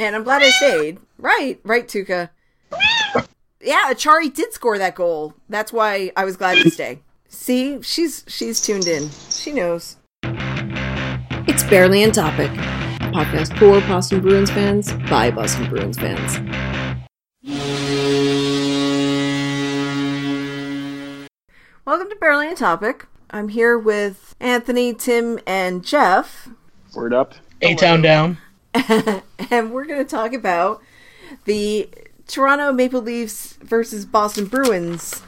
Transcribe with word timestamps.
And 0.00 0.14
I'm 0.14 0.22
glad 0.22 0.42
I 0.42 0.50
stayed. 0.50 0.98
Right, 1.18 1.58
right, 1.64 1.88
Tuukka. 1.88 2.30
Yeah, 3.60 3.82
Acciari 3.92 4.32
did 4.32 4.52
score 4.52 4.78
that 4.78 4.94
goal. 4.94 5.34
That's 5.48 5.72
why 5.72 6.12
I 6.16 6.24
was 6.24 6.36
glad 6.36 6.62
to 6.62 6.70
stay. 6.70 7.00
See, 7.28 7.82
she's 7.82 8.24
she's 8.28 8.62
tuned 8.62 8.86
in. 8.86 9.10
She 9.28 9.52
knows. 9.52 9.96
It's 10.22 11.64
Barely 11.64 12.04
on 12.04 12.12
Topic, 12.12 12.48
a 12.52 13.10
podcast 13.10 13.58
for 13.58 13.80
Boston 13.88 14.20
Bruins 14.20 14.52
fans 14.52 14.92
by 15.10 15.32
Boston 15.32 15.68
Bruins 15.68 15.98
fans. 15.98 16.38
Welcome 21.84 22.08
to 22.08 22.16
Barely 22.20 22.46
on 22.46 22.54
Topic. 22.54 23.06
I'm 23.30 23.48
here 23.48 23.76
with 23.76 24.36
Anthony, 24.38 24.94
Tim, 24.94 25.40
and 25.44 25.84
Jeff. 25.84 26.48
Word 26.94 27.12
up. 27.12 27.34
A 27.62 27.74
town 27.74 28.00
down. 28.00 28.38
and 29.50 29.72
we're 29.72 29.86
going 29.86 30.04
to 30.04 30.08
talk 30.08 30.32
about 30.32 30.82
the 31.44 31.88
Toronto 32.26 32.72
Maple 32.72 33.00
Leafs 33.00 33.54
versus 33.62 34.04
Boston 34.04 34.46
Bruins 34.46 35.22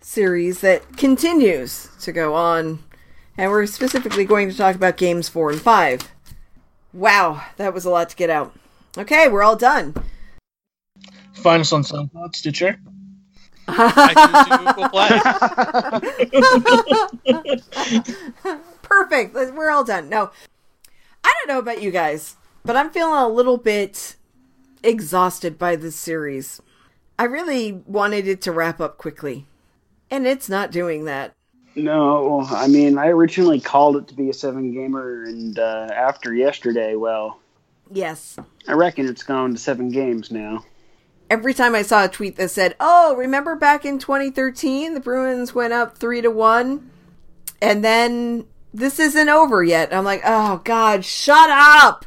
series 0.00 0.60
that 0.60 0.96
continues 0.96 1.88
to 2.00 2.12
go 2.12 2.34
on. 2.34 2.80
And 3.38 3.50
we're 3.50 3.66
specifically 3.66 4.24
going 4.24 4.50
to 4.50 4.56
talk 4.56 4.74
about 4.74 4.96
games 4.96 5.28
four 5.28 5.50
and 5.50 5.60
five. 5.60 6.10
Wow, 6.92 7.42
that 7.56 7.74
was 7.74 7.84
a 7.84 7.90
lot 7.90 8.08
to 8.10 8.16
get 8.16 8.30
out. 8.30 8.54
Okay, 8.96 9.28
we're 9.28 9.42
all 9.42 9.56
done. 9.56 9.94
Find 11.34 11.60
us 11.60 11.72
on 11.72 11.82
SoundCloud, 11.82 12.34
Stitcher. 12.34 12.78
Perfect. 18.82 19.34
We're 19.34 19.70
all 19.70 19.84
done. 19.84 20.08
No, 20.08 20.30
I 21.26 21.32
don't 21.38 21.48
know 21.48 21.58
about 21.58 21.82
you 21.82 21.90
guys, 21.90 22.36
but 22.64 22.76
I'm 22.76 22.90
feeling 22.90 23.20
a 23.20 23.26
little 23.28 23.56
bit 23.56 24.14
exhausted 24.84 25.58
by 25.58 25.74
this 25.74 25.96
series. 25.96 26.62
I 27.18 27.24
really 27.24 27.72
wanted 27.72 28.28
it 28.28 28.40
to 28.42 28.52
wrap 28.52 28.80
up 28.80 28.96
quickly, 28.96 29.48
and 30.08 30.24
it's 30.24 30.48
not 30.48 30.70
doing 30.70 31.04
that. 31.06 31.34
No, 31.74 32.46
I 32.48 32.68
mean, 32.68 32.96
I 32.96 33.08
originally 33.08 33.58
called 33.58 33.96
it 33.96 34.06
to 34.06 34.14
be 34.14 34.30
a 34.30 34.32
seven 34.32 34.72
gamer, 34.72 35.24
and 35.24 35.58
uh, 35.58 35.88
after 35.92 36.32
yesterday, 36.32 36.94
well, 36.94 37.40
yes, 37.90 38.36
I 38.68 38.74
reckon 38.74 39.08
it's 39.08 39.24
gone 39.24 39.52
to 39.52 39.58
seven 39.58 39.88
games 39.88 40.30
now 40.30 40.64
every 41.28 41.54
time 41.54 41.74
I 41.74 41.82
saw 41.82 42.04
a 42.04 42.08
tweet 42.08 42.36
that 42.36 42.52
said, 42.52 42.76
"Oh, 42.78 43.16
remember 43.16 43.56
back 43.56 43.84
in 43.84 43.98
2013, 43.98 44.94
the 44.94 45.00
Bruins 45.00 45.56
went 45.56 45.72
up 45.72 45.98
three 45.98 46.20
to 46.20 46.30
one, 46.30 46.90
and 47.60 47.84
then 47.84 48.46
this 48.76 48.98
isn't 48.98 49.28
over 49.28 49.64
yet." 49.64 49.92
I'm 49.92 50.04
like, 50.04 50.22
"Oh 50.24 50.60
God, 50.64 51.04
shut 51.04 51.50
up!" 51.50 52.06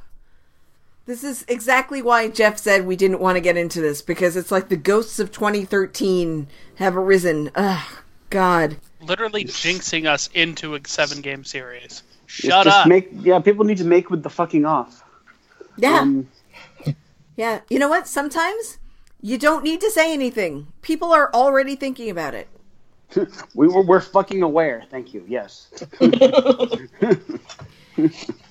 This 1.09 1.23
is 1.23 1.43
exactly 1.47 2.03
why 2.03 2.27
Jeff 2.27 2.59
said 2.59 2.85
we 2.85 2.95
didn't 2.95 3.19
want 3.19 3.35
to 3.35 3.41
get 3.41 3.57
into 3.57 3.81
this 3.81 3.99
because 4.03 4.37
it's 4.37 4.51
like 4.51 4.69
the 4.69 4.77
ghosts 4.77 5.17
of 5.17 5.31
2013 5.31 6.47
have 6.75 6.95
arisen. 6.95 7.49
Ugh, 7.55 7.87
God. 8.29 8.77
Literally 9.01 9.43
jinxing 9.43 10.05
us 10.05 10.29
into 10.35 10.75
a 10.75 10.79
seven 10.85 11.21
game 11.21 11.43
series. 11.43 12.03
Shut 12.27 12.65
just 12.65 12.77
up. 12.77 12.87
Make, 12.87 13.09
yeah, 13.11 13.39
people 13.39 13.65
need 13.65 13.79
to 13.79 13.85
make 13.85 14.11
with 14.11 14.21
the 14.21 14.29
fucking 14.29 14.65
off. 14.65 15.03
Yeah. 15.77 16.01
Um, 16.01 16.29
yeah. 17.35 17.61
You 17.71 17.79
know 17.79 17.89
what? 17.89 18.07
Sometimes 18.07 18.77
you 19.19 19.39
don't 19.39 19.63
need 19.63 19.81
to 19.81 19.89
say 19.89 20.13
anything. 20.13 20.67
People 20.83 21.11
are 21.11 21.33
already 21.33 21.75
thinking 21.75 22.11
about 22.11 22.35
it. 22.35 22.49
we 23.55 23.67
were 23.67 23.81
we're 23.81 24.01
fucking 24.01 24.43
aware. 24.43 24.83
Thank 24.89 25.13
you. 25.13 25.25
Yes. 25.27 25.67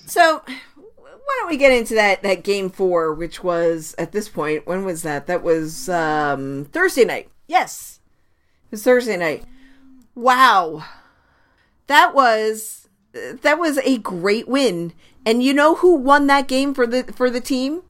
so, 0.07 0.43
why 0.47 1.39
don't 1.41 1.49
we 1.49 1.57
get 1.57 1.73
into 1.73 1.95
that 1.95 2.23
that 2.23 2.43
game 2.43 2.71
4 2.71 3.15
which 3.15 3.43
was 3.43 3.95
at 3.99 4.13
this 4.13 4.29
point 4.29 4.67
when 4.67 4.85
was 4.85 5.03
that? 5.03 5.27
That 5.27 5.43
was 5.43 5.89
um 5.89 6.67
Thursday 6.73 7.05
night. 7.05 7.31
Yes. 7.47 8.01
It 8.67 8.73
was 8.73 8.83
Thursday 8.83 9.17
night. 9.17 9.45
Wow. 10.15 10.85
That 11.87 12.15
was 12.15 12.89
that 13.13 13.59
was 13.59 13.79
a 13.79 13.99
great 13.99 14.49
win. 14.49 14.93
And 15.25 15.43
you 15.43 15.53
know 15.53 15.77
who 15.77 15.95
won 15.95 16.27
that 16.27 16.49
game 16.49 16.75
for 16.75 16.87
the 16.87 17.05
for 17.05 17.31
the 17.31 17.41
team? 17.41 17.83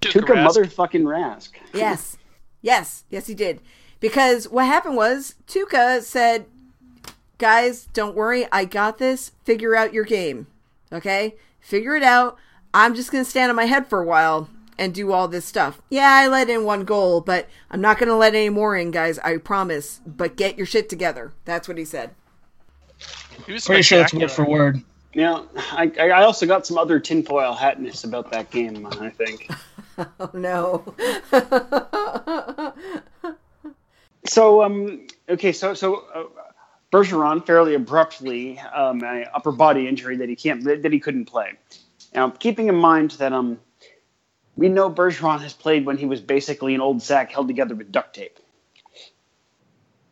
Tuukka 0.00 0.34
motherfucking 0.34 1.02
Rask. 1.02 1.50
Yes. 1.74 2.16
Yes. 2.62 3.04
Yes, 3.10 3.26
he 3.26 3.34
did. 3.34 3.60
Because 4.00 4.48
what 4.48 4.66
happened 4.66 4.96
was 4.96 5.34
Tuukka 5.46 6.02
said, 6.02 6.46
guys, 7.38 7.88
don't 7.92 8.14
worry. 8.14 8.46
I 8.52 8.64
got 8.64 8.98
this. 8.98 9.32
Figure 9.44 9.74
out 9.74 9.92
your 9.92 10.04
game. 10.04 10.46
Okay? 10.92 11.36
Figure 11.60 11.96
it 11.96 12.02
out. 12.02 12.36
I'm 12.74 12.94
just 12.94 13.10
going 13.10 13.24
to 13.24 13.30
stand 13.30 13.50
on 13.50 13.56
my 13.56 13.64
head 13.64 13.88
for 13.88 14.00
a 14.00 14.06
while 14.06 14.48
and 14.78 14.94
do 14.94 15.12
all 15.12 15.28
this 15.28 15.44
stuff. 15.44 15.80
Yeah, 15.88 16.10
I 16.10 16.28
let 16.28 16.50
in 16.50 16.64
one 16.64 16.84
goal, 16.84 17.20
but 17.20 17.48
I'm 17.70 17.80
not 17.80 17.98
going 17.98 18.08
to 18.08 18.14
let 18.14 18.34
any 18.34 18.50
more 18.50 18.76
in, 18.76 18.90
guys. 18.90 19.18
I 19.20 19.38
promise. 19.38 20.00
But 20.06 20.36
get 20.36 20.56
your 20.58 20.66
shit 20.66 20.88
together. 20.88 21.32
That's 21.44 21.68
what 21.68 21.78
he 21.78 21.84
said. 21.84 22.10
He 23.46 23.52
was 23.52 23.66
Pretty 23.66 23.82
sure 23.82 24.02
it's 24.02 24.14
word 24.14 24.30
for 24.30 24.44
word. 24.44 24.82
Yeah, 25.12 25.42
I, 25.72 25.90
I 25.98 26.22
also 26.24 26.46
got 26.46 26.66
some 26.66 26.76
other 26.76 27.00
tinfoil 27.00 27.54
hatness 27.54 28.04
about 28.04 28.30
that 28.32 28.50
game, 28.50 28.86
I 28.86 29.08
think. 29.08 29.50
oh 30.20 30.30
no. 30.34 30.94
so 34.28 34.62
um 34.62 35.06
okay 35.28 35.52
so 35.52 35.74
so 35.74 36.04
uh, 36.14 36.24
Bergeron 36.92 37.44
fairly 37.44 37.74
abruptly 37.74 38.58
um, 38.58 39.02
an 39.02 39.26
upper 39.34 39.52
body 39.52 39.88
injury 39.88 40.16
that 40.18 40.28
he 40.28 40.36
can't 40.36 40.64
that 40.64 40.92
he 40.92 41.00
couldn't 41.00 41.26
play. 41.26 41.52
Now 42.14 42.30
keeping 42.30 42.68
in 42.68 42.76
mind 42.76 43.12
that 43.12 43.32
um 43.32 43.58
we 44.56 44.68
know 44.68 44.90
Bergeron 44.90 45.40
has 45.40 45.52
played 45.52 45.84
when 45.84 45.98
he 45.98 46.06
was 46.06 46.20
basically 46.20 46.74
an 46.74 46.80
old 46.80 47.02
sack 47.02 47.32
held 47.32 47.48
together 47.48 47.74
with 47.74 47.92
duct 47.92 48.14
tape 48.14 48.38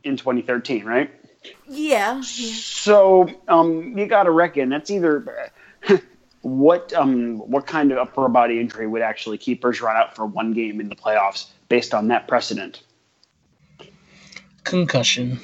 in 0.05 0.17
2013, 0.17 0.85
right? 0.85 1.11
Yeah. 1.67 2.17
yeah. 2.17 2.23
So 2.23 3.29
um, 3.49 3.97
you 3.97 4.07
got 4.07 4.25
to 4.25 4.31
reckon 4.31 4.69
that's 4.69 4.91
either 4.91 5.51
what 6.43 6.93
um 6.93 7.39
what 7.39 7.67
kind 7.67 7.91
of 7.91 7.99
upper 7.99 8.29
body 8.29 8.61
injury 8.61 8.87
would 8.87 9.03
actually 9.03 9.39
keep 9.39 9.63
Bergeron 9.63 9.97
out 9.97 10.15
for 10.15 10.27
one 10.27 10.53
game 10.53 10.81
in 10.81 10.89
the 10.89 10.97
playoffs 10.97 11.47
based 11.69 11.95
on 11.95 12.09
that 12.09 12.29
precedent? 12.29 12.83
Concussion. 14.65 15.41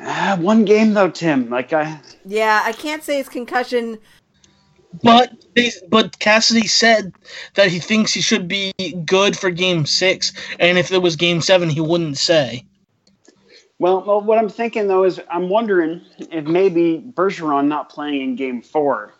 Uh, 0.00 0.36
one 0.38 0.64
game 0.64 0.94
though, 0.94 1.10
Tim. 1.10 1.50
Like 1.50 1.72
I. 1.72 2.00
Yeah, 2.24 2.62
I 2.64 2.72
can't 2.72 3.02
say 3.02 3.20
it's 3.20 3.28
concussion. 3.28 3.98
But 5.02 5.32
they, 5.54 5.70
but 5.88 6.18
Cassidy 6.18 6.66
said 6.66 7.14
that 7.54 7.68
he 7.68 7.78
thinks 7.78 8.12
he 8.12 8.20
should 8.20 8.46
be 8.46 8.72
good 9.04 9.36
for 9.36 9.50
Game 9.50 9.86
Six, 9.86 10.32
and 10.58 10.78
if 10.78 10.92
it 10.92 10.98
was 10.98 11.16
Game 11.16 11.40
Seven, 11.40 11.70
he 11.70 11.80
wouldn't 11.80 12.18
say. 12.18 12.64
Well, 13.78 14.04
well, 14.04 14.20
what 14.20 14.38
I'm 14.38 14.48
thinking 14.48 14.86
though 14.86 15.04
is 15.04 15.20
I'm 15.30 15.48
wondering 15.48 16.02
if 16.18 16.44
maybe 16.44 17.02
Bergeron 17.14 17.66
not 17.66 17.88
playing 17.88 18.20
in 18.20 18.36
Game 18.36 18.62
Four 18.62 19.14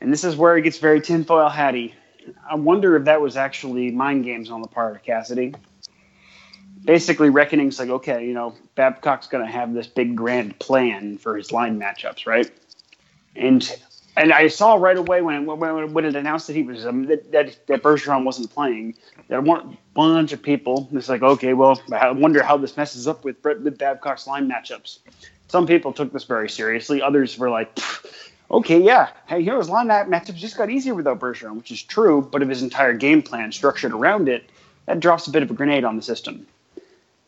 and 0.00 0.12
this 0.12 0.24
is 0.24 0.36
where 0.36 0.56
it 0.56 0.62
gets 0.62 0.78
very 0.78 1.00
tinfoil 1.00 1.48
hatty. 1.48 1.94
I 2.48 2.56
wonder 2.56 2.96
if 2.96 3.04
that 3.04 3.20
was 3.20 3.36
actually 3.36 3.90
mind 3.90 4.24
games 4.24 4.50
on 4.50 4.62
the 4.62 4.68
part 4.68 4.96
of 4.96 5.02
Cassidy. 5.02 5.54
Basically, 6.86 7.30
reckoning's 7.30 7.78
like, 7.78 7.88
okay, 7.88 8.26
you 8.26 8.32
know, 8.32 8.54
Babcock's 8.76 9.26
going 9.26 9.44
to 9.44 9.50
have 9.50 9.74
this 9.74 9.88
big 9.88 10.16
grand 10.16 10.58
plan 10.58 11.18
for 11.18 11.36
his 11.36 11.52
line 11.52 11.78
matchups, 11.78 12.26
right? 12.26 12.50
And 13.34 13.68
and 14.16 14.32
I 14.32 14.48
saw 14.48 14.76
right 14.76 14.96
away 14.96 15.20
when 15.20 15.44
when, 15.46 15.92
when 15.92 16.04
it 16.04 16.16
announced 16.16 16.46
that 16.46 16.54
he 16.54 16.62
was 16.62 16.86
um, 16.86 17.06
that, 17.06 17.32
that 17.32 17.66
that 17.66 17.82
Bergeron 17.82 18.24
wasn't 18.24 18.50
playing, 18.50 18.94
that 19.28 19.42
one 19.42 19.76
bunch 19.94 20.32
of 20.32 20.40
people. 20.40 20.88
It's 20.92 21.08
like, 21.08 21.22
okay, 21.22 21.52
well, 21.52 21.80
I 21.92 22.12
wonder 22.12 22.42
how 22.42 22.56
this 22.56 22.76
messes 22.76 23.06
up 23.06 23.24
with 23.24 23.44
with 23.44 23.76
Babcock's 23.76 24.26
line 24.26 24.48
matchups. 24.48 25.00
Some 25.48 25.66
people 25.66 25.92
took 25.92 26.12
this 26.12 26.24
very 26.24 26.48
seriously. 26.48 27.02
Others 27.02 27.36
were 27.36 27.50
like, 27.50 27.78
okay, 28.50 28.80
yeah, 28.80 29.08
hey, 29.26 29.42
here's 29.42 29.68
line 29.68 29.88
that 29.88 30.08
matchups 30.08 30.36
just 30.36 30.56
got 30.56 30.70
easier 30.70 30.94
without 30.94 31.20
Bergeron, 31.20 31.56
which 31.56 31.70
is 31.70 31.82
true, 31.82 32.22
but 32.30 32.42
if 32.42 32.48
his 32.48 32.62
entire 32.62 32.92
game 32.94 33.22
plan 33.22 33.52
structured 33.52 33.92
around 33.92 34.28
it, 34.28 34.48
that 34.86 35.00
drops 35.00 35.26
a 35.26 35.30
bit 35.30 35.42
of 35.42 35.50
a 35.50 35.54
grenade 35.54 35.84
on 35.84 35.96
the 35.96 36.02
system. 36.02 36.46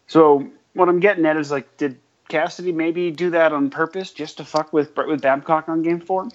So 0.09 0.49
what 0.73 0.89
I'm 0.89 1.01
getting 1.01 1.25
at 1.27 1.37
is 1.37 1.51
like, 1.51 1.77
did 1.77 2.01
Cassidy 2.29 2.73
maybe 2.73 3.11
do 3.11 3.31
that 3.31 3.53
on 3.53 3.71
purpose 3.71 4.11
just 4.11 4.39
to 4.39 4.45
fuck 4.45 4.73
with 4.73 4.97
with 4.97 5.23
Babcock 5.23 5.69
on 5.69 5.83
game 5.83 6.01
four? 6.01 6.29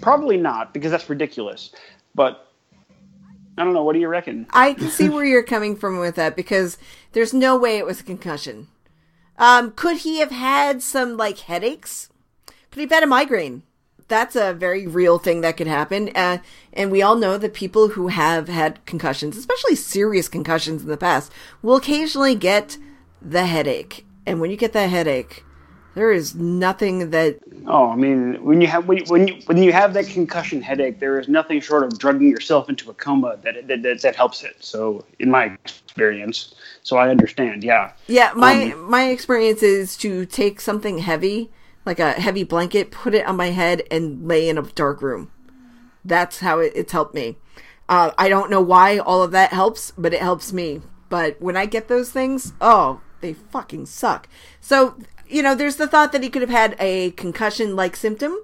Probably 0.00 0.36
not, 0.36 0.74
because 0.74 0.90
that's 0.90 1.08
ridiculous. 1.08 1.72
But 2.14 2.48
I 3.56 3.64
don't 3.64 3.74
know. 3.74 3.84
What 3.84 3.94
do 3.94 4.00
you 4.00 4.08
reckon? 4.08 4.46
I 4.50 4.74
can 4.74 4.90
see 4.90 5.08
where 5.08 5.24
you're 5.24 5.42
coming 5.42 5.76
from 5.76 5.98
with 5.98 6.14
that 6.16 6.36
because 6.36 6.78
there's 7.12 7.34
no 7.34 7.56
way 7.56 7.78
it 7.78 7.86
was 7.86 8.00
a 8.00 8.04
concussion. 8.04 8.68
Um, 9.36 9.72
could 9.72 9.98
he 9.98 10.18
have 10.20 10.30
had 10.30 10.82
some 10.82 11.16
like 11.16 11.38
headaches? 11.40 12.08
Could 12.70 12.80
he 12.80 12.82
have 12.82 12.90
had 12.90 13.02
a 13.02 13.06
migraine? 13.06 13.62
That's 14.08 14.36
a 14.36 14.54
very 14.54 14.86
real 14.86 15.18
thing 15.18 15.42
that 15.42 15.56
could 15.56 15.66
happen. 15.66 16.10
Uh, 16.14 16.38
and 16.72 16.90
we 16.90 17.02
all 17.02 17.16
know 17.16 17.38
that 17.38 17.54
people 17.54 17.88
who 17.88 18.08
have 18.08 18.48
had 18.48 18.84
concussions, 18.86 19.36
especially 19.36 19.76
serious 19.76 20.28
concussions 20.28 20.82
in 20.82 20.88
the 20.88 20.96
past, 20.96 21.32
will 21.62 21.76
occasionally 21.76 22.34
get 22.34 22.78
the 23.20 23.46
headache. 23.46 24.06
And 24.26 24.40
when 24.40 24.50
you 24.50 24.56
get 24.56 24.72
that 24.72 24.90
headache, 24.90 25.44
There 25.94 26.12
is 26.12 26.34
nothing 26.34 27.10
that 27.10 27.40
Oh, 27.66 27.90
I 27.90 27.96
mean, 27.96 28.42
when 28.44 28.60
you 28.60 28.68
have 28.68 28.86
when 28.86 28.98
you, 28.98 29.04
when 29.08 29.26
you, 29.28 29.34
when 29.46 29.58
you 29.58 29.72
have 29.72 29.94
that 29.94 30.06
concussion 30.06 30.62
headache, 30.62 31.00
there 31.00 31.18
is 31.18 31.28
nothing 31.28 31.60
short 31.60 31.82
of 31.82 31.98
drugging 31.98 32.28
yourself 32.30 32.68
into 32.68 32.88
a 32.90 32.94
coma 32.94 33.36
that 33.42 33.66
that, 33.66 33.82
that, 33.82 34.00
that 34.02 34.14
helps 34.14 34.44
it. 34.44 34.56
So, 34.60 35.04
in 35.18 35.28
my 35.30 35.46
experience, 35.64 36.54
so 36.82 36.96
I 36.96 37.10
understand. 37.10 37.64
Yeah, 37.64 37.92
Yeah, 38.06 38.32
my 38.36 38.74
my 38.76 39.08
experience 39.08 39.62
is 39.62 39.96
to 39.98 40.24
take 40.24 40.60
something 40.60 40.98
heavy, 40.98 41.50
like 41.88 41.98
a 41.98 42.12
heavy 42.12 42.44
blanket, 42.44 42.92
put 42.92 43.14
it 43.14 43.26
on 43.26 43.36
my 43.36 43.50
head, 43.50 43.82
and 43.90 44.28
lay 44.28 44.48
in 44.48 44.56
a 44.56 44.62
dark 44.62 45.02
room. 45.02 45.32
That's 46.04 46.38
how 46.38 46.60
it, 46.60 46.72
it's 46.76 46.92
helped 46.92 47.14
me. 47.14 47.36
Uh, 47.88 48.12
I 48.16 48.28
don't 48.28 48.50
know 48.50 48.60
why 48.60 48.98
all 48.98 49.22
of 49.22 49.32
that 49.32 49.52
helps, 49.52 49.90
but 49.98 50.14
it 50.14 50.20
helps 50.20 50.52
me. 50.52 50.82
But 51.08 51.40
when 51.40 51.56
I 51.56 51.66
get 51.66 51.88
those 51.88 52.10
things, 52.10 52.52
oh, 52.60 53.00
they 53.20 53.32
fucking 53.32 53.86
suck. 53.86 54.28
So 54.60 54.96
you 55.28 55.42
know, 55.42 55.54
there's 55.54 55.76
the 55.76 55.86
thought 55.86 56.12
that 56.12 56.22
he 56.22 56.30
could 56.30 56.42
have 56.42 56.50
had 56.50 56.76
a 56.78 57.10
concussion-like 57.12 57.96
symptom. 57.96 58.38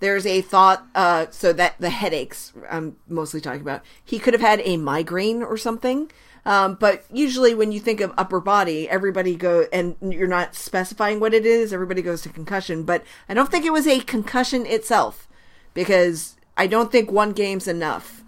There's 0.00 0.26
a 0.26 0.40
thought, 0.40 0.86
uh, 0.94 1.26
so 1.30 1.52
that 1.52 1.76
the 1.78 1.90
headaches 1.90 2.52
I'm 2.70 2.96
mostly 3.06 3.40
talking 3.40 3.60
about. 3.60 3.82
He 4.04 4.18
could 4.18 4.34
have 4.34 4.40
had 4.40 4.60
a 4.64 4.76
migraine 4.76 5.42
or 5.42 5.56
something. 5.56 6.10
Um, 6.44 6.74
but 6.74 7.04
usually 7.12 7.54
when 7.54 7.70
you 7.70 7.78
think 7.78 8.00
of 8.00 8.12
upper 8.16 8.40
body, 8.40 8.88
everybody 8.88 9.36
go 9.36 9.66
and 9.72 9.96
you're 10.00 10.26
not 10.26 10.54
specifying 10.54 11.20
what 11.20 11.34
it 11.34 11.46
is. 11.46 11.72
Everybody 11.72 12.02
goes 12.02 12.22
to 12.22 12.28
concussion, 12.28 12.82
but 12.82 13.04
I 13.28 13.34
don't 13.34 13.50
think 13.50 13.64
it 13.64 13.72
was 13.72 13.86
a 13.86 14.00
concussion 14.00 14.66
itself 14.66 15.28
because 15.72 16.36
I 16.56 16.66
don't 16.66 16.90
think 16.90 17.10
one 17.10 17.32
game's 17.32 17.68
enough, 17.68 18.24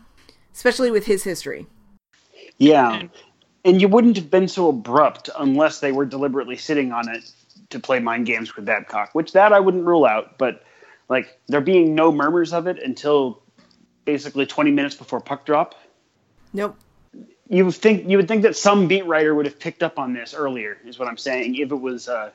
especially 0.54 0.90
with 0.90 1.06
his 1.06 1.24
history. 1.24 1.66
yeah, 2.58 3.02
and 3.64 3.80
you 3.80 3.88
wouldn't 3.88 4.16
have 4.16 4.30
been 4.30 4.46
so 4.46 4.68
abrupt 4.68 5.30
unless 5.38 5.80
they 5.80 5.90
were 5.90 6.04
deliberately 6.04 6.56
sitting 6.56 6.92
on 6.92 7.08
it 7.08 7.30
to 7.70 7.80
play 7.80 7.98
mind 7.98 8.26
games 8.26 8.54
with 8.54 8.64
Babcock, 8.64 9.10
which 9.14 9.32
that 9.32 9.52
I 9.52 9.60
wouldn't 9.60 9.84
rule 9.84 10.04
out. 10.04 10.38
But 10.38 10.62
like 11.08 11.38
there 11.48 11.60
being 11.60 11.94
no 11.94 12.12
murmurs 12.12 12.52
of 12.52 12.66
it 12.66 12.78
until 12.78 13.42
basically 14.04 14.46
20 14.46 14.70
minutes 14.70 14.94
before 14.94 15.20
puck 15.20 15.46
drop. 15.46 15.74
Nope. 16.52 16.76
You 17.54 17.64
would 17.66 17.74
think 17.74 18.08
you 18.10 18.16
would 18.16 18.26
think 18.26 18.42
that 18.42 18.56
some 18.56 18.88
beat 18.88 19.06
writer 19.06 19.34
would 19.34 19.46
have 19.46 19.58
picked 19.58 19.82
up 19.82 19.98
on 19.98 20.12
this 20.12 20.34
earlier. 20.34 20.76
Is 20.84 20.98
what 20.98 21.08
I'm 21.08 21.16
saying. 21.16 21.54
If 21.54 21.70
it 21.70 21.80
was 21.80 22.08
uh, 22.08 22.30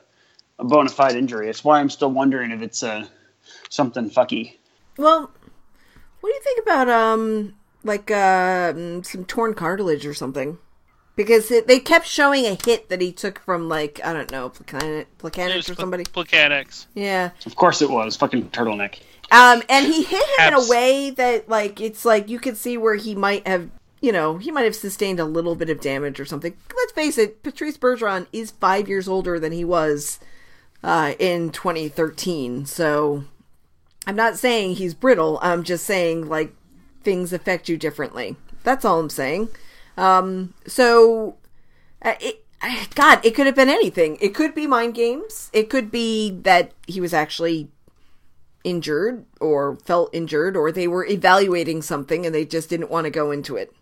a 0.58 0.64
bona 0.64 0.88
fide 0.88 1.16
injury, 1.16 1.50
it's 1.50 1.62
why 1.62 1.80
I'm 1.80 1.90
still 1.90 2.10
wondering 2.10 2.50
if 2.52 2.62
it's 2.62 2.82
uh, 2.82 3.06
something 3.68 4.10
fucky. 4.10 4.56
Well, 4.96 5.30
what 6.20 6.30
do 6.30 6.34
you 6.34 6.40
think 6.42 6.62
about 6.62 6.88
um 6.88 7.54
like 7.84 8.10
uh 8.10 8.72
some 9.02 9.24
torn 9.26 9.54
cartilage 9.54 10.06
or 10.06 10.14
something? 10.14 10.58
Because 11.16 11.50
it, 11.50 11.66
they 11.66 11.80
kept 11.80 12.06
showing 12.06 12.46
a 12.46 12.56
hit 12.64 12.88
that 12.88 13.02
he 13.02 13.12
took 13.12 13.40
from 13.40 13.68
like 13.68 14.00
I 14.02 14.14
don't 14.14 14.30
know 14.30 14.48
Placan- 14.48 15.06
Plekanec 15.18 15.70
or 15.70 15.74
somebody. 15.74 16.04
Plekanec. 16.04 16.86
Yeah. 16.94 17.30
Of 17.44 17.56
course, 17.56 17.82
it 17.82 17.90
was 17.90 18.16
fucking 18.16 18.50
turtleneck. 18.50 19.00
Um, 19.32 19.62
and 19.68 19.86
he 19.86 20.02
hit 20.02 20.24
him 20.38 20.48
in 20.48 20.54
a 20.54 20.68
way 20.68 21.10
that, 21.10 21.48
like, 21.48 21.80
it's 21.80 22.04
like 22.04 22.28
you 22.28 22.40
could 22.40 22.56
see 22.56 22.76
where 22.76 22.96
he 22.96 23.14
might 23.14 23.46
have, 23.46 23.70
you 24.00 24.12
know, 24.12 24.38
he 24.38 24.50
might 24.50 24.64
have 24.64 24.74
sustained 24.74 25.20
a 25.20 25.24
little 25.24 25.54
bit 25.54 25.70
of 25.70 25.80
damage 25.80 26.18
or 26.18 26.24
something. 26.24 26.56
Let's 26.76 26.92
face 26.92 27.18
it, 27.18 27.42
Patrice 27.42 27.76
Bergeron 27.76 28.26
is 28.32 28.50
five 28.50 28.88
years 28.88 29.08
older 29.08 29.38
than 29.38 29.52
he 29.52 29.64
was 29.64 30.18
uh, 30.82 31.14
in 31.18 31.50
2013. 31.50 32.66
So 32.66 33.24
I'm 34.06 34.16
not 34.16 34.38
saying 34.38 34.76
he's 34.76 34.94
brittle. 34.94 35.38
I'm 35.42 35.64
just 35.64 35.84
saying, 35.84 36.28
like, 36.28 36.54
things 37.02 37.32
affect 37.32 37.68
you 37.68 37.76
differently. 37.76 38.36
That's 38.62 38.84
all 38.84 39.00
I'm 39.00 39.10
saying. 39.10 39.48
Um, 39.96 40.54
so, 40.66 41.36
uh, 42.02 42.14
it, 42.20 42.44
God, 42.94 43.24
it 43.24 43.34
could 43.34 43.46
have 43.46 43.54
been 43.54 43.68
anything. 43.68 44.16
It 44.20 44.34
could 44.34 44.54
be 44.54 44.66
mind 44.66 44.94
games. 44.94 45.50
It 45.52 45.68
could 45.68 45.90
be 45.90 46.30
that 46.42 46.72
he 46.86 47.00
was 47.00 47.12
actually 47.12 47.68
injured 48.64 49.24
or 49.40 49.76
felt 49.84 50.10
injured 50.14 50.56
or 50.56 50.70
they 50.70 50.86
were 50.86 51.06
evaluating 51.06 51.80
something 51.80 52.26
and 52.26 52.34
they 52.34 52.44
just 52.44 52.68
didn't 52.68 52.90
want 52.90 53.04
to 53.04 53.10
go 53.10 53.30
into 53.30 53.56
it. 53.56 53.74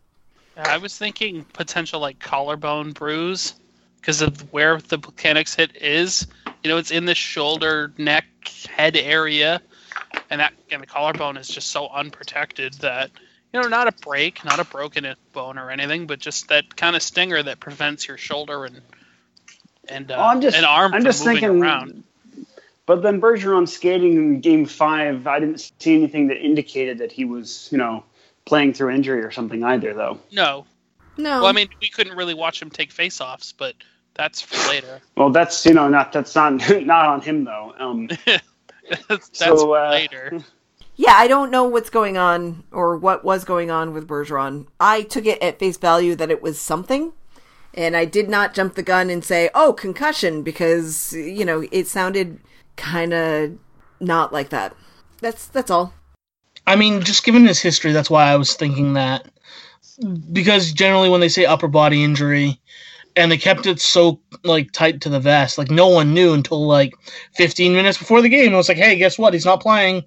I 0.58 0.78
was 0.78 0.96
thinking 0.96 1.44
potential 1.52 2.00
like 2.00 2.18
collarbone 2.18 2.92
bruise 2.92 3.54
because 4.00 4.22
of 4.22 4.52
where 4.52 4.78
the 4.80 4.98
mechanics 4.98 5.54
hit 5.54 5.76
is. 5.80 6.26
You 6.64 6.70
know, 6.70 6.78
it's 6.78 6.90
in 6.90 7.04
the 7.04 7.14
shoulder, 7.14 7.92
neck, 7.98 8.24
head 8.68 8.96
area, 8.96 9.60
and 10.30 10.40
that 10.40 10.52
and 10.70 10.82
the 10.82 10.86
collarbone 10.86 11.36
is 11.36 11.48
just 11.48 11.68
so 11.68 11.88
unprotected 11.88 12.74
that 12.74 13.10
you 13.52 13.62
know, 13.62 13.68
not 13.68 13.88
a 13.88 13.92
break, 13.92 14.44
not 14.44 14.58
a 14.58 14.64
broken 14.64 15.06
bone 15.32 15.56
or 15.58 15.70
anything, 15.70 16.06
but 16.06 16.18
just 16.18 16.48
that 16.48 16.76
kind 16.76 16.94
of 16.96 17.02
stinger 17.02 17.42
that 17.42 17.60
prevents 17.60 18.06
your 18.08 18.18
shoulder 18.18 18.64
and 18.64 18.80
and 19.88 20.10
uh, 20.10 20.16
Oh, 20.16 20.22
I'm 20.22 20.40
just- 20.40 20.56
an 20.56 20.64
arm 20.64 20.92
I'm 20.92 21.00
from 21.00 21.04
just 21.04 21.24
moving 21.24 21.40
thinking- 21.40 21.62
around. 21.62 22.04
But 22.84 23.02
then 23.02 23.20
Bergeron 23.20 23.68
skating 23.68 24.16
in 24.16 24.40
Game 24.40 24.64
Five, 24.64 25.26
I 25.26 25.40
didn't 25.40 25.60
see 25.78 25.94
anything 25.94 26.28
that 26.28 26.38
indicated 26.42 26.98
that 26.98 27.12
he 27.12 27.26
was, 27.26 27.68
you 27.70 27.76
know, 27.76 28.02
playing 28.48 28.74
through 28.74 28.90
injury 28.90 29.22
or 29.22 29.30
something 29.30 29.62
either, 29.64 29.94
though. 29.94 30.18
No, 30.32 30.66
No. 31.16 31.40
well, 31.42 31.46
I 31.46 31.52
mean, 31.52 31.68
we 31.80 31.88
couldn't 31.88 32.16
really 32.16 32.34
watch 32.34 32.60
him 32.62 32.70
take 32.70 32.90
face-offs, 32.92 33.52
but 33.52 33.74
that's 34.14 34.40
for 34.40 34.56
later. 34.68 35.00
Well, 35.16 35.30
that's 35.30 35.64
you 35.66 35.74
know 35.74 35.88
not 35.88 36.12
that's 36.12 36.34
not 36.34 36.54
not 36.86 37.06
on 37.06 37.20
him 37.20 37.44
though. 37.44 37.74
Um, 37.78 38.08
that's 39.08 39.30
So, 39.32 39.74
uh, 39.74 39.90
later. 39.90 40.38
yeah, 40.96 41.12
I 41.14 41.28
don't 41.28 41.50
know 41.50 41.64
what's 41.64 41.90
going 41.90 42.16
on 42.16 42.64
or 42.72 42.96
what 42.96 43.24
was 43.24 43.44
going 43.44 43.70
on 43.70 43.92
with 43.94 44.08
Bergeron. 44.08 44.66
I 44.80 45.02
took 45.02 45.26
it 45.26 45.40
at 45.42 45.58
face 45.58 45.76
value 45.76 46.14
that 46.16 46.30
it 46.30 46.42
was 46.42 46.60
something. 46.60 47.12
And 47.74 47.96
I 47.96 48.06
did 48.06 48.28
not 48.28 48.54
jump 48.54 48.74
the 48.74 48.82
gun 48.82 49.10
and 49.10 49.24
say, 49.24 49.50
"Oh, 49.54 49.72
concussion," 49.74 50.42
because 50.42 51.12
you 51.12 51.44
know 51.44 51.64
it 51.70 51.86
sounded 51.86 52.40
kind 52.76 53.12
of 53.12 53.58
not 54.00 54.32
like 54.32 54.48
that. 54.50 54.74
That's 55.20 55.46
that's 55.46 55.70
all. 55.70 55.92
I 56.68 56.76
mean, 56.76 57.02
just 57.02 57.24
given 57.24 57.46
his 57.46 57.60
history, 57.60 57.92
that's 57.92 58.10
why 58.10 58.24
I 58.26 58.36
was 58.36 58.54
thinking 58.54 58.94
that. 58.94 59.26
Because 60.32 60.72
generally, 60.72 61.08
when 61.08 61.20
they 61.20 61.30
say 61.30 61.46
upper 61.46 61.68
body 61.68 62.04
injury, 62.04 62.60
and 63.16 63.32
they 63.32 63.38
kept 63.38 63.66
it 63.66 63.80
so 63.80 64.20
like 64.44 64.72
tight 64.72 65.00
to 65.02 65.08
the 65.08 65.20
vest, 65.20 65.58
like 65.58 65.70
no 65.70 65.88
one 65.88 66.14
knew 66.14 66.34
until 66.34 66.66
like 66.66 66.92
15 67.36 67.72
minutes 67.72 67.98
before 67.98 68.22
the 68.22 68.28
game. 68.28 68.52
It 68.52 68.56
was 68.56 68.68
like, 68.68 68.78
hey, 68.78 68.96
guess 68.98 69.18
what? 69.18 69.34
He's 69.34 69.46
not 69.46 69.62
playing. 69.62 70.04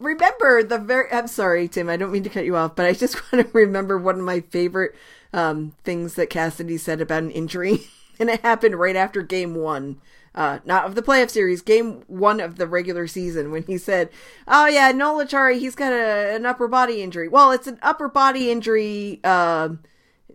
remember 0.00 0.62
the 0.62 0.78
very 0.78 1.10
i'm 1.12 1.26
sorry 1.28 1.68
tim 1.68 1.88
i 1.88 1.96
don't 1.96 2.12
mean 2.12 2.22
to 2.24 2.30
cut 2.30 2.44
you 2.44 2.56
off 2.56 2.76
but 2.76 2.86
i 2.86 2.92
just 2.92 3.16
want 3.32 3.46
to 3.46 3.52
remember 3.52 3.98
one 3.98 4.18
of 4.18 4.24
my 4.24 4.40
favorite 4.40 4.94
um, 5.32 5.74
things 5.84 6.14
that 6.14 6.30
cassidy 6.30 6.78
said 6.78 7.00
about 7.00 7.22
an 7.22 7.30
injury 7.30 7.88
and 8.20 8.30
it 8.30 8.40
happened 8.42 8.76
right 8.76 8.96
after 8.96 9.22
game 9.22 9.54
one 9.54 10.00
uh, 10.34 10.58
not 10.64 10.84
of 10.84 10.94
the 10.94 11.02
playoff 11.02 11.30
series 11.30 11.62
game 11.62 12.02
one 12.06 12.40
of 12.40 12.56
the 12.56 12.66
regular 12.66 13.06
season 13.06 13.50
when 13.50 13.62
he 13.64 13.76
said 13.76 14.08
oh 14.46 14.66
yeah 14.66 14.92
Noel 14.92 15.24
Acciari 15.26 15.58
he's 15.58 15.74
got 15.74 15.92
a, 15.92 16.34
an 16.34 16.46
upper 16.46 16.68
body 16.68 17.02
injury. 17.02 17.28
Well 17.28 17.50
it's 17.52 17.66
an 17.66 17.78
upper 17.82 18.08
body 18.08 18.50
injury 18.50 19.20
uh, 19.24 19.70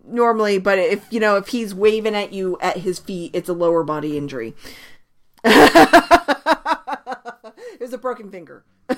normally 0.06 0.60
but 0.60 0.78
if 0.80 1.06
you 1.12 1.20
know 1.20 1.38
if 1.38 1.48
he's 1.48 1.74
waving 1.74 2.16
at 2.16 2.34
you 2.34 2.58
at 2.62 2.78
his 2.78 3.00
feet 3.00 3.32
it's 3.34 3.50
a 3.50 3.54
lower 3.54 3.84
body 3.84 4.18
injury. 4.18 4.54
It 7.76 7.82
was 7.82 7.94
a 7.94 7.98
broken 7.98 8.32
finger. 8.32 8.64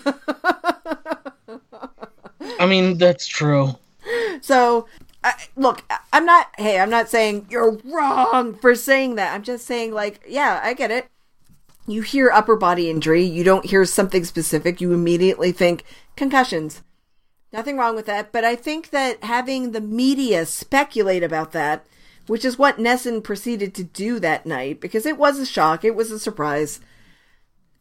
I 2.60 2.66
mean, 2.68 2.98
that's 2.98 3.28
true. 3.28 3.76
So, 4.42 4.88
I, 5.24 5.34
look, 5.56 5.84
I'm 6.14 6.26
not. 6.26 6.48
Hey, 6.58 6.80
I'm 6.80 6.90
not 6.90 7.10
saying 7.10 7.48
you're 7.50 7.80
wrong 7.84 8.54
for 8.56 8.76
saying 8.76 9.16
that. 9.16 9.34
I'm 9.34 9.44
just 9.44 9.66
saying, 9.66 9.94
like, 9.94 10.22
yeah, 10.28 10.60
I 10.64 10.74
get 10.74 10.92
it. 10.92 11.08
You 11.90 12.02
hear 12.02 12.30
upper 12.30 12.58
body 12.58 12.90
injury, 12.90 13.24
you 13.24 13.46
don't 13.46 13.66
hear 13.66 13.86
something 13.86 14.26
specific, 14.26 14.82
you 14.82 14.92
immediately 14.92 15.54
think 15.54 15.86
concussions. 16.18 16.84
Nothing 17.54 17.78
wrong 17.78 17.96
with 17.96 18.06
that, 18.08 18.34
but 18.34 18.44
I 18.44 18.56
think 18.56 18.90
that 18.90 19.24
having 19.24 19.72
the 19.72 19.80
media 19.80 20.46
speculate 20.46 21.24
about 21.24 21.54
that, 21.54 21.86
which 22.28 22.44
is 22.44 22.58
what 22.60 22.78
NESN 22.78 23.24
proceeded 23.24 23.74
to 23.76 23.86
do 23.86 24.20
that 24.20 24.46
night, 24.46 24.82
because 24.82 25.06
it 25.06 25.18
was 25.18 25.40
a 25.40 25.46
shock, 25.46 25.86
it 25.86 25.96
was 25.96 26.12
a 26.12 26.20
surprise. 26.20 26.82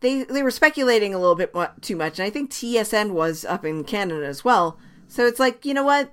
They 0.00 0.22
they 0.22 0.44
were 0.44 0.52
speculating 0.52 1.12
a 1.12 1.18
little 1.18 1.34
bit 1.34 1.52
too 1.80 1.96
much, 1.96 2.20
and 2.20 2.26
I 2.26 2.30
think 2.30 2.52
TSN 2.52 3.10
was 3.10 3.44
up 3.44 3.64
in 3.64 3.82
Canada 3.82 4.24
as 4.24 4.44
well. 4.44 4.78
So 5.08 5.26
it's 5.26 5.40
like, 5.40 5.64
you 5.64 5.74
know 5.74 5.84
what? 5.84 6.12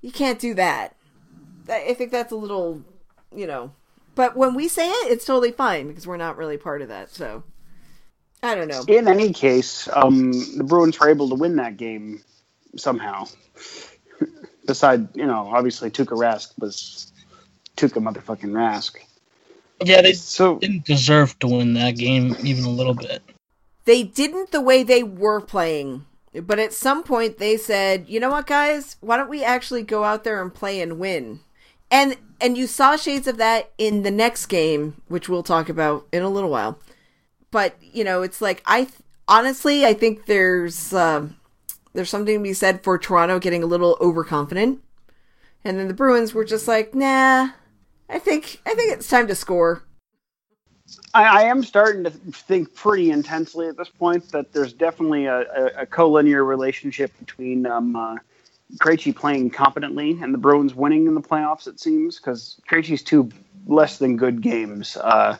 You 0.00 0.10
can't 0.12 0.38
do 0.38 0.54
that. 0.54 0.96
I 1.68 1.88
I 1.90 1.94
think 1.94 2.10
that's 2.10 2.32
a 2.32 2.36
little, 2.36 2.82
you 3.34 3.46
know. 3.46 3.72
But 4.14 4.36
when 4.36 4.54
we 4.54 4.68
say 4.68 4.88
it, 4.88 5.12
it's 5.12 5.24
totally 5.24 5.52
fine 5.52 5.88
because 5.88 6.06
we're 6.06 6.16
not 6.16 6.36
really 6.36 6.56
part 6.58 6.82
of 6.82 6.88
that. 6.88 7.10
So 7.10 7.42
I 8.42 8.54
don't 8.54 8.68
know. 8.68 8.84
in 8.88 9.08
any 9.08 9.32
case, 9.32 9.88
um, 9.92 10.32
the 10.56 10.64
Bruins 10.64 10.98
were 10.98 11.08
able 11.08 11.28
to 11.28 11.34
win 11.34 11.56
that 11.56 11.76
game 11.76 12.22
somehow. 12.76 13.26
Beside, 14.66 15.14
you 15.16 15.26
know, 15.26 15.50
obviously 15.52 15.90
Tuukka 15.90 16.16
Rask 16.16 16.52
was 16.58 17.12
Tuukka 17.76 18.02
motherfucking 18.02 18.50
Rask. 18.50 18.96
Yeah, 19.82 20.02
they 20.02 20.12
So 20.12 20.58
didn't 20.58 20.84
deserve 20.84 21.38
to 21.38 21.48
win 21.48 21.74
that 21.74 21.96
game 21.96 22.36
even 22.42 22.64
a 22.64 22.70
little 22.70 22.94
bit. 22.94 23.22
They 23.84 24.02
didn't 24.02 24.52
the 24.52 24.60
way 24.60 24.82
they 24.82 25.02
were 25.02 25.40
playing. 25.40 26.04
But 26.34 26.58
at 26.60 26.72
some 26.72 27.02
point 27.02 27.38
they 27.38 27.56
said, 27.56 28.08
"You 28.08 28.20
know 28.20 28.30
what, 28.30 28.46
guys? 28.46 28.96
Why 29.00 29.16
don't 29.16 29.28
we 29.30 29.42
actually 29.42 29.82
go 29.82 30.04
out 30.04 30.24
there 30.24 30.40
and 30.40 30.54
play 30.54 30.80
and 30.80 30.98
win?" 30.98 31.40
And 31.90 32.16
and 32.40 32.56
you 32.56 32.66
saw 32.66 32.96
shades 32.96 33.26
of 33.26 33.36
that 33.38 33.70
in 33.78 34.02
the 34.02 34.10
next 34.10 34.46
game, 34.46 35.02
which 35.08 35.28
we'll 35.28 35.42
talk 35.42 35.68
about 35.68 36.06
in 36.12 36.22
a 36.22 36.30
little 36.30 36.50
while. 36.50 36.78
but 37.50 37.76
you 37.82 38.04
know, 38.04 38.22
it's 38.22 38.40
like 38.40 38.62
I 38.66 38.84
th- 38.84 38.94
honestly 39.28 39.84
I 39.84 39.94
think 39.94 40.26
there's 40.26 40.92
um 40.94 41.36
there's 41.94 42.10
something 42.10 42.38
to 42.38 42.42
be 42.42 42.52
said 42.52 42.82
for 42.84 42.98
Toronto 42.98 43.38
getting 43.40 43.62
a 43.62 43.66
little 43.66 43.96
overconfident, 44.00 44.80
and 45.64 45.78
then 45.78 45.88
the 45.88 45.94
Bruins 45.94 46.32
were 46.34 46.44
just 46.44 46.68
like, 46.68 46.94
nah. 46.94 47.50
I 48.08 48.18
think 48.18 48.60
I 48.66 48.74
think 48.74 48.92
it's 48.92 49.08
time 49.08 49.26
to 49.28 49.34
score. 49.34 49.82
I, 51.14 51.24
I 51.24 51.42
am 51.42 51.62
starting 51.62 52.04
to 52.04 52.10
think 52.10 52.74
pretty 52.74 53.10
intensely 53.10 53.68
at 53.68 53.76
this 53.76 53.88
point 53.88 54.30
that 54.32 54.52
there's 54.52 54.72
definitely 54.72 55.26
a, 55.26 55.40
a, 55.40 55.66
a 55.82 55.86
collinear 55.86 56.46
relationship 56.46 57.12
between 57.18 57.66
um, 57.66 57.96
uh, 57.96 58.16
Krejci 58.80 59.14
playing 59.14 59.50
competently 59.50 60.18
and 60.22 60.32
the 60.32 60.38
Bruins 60.38 60.74
winning 60.74 61.06
in 61.06 61.14
the 61.14 61.20
playoffs. 61.20 61.66
It 61.66 61.80
seems 61.80 62.16
because 62.16 62.60
Krejci's 62.68 63.02
two 63.02 63.30
less 63.66 63.98
than 63.98 64.16
good 64.16 64.40
games 64.40 64.96
uh, 64.96 65.36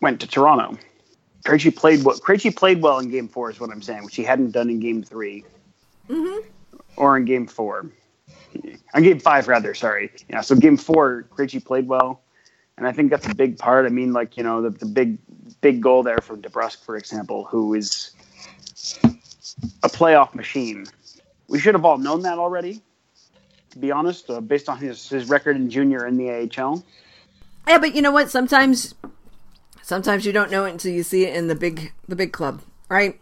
went 0.00 0.20
to 0.20 0.26
Toronto. 0.26 0.78
Krejci 1.44 1.74
played 1.74 2.04
what 2.04 2.20
Krejci 2.20 2.54
played 2.54 2.82
well 2.82 2.98
in 2.98 3.10
Game 3.10 3.28
Four 3.28 3.50
is 3.50 3.60
what 3.60 3.70
I'm 3.70 3.82
saying, 3.82 4.04
which 4.04 4.16
he 4.16 4.22
hadn't 4.22 4.52
done 4.52 4.70
in 4.70 4.78
Game 4.78 5.02
3 5.02 5.44
or 6.96 7.16
in 7.16 7.24
Game 7.24 7.46
Four. 7.46 7.90
On 8.94 9.02
Game 9.02 9.18
Five, 9.18 9.48
rather. 9.48 9.74
Sorry. 9.74 10.12
Yeah. 10.28 10.42
So 10.42 10.54
Game 10.54 10.76
Four, 10.76 11.26
Krejci 11.34 11.64
played 11.64 11.88
well, 11.88 12.20
and 12.76 12.86
I 12.86 12.92
think 12.92 13.10
that's 13.10 13.26
a 13.26 13.34
big 13.34 13.58
part. 13.58 13.86
I 13.86 13.90
mean, 13.90 14.12
like 14.12 14.36
you 14.36 14.42
know, 14.42 14.62
the, 14.62 14.70
the 14.70 14.86
big 14.86 15.18
big 15.60 15.80
goal 15.80 16.02
there 16.02 16.18
from 16.18 16.42
DeBrusk, 16.42 16.84
for 16.84 16.96
example, 16.96 17.44
who 17.44 17.74
is 17.74 18.12
a 19.82 19.88
playoff 19.88 20.34
machine. 20.34 20.86
We 21.48 21.58
should 21.58 21.74
have 21.74 21.84
all 21.84 21.98
known 21.98 22.22
that 22.22 22.38
already. 22.38 22.80
To 23.70 23.78
be 23.78 23.90
honest, 23.90 24.28
uh, 24.30 24.40
based 24.40 24.68
on 24.68 24.78
his 24.78 25.08
his 25.08 25.28
record 25.28 25.56
in 25.56 25.70
junior 25.70 26.06
in 26.06 26.16
the 26.16 26.30
AHL. 26.30 26.84
Yeah, 27.66 27.78
but 27.78 27.94
you 27.94 28.02
know 28.02 28.12
what? 28.12 28.30
Sometimes 28.30 28.94
sometimes 29.82 30.26
you 30.26 30.32
don't 30.32 30.50
know 30.50 30.64
it 30.64 30.72
until 30.72 30.92
you 30.92 31.02
see 31.02 31.24
it 31.24 31.34
in 31.34 31.48
the 31.48 31.54
big 31.54 31.92
the 32.08 32.16
big 32.16 32.32
club, 32.32 32.62
right? 32.88 33.18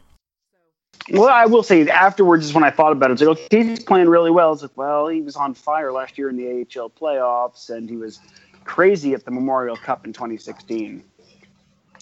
Well, 1.12 1.28
I 1.28 1.46
will 1.46 1.62
say 1.62 1.88
afterwards 1.88 2.46
is 2.46 2.54
when 2.54 2.62
I 2.62 2.70
thought 2.70 2.92
about 2.92 3.10
it. 3.10 3.14
It's 3.14 3.22
like, 3.22 3.38
okay, 3.38 3.64
he's 3.64 3.82
playing 3.82 4.08
really 4.08 4.30
well. 4.30 4.52
It's 4.52 4.62
like, 4.62 4.76
well, 4.76 5.08
he 5.08 5.22
was 5.22 5.34
on 5.34 5.54
fire 5.54 5.92
last 5.92 6.18
year 6.18 6.28
in 6.28 6.36
the 6.36 6.46
AHL 6.48 6.90
playoffs, 6.90 7.70
and 7.70 7.88
he 7.88 7.96
was 7.96 8.20
crazy 8.64 9.14
at 9.14 9.24
the 9.24 9.30
Memorial 9.30 9.76
Cup 9.76 10.04
in 10.06 10.12
2016. 10.12 11.04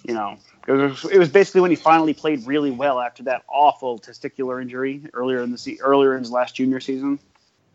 You 0.05 0.15
know, 0.15 0.37
it 0.67 0.73
was, 0.73 1.05
it 1.07 1.19
was 1.19 1.29
basically 1.29 1.61
when 1.63 1.71
he 1.71 1.77
finally 1.77 2.15
played 2.15 2.47
really 2.47 2.71
well 2.71 3.01
after 3.01 3.23
that 3.25 3.43
awful 3.49 3.99
testicular 3.99 4.61
injury 4.63 5.03
earlier 5.13 5.43
in 5.43 5.51
the 5.51 5.59
se- 5.59 5.79
earlier 5.81 6.15
in 6.15 6.21
his 6.21 6.31
last 6.31 6.57
junior 6.57 6.81
season. 6.81 7.19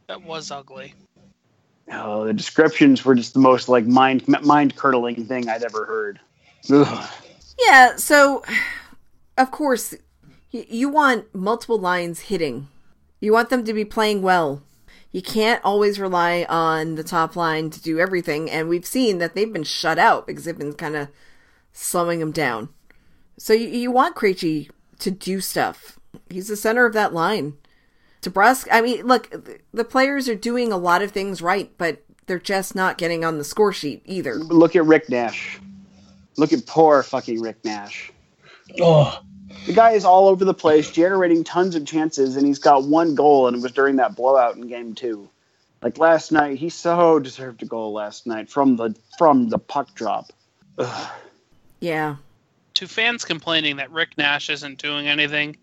That 0.08 0.24
was 0.24 0.52
ugly. 0.52 0.94
Oh, 1.92 2.26
the 2.26 2.34
descriptions 2.34 3.04
were 3.04 3.16
just 3.16 3.34
the 3.34 3.40
most 3.40 3.68
like 3.68 3.86
mind 3.86 4.28
mind 4.28 4.76
curdling 4.76 5.26
thing 5.26 5.50
I'd 5.50 5.64
ever 5.64 5.86
heard. 5.86 6.20
Ugh. 6.72 7.10
Yeah, 7.60 7.98
so 7.98 8.44
of 9.38 9.52
course 9.52 9.94
you 10.52 10.88
want 10.88 11.34
multiple 11.34 11.80
lines 11.80 12.22
hitting. 12.22 12.68
You 13.20 13.34
want 13.34 13.50
them 13.50 13.64
to 13.66 13.74
be 13.74 13.86
playing 13.86 14.22
well. 14.22 14.62
You 15.14 15.22
can't 15.22 15.64
always 15.64 16.00
rely 16.00 16.46
on 16.50 16.96
the 16.96 17.04
top 17.04 17.36
line 17.36 17.70
to 17.70 17.82
do 17.82 18.00
everything, 18.00 18.50
and 18.50 18.68
we've 18.68 18.86
seen 18.86 19.20
that 19.20 19.36
they've 19.36 19.54
been 19.54 19.64
shut 19.64 20.00
out 20.00 20.26
because 20.26 20.44
they've 20.44 20.58
been 20.58 20.74
kind 20.74 20.96
of 20.96 21.08
slowing 21.72 22.20
them 22.20 22.32
down. 22.32 22.70
So 23.38 23.54
you, 23.54 23.68
you 23.68 23.92
want 23.92 24.16
Krejci 24.16 24.72
to 25.00 25.12
do 25.12 25.40
stuff. 25.40 26.00
He's 26.30 26.48
the 26.48 26.56
center 26.56 26.88
of 26.88 26.94
that 26.94 27.14
line. 27.14 27.54
DeBrusk, 28.24 28.68
I 28.72 28.82
mean, 28.82 29.06
look, 29.06 29.32
the 29.72 29.84
players 29.84 30.28
are 30.28 30.36
doing 30.36 30.72
a 30.72 30.78
lot 30.78 31.04
of 31.04 31.12
things 31.12 31.42
right, 31.44 31.72
but 31.78 32.04
they're 32.26 32.40
just 32.40 32.74
not 32.74 32.98
getting 32.98 33.24
on 33.24 33.38
the 33.38 33.44
score 33.44 33.74
sheet 33.74 34.02
either. 34.06 34.36
Look 34.36 34.76
at 34.76 34.86
Rick 34.86 35.10
Nash. 35.10 35.60
Look 36.38 36.54
at 36.54 36.66
poor 36.66 37.04
fucking 37.04 37.40
Rick 37.40 37.58
Nash. 37.64 38.12
Oh, 38.82 39.20
The 39.66 39.74
guy 39.74 39.92
is 39.92 40.04
all 40.06 40.28
over 40.28 40.44
the 40.44 40.54
place, 40.54 40.92
generating 40.92 41.44
tons 41.44 41.76
of 41.76 41.86
chances, 41.86 42.36
and 42.36 42.46
he's 42.46 42.60
got 42.60 42.84
one 42.84 43.16
goal, 43.16 43.48
and 43.48 43.58
it 43.58 43.64
was 43.64 43.72
during 43.72 43.96
that 43.96 44.16
blowout 44.16 44.56
in 44.56 44.68
Game 44.68 44.94
Two. 44.94 45.30
Like 45.82 45.98
last 45.98 46.32
night, 46.32 46.58
he 46.58 46.70
so 46.70 47.20
deserved 47.20 47.64
a 47.64 47.66
goal 47.66 47.94
last 47.94 48.28
night 48.28 48.50
from 48.50 48.76
the 48.76 48.96
from 49.18 49.50
the 49.50 49.60
puck 49.60 49.94
drop. 49.96 50.32
Ugh. 50.78 51.12
Yeah. 51.80 52.16
To 52.76 52.88
fans 52.88 53.24
complaining 53.24 53.78
that 53.78 53.92
Rick 53.92 54.18
Nash 54.18 54.50
isn't 54.50 54.82
doing 54.82 55.08
anything, 55.08 55.58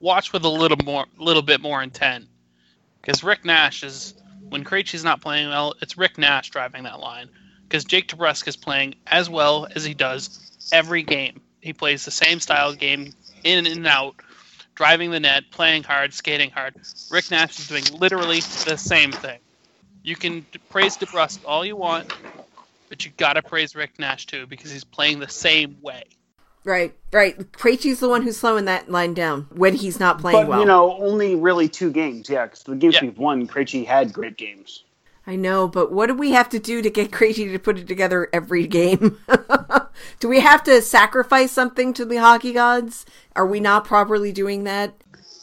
watch 0.00 0.32
with 0.32 0.44
a 0.44 0.48
little 0.48 0.78
more, 0.84 1.06
little 1.18 1.42
bit 1.42 1.60
more 1.60 1.82
intent, 1.82 2.26
because 3.00 3.24
Rick 3.24 3.44
Nash 3.44 3.82
is 3.82 4.14
when 4.48 4.64
Krejci's 4.64 5.04
not 5.04 5.20
playing 5.20 5.48
well, 5.48 5.74
it's 5.82 5.98
Rick 5.98 6.18
Nash 6.18 6.50
driving 6.50 6.84
that 6.84 7.00
line. 7.00 7.28
Because 7.68 7.84
Jake 7.84 8.08
DeBrusk 8.08 8.46
is 8.48 8.56
playing 8.56 8.94
as 9.06 9.30
well 9.30 9.66
as 9.74 9.82
he 9.82 9.94
does 9.94 10.68
every 10.72 11.02
game. 11.02 11.40
He 11.62 11.72
plays 11.72 12.04
the 12.04 12.10
same 12.10 12.40
style 12.40 12.70
of 12.70 12.78
game, 12.78 13.14
in 13.44 13.66
and 13.66 13.86
out, 13.86 14.16
driving 14.74 15.12
the 15.12 15.20
net, 15.20 15.44
playing 15.52 15.84
hard, 15.84 16.12
skating 16.12 16.50
hard. 16.50 16.74
Rick 17.10 17.30
Nash 17.30 17.58
is 17.60 17.68
doing 17.68 17.84
literally 17.98 18.40
the 18.40 18.76
same 18.76 19.12
thing. 19.12 19.38
You 20.02 20.16
can 20.16 20.44
praise 20.68 20.98
DeBrusk 20.98 21.38
all 21.46 21.64
you 21.64 21.76
want, 21.76 22.12
but 22.88 23.04
you 23.04 23.12
gotta 23.16 23.42
praise 23.42 23.76
Rick 23.76 23.98
Nash 24.00 24.26
too 24.26 24.46
because 24.48 24.72
he's 24.72 24.82
playing 24.84 25.20
the 25.20 25.28
same 25.28 25.76
way. 25.80 26.02
Right, 26.64 26.94
right. 27.12 27.36
Krejci's 27.52 28.00
the 28.00 28.08
one 28.08 28.22
who's 28.22 28.36
slowing 28.38 28.64
that 28.66 28.88
line 28.90 29.14
down 29.14 29.46
when 29.50 29.74
he's 29.74 29.98
not 29.98 30.20
playing 30.20 30.38
But 30.40 30.48
well. 30.48 30.60
you 30.60 30.66
know, 30.66 30.96
only 30.98 31.34
really 31.36 31.68
two 31.68 31.90
games. 31.90 32.28
Yeah, 32.28 32.46
because 32.46 32.62
the 32.64 32.74
games 32.76 32.94
Yeah. 32.94 33.02
we've 33.02 33.18
won, 33.18 33.46
Krejci 33.48 33.86
had 33.86 34.12
great 34.12 34.36
games. 34.36 34.84
I 35.26 35.36
know, 35.36 35.68
but 35.68 35.92
what 35.92 36.08
do 36.08 36.14
we 36.14 36.32
have 36.32 36.48
to 36.48 36.58
do 36.58 36.82
to 36.82 36.90
get 36.90 37.12
Krejci 37.12 37.52
to 37.52 37.58
put 37.58 37.78
it 37.78 37.86
together 37.86 38.28
every 38.32 38.66
game? 38.66 39.18
do 40.20 40.28
we 40.28 40.40
have 40.40 40.64
to 40.64 40.82
sacrifice 40.82 41.52
something 41.52 41.92
to 41.94 42.04
the 42.04 42.16
hockey 42.16 42.52
gods? 42.52 43.06
Are 43.36 43.46
we 43.46 43.60
not 43.60 43.84
properly 43.84 44.32
doing 44.32 44.64
that? 44.64 44.94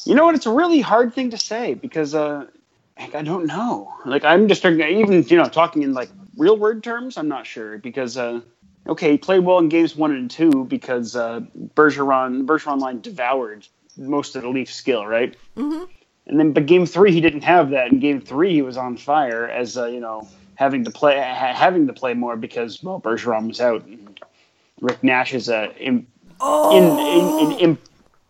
You 0.06 0.16
know 0.16 0.26
what? 0.26 0.36
It's 0.36 0.46
a 0.46 0.52
really 0.52 0.82
hard 0.82 1.14
thing 1.14 1.30
to 1.30 1.38
say 1.38 1.76
because 1.76 2.14
uh, 2.14 2.48
heck, 2.96 3.16
I 3.16 3.22
don't 3.22 3.46
know. 3.46 3.94
Like 4.06 4.26
I'm 4.26 4.48
just 4.48 4.66
even 4.66 5.24
you 5.24 5.38
know 5.38 5.46
talking 5.46 5.84
in 5.84 5.94
like 5.94 6.10
real 6.38 6.58
word 6.58 6.84
terms. 6.84 7.18
I'm 7.18 7.28
not 7.28 7.48
sure 7.48 7.78
because 7.78 8.18
uh, 8.18 8.42
okay, 8.88 9.12
he 9.12 9.18
played 9.18 9.40
well 9.40 9.60
in 9.60 9.70
games 9.70 9.96
one 9.96 10.12
and 10.12 10.30
two 10.30 10.66
because 10.66 11.16
uh, 11.16 11.42
Bergeron 11.76 12.46
Bergeron 12.46 12.80
line 12.80 13.02
devoured 13.02 13.68
most 13.98 14.36
of 14.36 14.42
the 14.42 14.50
Leaf 14.50 14.72
skill, 14.74 15.06
right? 15.06 15.36
Mm-hmm. 15.56 15.86
And 16.30 16.40
then, 16.40 16.54
but 16.54 16.68
game 16.68 16.86
three 16.86 17.12
he 17.12 17.22
didn't 17.22 17.42
have 17.42 17.72
that. 17.72 17.92
In 17.92 18.00
game 18.00 18.22
three 18.22 18.54
he 18.54 18.62
was 18.62 18.78
on 18.78 18.96
fire 18.98 19.48
as 19.48 19.78
uh, 19.78 19.88
you 19.88 20.00
know 20.00 20.28
having 20.56 20.84
to 20.84 20.92
play 20.92 21.18
ha- 21.18 21.54
having 21.54 21.88
to 21.88 21.94
play 21.94 22.14
more 22.14 22.38
because 22.38 22.82
well 22.84 23.02
Bergeron 23.02 23.48
was 23.48 23.60
out. 23.60 23.84
And 23.86 24.20
Rick 24.80 25.04
Nash 25.04 25.34
is 25.34 25.50
a 25.50 25.76
in, 25.78 26.06
in, 26.40 26.84
in, 26.84 27.40
in, 27.40 27.52
in 27.60 27.78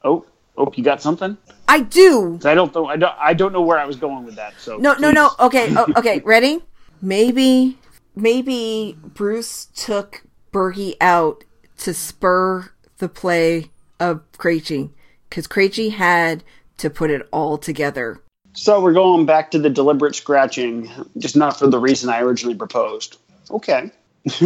oh 0.03 0.25
oh 0.57 0.71
you 0.75 0.83
got 0.83 1.01
something. 1.01 1.37
I 1.67 1.81
do. 1.81 2.39
I 2.45 2.55
don't 2.55 2.73
know. 2.73 2.87
I 2.87 2.95
don't. 2.95 3.15
I 3.19 3.33
don't 3.33 3.53
know 3.53 3.61
where 3.61 3.77
I 3.77 3.85
was 3.85 3.97
going 3.97 4.25
with 4.25 4.35
that. 4.35 4.55
So 4.59 4.77
No, 4.77 4.95
no, 4.95 5.11
no. 5.11 5.31
Okay, 5.39 5.71
oh, 5.75 5.85
okay. 5.97 6.19
Ready? 6.21 6.63
Maybe, 7.01 7.77
maybe 8.15 8.97
Bruce 9.03 9.67
took 9.75 10.23
Bergie 10.51 10.95
out 10.99 11.43
to 11.79 11.93
spur 11.93 12.71
the 12.97 13.07
play 13.07 13.69
of 13.99 14.23
Krejci 14.31 14.89
because 15.29 15.47
Krejci 15.47 15.91
had 15.91 16.43
to 16.79 16.89
put 16.89 17.09
it 17.09 17.27
all 17.31 17.57
together. 17.57 18.19
So 18.53 18.81
we're 18.81 18.93
going 18.93 19.25
back 19.25 19.51
to 19.51 19.59
the 19.59 19.69
deliberate 19.69 20.15
scratching, 20.15 20.89
just 21.17 21.35
not 21.35 21.57
for 21.59 21.67
the 21.67 21.79
reason 21.79 22.09
I 22.09 22.21
originally 22.21 22.55
proposed. 22.55 23.17
Okay. 23.51 23.91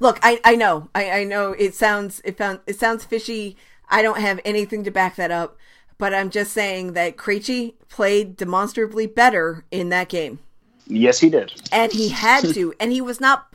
Look, 0.00 0.18
I, 0.22 0.40
I 0.44 0.54
know, 0.54 0.88
I, 0.94 1.10
I 1.10 1.24
know 1.24 1.52
it 1.52 1.74
sounds 1.74 2.20
it 2.24 2.36
found 2.36 2.60
it 2.66 2.78
sounds 2.78 3.04
fishy. 3.04 3.56
I 3.88 4.02
don't 4.02 4.20
have 4.20 4.40
anything 4.44 4.84
to 4.84 4.90
back 4.90 5.16
that 5.16 5.30
up, 5.30 5.56
but 5.96 6.14
I'm 6.14 6.30
just 6.30 6.52
saying 6.52 6.92
that 6.92 7.16
Krejci 7.16 7.74
played 7.88 8.36
demonstrably 8.36 9.06
better 9.06 9.64
in 9.70 9.88
that 9.88 10.08
game, 10.08 10.38
Yes, 10.86 11.18
he 11.18 11.30
did. 11.30 11.52
and 11.72 11.90
he 11.90 12.10
had 12.10 12.44
to, 12.54 12.74
and 12.78 12.92
he 12.92 13.00
was 13.00 13.20
not. 13.20 13.46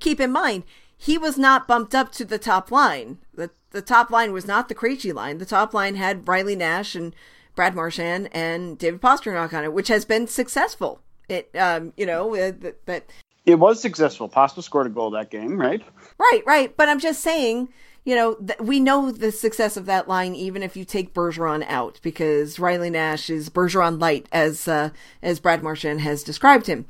Keep 0.00 0.18
in 0.20 0.32
mind, 0.32 0.64
he 1.02 1.18
was 1.18 1.36
not 1.36 1.66
bumped 1.66 1.96
up 1.96 2.12
to 2.12 2.24
the 2.24 2.38
top 2.38 2.70
line. 2.70 3.18
the 3.34 3.50
The 3.72 3.82
top 3.82 4.10
line 4.10 4.32
was 4.32 4.46
not 4.46 4.68
the 4.68 4.74
Krejci 4.74 5.12
line. 5.12 5.38
The 5.38 5.44
top 5.44 5.74
line 5.74 5.96
had 5.96 6.28
Riley 6.28 6.54
Nash 6.54 6.94
and 6.94 7.12
Brad 7.56 7.74
Marchand 7.74 8.28
and 8.30 8.78
David 8.78 9.00
Pastrnak 9.00 9.52
on 9.52 9.64
it, 9.64 9.72
which 9.72 9.88
has 9.88 10.04
been 10.04 10.28
successful. 10.28 11.00
It, 11.28 11.50
um, 11.56 11.92
you 11.96 12.06
know, 12.06 12.36
uh, 12.36 12.52
that. 12.60 12.86
that 12.86 13.10
It 13.44 13.56
was 13.56 13.82
successful. 13.82 14.28
Pasta 14.28 14.62
scored 14.62 14.86
a 14.86 14.90
goal 14.90 15.10
that 15.10 15.28
game, 15.28 15.60
right? 15.60 15.82
Right, 16.18 16.42
right. 16.46 16.76
But 16.76 16.88
I'm 16.88 17.00
just 17.00 17.20
saying, 17.20 17.70
you 18.04 18.14
know, 18.14 18.34
th- 18.36 18.60
we 18.60 18.78
know 18.78 19.10
the 19.10 19.32
success 19.32 19.76
of 19.76 19.86
that 19.86 20.06
line 20.06 20.36
even 20.36 20.62
if 20.62 20.76
you 20.76 20.84
take 20.84 21.14
Bergeron 21.14 21.64
out 21.66 21.98
because 22.04 22.60
Riley 22.60 22.90
Nash 22.90 23.28
is 23.28 23.50
Bergeron 23.50 24.00
light 24.00 24.28
as 24.30 24.68
uh, 24.68 24.90
as 25.20 25.40
Brad 25.40 25.64
Marchand 25.64 26.00
has 26.02 26.22
described 26.22 26.68
him. 26.68 26.86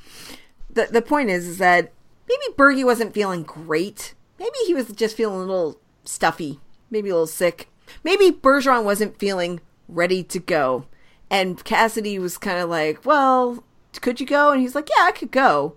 The 0.68 0.88
the 0.90 1.00
point 1.00 1.30
is 1.30 1.48
is 1.48 1.56
that 1.58 1.92
maybe 2.32 2.56
Bergie 2.56 2.84
wasn't 2.84 3.14
feeling 3.14 3.42
great. 3.42 4.14
Maybe 4.38 4.56
he 4.66 4.74
was 4.74 4.88
just 4.88 5.16
feeling 5.16 5.36
a 5.36 5.40
little 5.40 5.80
stuffy, 6.04 6.60
maybe 6.90 7.10
a 7.10 7.14
little 7.14 7.26
sick. 7.26 7.68
Maybe 8.02 8.30
Bergeron 8.30 8.84
wasn't 8.84 9.18
feeling 9.18 9.60
ready 9.88 10.22
to 10.24 10.38
go. 10.38 10.86
And 11.30 11.62
Cassidy 11.64 12.18
was 12.18 12.38
kind 12.38 12.58
of 12.58 12.68
like, 12.68 13.04
"Well, 13.04 13.64
could 14.00 14.20
you 14.20 14.26
go?" 14.26 14.50
And 14.50 14.60
he's 14.60 14.74
like, 14.74 14.88
"Yeah, 14.88 15.04
I 15.04 15.12
could 15.12 15.30
go." 15.30 15.76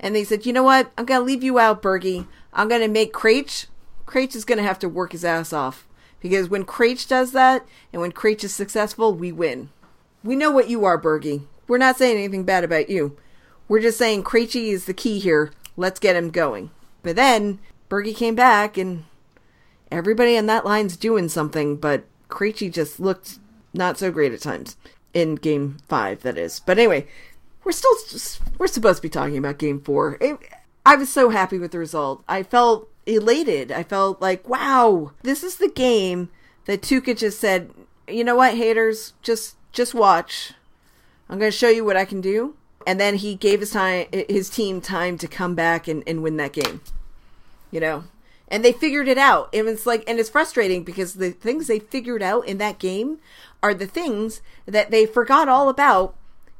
And 0.00 0.14
they 0.14 0.24
said, 0.24 0.44
you 0.44 0.52
know 0.52 0.62
what? 0.62 0.92
I'm 0.98 1.06
going 1.06 1.20
to 1.20 1.24
leave 1.24 1.42
you 1.42 1.58
out, 1.58 1.82
Bergie. 1.82 2.26
I'm 2.52 2.68
going 2.68 2.82
to 2.82 2.88
make 2.88 3.12
Krejci 3.12 3.66
Krejci 4.06 4.36
is 4.36 4.44
going 4.44 4.58
to 4.58 4.64
have 4.64 4.78
to 4.80 4.88
work 4.88 5.12
his 5.12 5.24
ass 5.24 5.52
off 5.52 5.88
because 6.20 6.48
when 6.48 6.64
Krejci 6.64 7.08
does 7.08 7.32
that 7.32 7.66
and 7.92 8.02
when 8.02 8.12
Krejci 8.12 8.44
is 8.44 8.54
successful, 8.54 9.14
we 9.14 9.32
win. 9.32 9.70
We 10.22 10.36
know 10.36 10.50
what 10.50 10.68
you 10.68 10.84
are, 10.84 11.00
Bergie. 11.00 11.46
We're 11.66 11.78
not 11.78 11.96
saying 11.96 12.18
anything 12.18 12.44
bad 12.44 12.64
about 12.64 12.90
you. 12.90 13.16
We're 13.66 13.80
just 13.80 13.96
saying 13.96 14.24
Krejci 14.24 14.68
is 14.68 14.84
the 14.84 14.92
key 14.92 15.18
here. 15.18 15.52
Let's 15.76 16.00
get 16.00 16.16
him 16.16 16.30
going. 16.30 16.70
But 17.02 17.16
then 17.16 17.58
Bergie 17.88 18.16
came 18.16 18.34
back 18.34 18.76
and 18.76 19.04
everybody 19.90 20.36
on 20.36 20.46
that 20.46 20.64
line's 20.64 20.96
doing 20.96 21.28
something, 21.28 21.76
but 21.76 22.04
Krejci 22.28 22.72
just 22.72 22.98
looked 22.98 23.38
not 23.72 23.98
so 23.98 24.10
great 24.10 24.32
at 24.32 24.40
times 24.40 24.76
in 25.12 25.36
game 25.36 25.78
five, 25.88 26.22
that 26.22 26.38
is. 26.38 26.60
But 26.60 26.78
anyway, 26.78 27.06
we're 27.62 27.72
still 27.72 27.96
we're 28.58 28.66
supposed 28.66 28.96
to 28.96 29.02
be 29.02 29.08
talking 29.08 29.38
about 29.38 29.58
game 29.58 29.80
four. 29.80 30.18
It, 30.20 30.38
I 30.84 30.96
was 30.96 31.12
so 31.12 31.30
happy 31.30 31.58
with 31.58 31.72
the 31.72 31.78
result. 31.78 32.24
I 32.28 32.42
felt 32.42 32.88
elated. 33.06 33.72
I 33.72 33.82
felt 33.82 34.20
like, 34.20 34.48
wow, 34.48 35.12
this 35.22 35.42
is 35.42 35.56
the 35.56 35.68
game 35.68 36.30
that 36.66 36.82
Tuukka 36.82 37.16
just 37.16 37.40
said. 37.40 37.70
You 38.06 38.24
know 38.24 38.36
what, 38.36 38.54
haters, 38.54 39.14
just 39.22 39.56
just 39.72 39.94
watch. 39.94 40.52
I'm 41.28 41.38
going 41.38 41.50
to 41.50 41.56
show 41.56 41.68
you 41.68 41.84
what 41.84 41.96
I 41.96 42.04
can 42.04 42.20
do. 42.20 42.54
And 42.86 43.00
then 43.00 43.16
he 43.16 43.34
gave 43.34 43.60
his 43.60 43.70
time, 43.70 44.06
his 44.12 44.50
team 44.50 44.80
time 44.80 45.16
to 45.18 45.26
come 45.28 45.54
back 45.54 45.88
and, 45.88 46.02
and 46.06 46.22
win 46.22 46.36
that 46.36 46.52
game. 46.52 46.80
You 47.70 47.80
know, 47.80 48.04
and 48.48 48.64
they 48.64 48.72
figured 48.72 49.08
it 49.08 49.18
out. 49.18 49.48
And 49.52 49.68
it's 49.68 49.86
like, 49.86 50.04
and 50.06 50.18
it's 50.20 50.28
frustrating 50.30 50.84
because 50.84 51.14
the 51.14 51.30
things 51.30 51.66
they 51.66 51.78
figured 51.78 52.22
out 52.22 52.46
in 52.46 52.58
that 52.58 52.78
game 52.78 53.18
are 53.62 53.74
the 53.74 53.86
things 53.86 54.42
that 54.66 54.90
they 54.90 55.06
forgot 55.06 55.48
all 55.48 55.68
about 55.68 56.14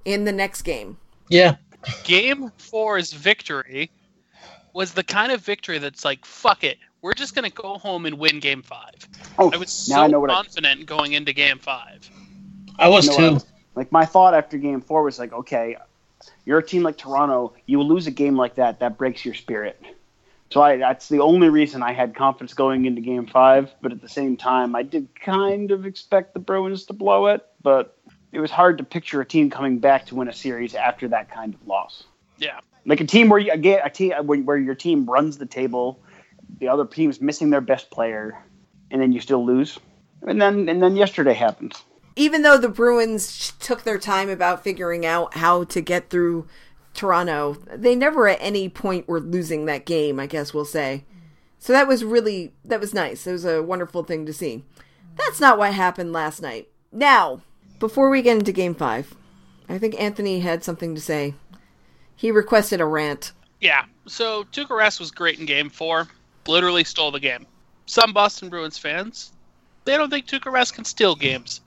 in 0.04 0.24
the 0.24 0.32
next 0.32 0.62
game. 0.62 0.96
Yeah. 1.28 1.56
Game 2.04 2.50
four's 2.56 3.12
victory 3.12 3.90
was 4.72 4.92
the 4.94 5.04
kind 5.04 5.30
of 5.30 5.40
victory 5.42 5.78
that's 5.78 6.04
like, 6.04 6.24
fuck 6.24 6.64
it. 6.64 6.78
We're 7.02 7.12
just 7.12 7.34
going 7.34 7.48
to 7.48 7.54
go 7.54 7.76
home 7.78 8.06
and 8.06 8.18
win 8.18 8.40
game 8.40 8.62
five. 8.62 8.94
Oh, 9.38 9.52
I 9.52 9.56
was 9.58 9.88
now 9.88 9.96
so 9.96 10.02
I 10.02 10.06
know 10.06 10.20
what 10.20 10.30
I- 10.30 10.34
confident 10.34 10.86
going 10.86 11.12
into 11.12 11.32
game 11.34 11.58
five. 11.58 12.10
I 12.78 12.88
was 12.88 13.06
You 13.06 13.12
know, 13.12 13.30
too. 13.30 13.36
uh, 13.36 13.40
like 13.76 13.92
my 13.92 14.04
thought 14.06 14.34
after 14.34 14.56
game 14.58 14.80
four 14.80 15.02
was 15.04 15.18
like, 15.18 15.32
okay, 15.32 15.76
you're 16.44 16.58
a 16.58 16.66
team 16.66 16.82
like 16.82 16.96
Toronto. 16.96 17.54
You 17.66 17.78
will 17.78 17.88
lose 17.88 18.06
a 18.06 18.10
game 18.10 18.36
like 18.36 18.56
that, 18.56 18.80
that 18.80 18.98
breaks 18.98 19.24
your 19.24 19.34
spirit. 19.34 19.80
So 20.50 20.62
I, 20.62 20.76
that's 20.76 21.08
the 21.08 21.20
only 21.20 21.48
reason 21.48 21.82
I 21.82 21.92
had 21.92 22.14
confidence 22.14 22.54
going 22.54 22.84
into 22.84 23.00
game 23.00 23.26
five. 23.26 23.74
But 23.80 23.92
at 23.92 24.00
the 24.00 24.08
same 24.08 24.36
time, 24.36 24.76
I 24.76 24.82
did 24.82 25.08
kind 25.18 25.70
of 25.70 25.86
expect 25.86 26.34
the 26.34 26.40
Bruins 26.40 26.84
to 26.86 26.92
blow 26.92 27.26
it. 27.26 27.44
But 27.62 27.96
it 28.30 28.40
was 28.40 28.50
hard 28.50 28.78
to 28.78 28.84
picture 28.84 29.20
a 29.20 29.24
team 29.24 29.48
coming 29.48 29.78
back 29.78 30.06
to 30.06 30.14
win 30.16 30.28
a 30.28 30.32
series 30.32 30.74
after 30.74 31.08
that 31.08 31.30
kind 31.30 31.54
of 31.54 31.66
loss. 31.66 32.04
Yeah. 32.38 32.60
Like 32.84 33.00
a 33.00 33.06
team 33.06 33.28
where 33.28 33.38
you 33.38 33.52
again 33.52 33.80
a 33.82 33.90
team 33.90 34.12
where, 34.26 34.38
where 34.40 34.58
your 34.58 34.74
team 34.74 35.06
runs 35.06 35.38
the 35.38 35.46
table, 35.46 36.00
the 36.58 36.68
other 36.68 36.84
team's 36.84 37.20
missing 37.20 37.50
their 37.50 37.60
best 37.60 37.90
player, 37.90 38.38
and 38.90 39.00
then 39.00 39.12
you 39.12 39.20
still 39.20 39.44
lose. 39.44 39.78
And 40.22 40.40
then 40.40 40.68
and 40.68 40.82
then 40.82 40.96
yesterday 40.96 41.32
happens. 41.32 41.82
Even 42.16 42.42
though 42.42 42.58
the 42.58 42.68
Bruins 42.68 43.52
took 43.60 43.82
their 43.82 43.98
time 43.98 44.28
about 44.28 44.62
figuring 44.62 45.04
out 45.04 45.34
how 45.34 45.64
to 45.64 45.80
get 45.80 46.10
through 46.10 46.46
Toronto, 46.92 47.54
they 47.74 47.96
never 47.96 48.28
at 48.28 48.38
any 48.40 48.68
point 48.68 49.08
were 49.08 49.20
losing 49.20 49.66
that 49.66 49.84
game, 49.84 50.20
I 50.20 50.26
guess 50.26 50.54
we'll 50.54 50.64
say. 50.64 51.04
So 51.58 51.72
that 51.72 51.88
was 51.88 52.04
really 52.04 52.52
that 52.64 52.80
was 52.80 52.94
nice. 52.94 53.26
It 53.26 53.32
was 53.32 53.44
a 53.44 53.62
wonderful 53.62 54.04
thing 54.04 54.26
to 54.26 54.32
see. 54.32 54.64
That's 55.16 55.40
not 55.40 55.58
what 55.58 55.74
happened 55.74 56.12
last 56.12 56.42
night. 56.42 56.68
Now, 56.92 57.40
before 57.78 58.10
we 58.10 58.22
get 58.22 58.38
into 58.38 58.52
game 58.52 58.74
5, 58.74 59.14
I 59.68 59.78
think 59.78 60.00
Anthony 60.00 60.40
had 60.40 60.62
something 60.62 60.94
to 60.94 61.00
say. 61.00 61.34
He 62.16 62.30
requested 62.30 62.80
a 62.80 62.86
rant. 62.86 63.32
Yeah. 63.60 63.84
So 64.06 64.44
Tuukka 64.44 65.00
was 65.00 65.10
great 65.10 65.38
in 65.38 65.46
game 65.46 65.70
four. 65.70 66.06
Literally 66.46 66.84
stole 66.84 67.10
the 67.10 67.20
game. 67.20 67.46
Some 67.86 68.12
Boston 68.12 68.48
Bruins 68.48 68.78
fans, 68.78 69.32
they 69.84 69.96
don't 69.96 70.10
think 70.10 70.26
Tuukka 70.26 70.72
can 70.72 70.84
steal 70.84 71.14
games. 71.14 71.60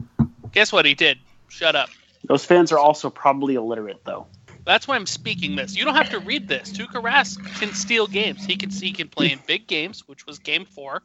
Guess 0.51 0.71
what 0.71 0.85
he 0.85 0.93
did? 0.93 1.19
Shut 1.49 1.75
up. 1.75 1.89
Those 2.25 2.45
fans 2.45 2.71
are 2.71 2.79
also 2.79 3.09
probably 3.09 3.55
illiterate, 3.55 4.01
though. 4.03 4.27
That's 4.65 4.87
why 4.87 4.95
I'm 4.95 5.05
speaking 5.05 5.55
this. 5.55 5.77
You 5.77 5.85
don't 5.85 5.95
have 5.95 6.09
to 6.09 6.19
read 6.19 6.47
this. 6.47 6.71
Tuukka 6.71 7.01
Rask 7.01 7.43
can 7.59 7.73
steal 7.73 8.05
games. 8.05 8.43
He 8.43 8.57
can 8.57 8.69
he 8.69 8.91
can 8.91 9.07
play 9.07 9.31
in 9.31 9.39
big 9.47 9.65
games, 9.65 10.07
which 10.07 10.25
was 10.25 10.39
game 10.39 10.65
four. 10.65 11.03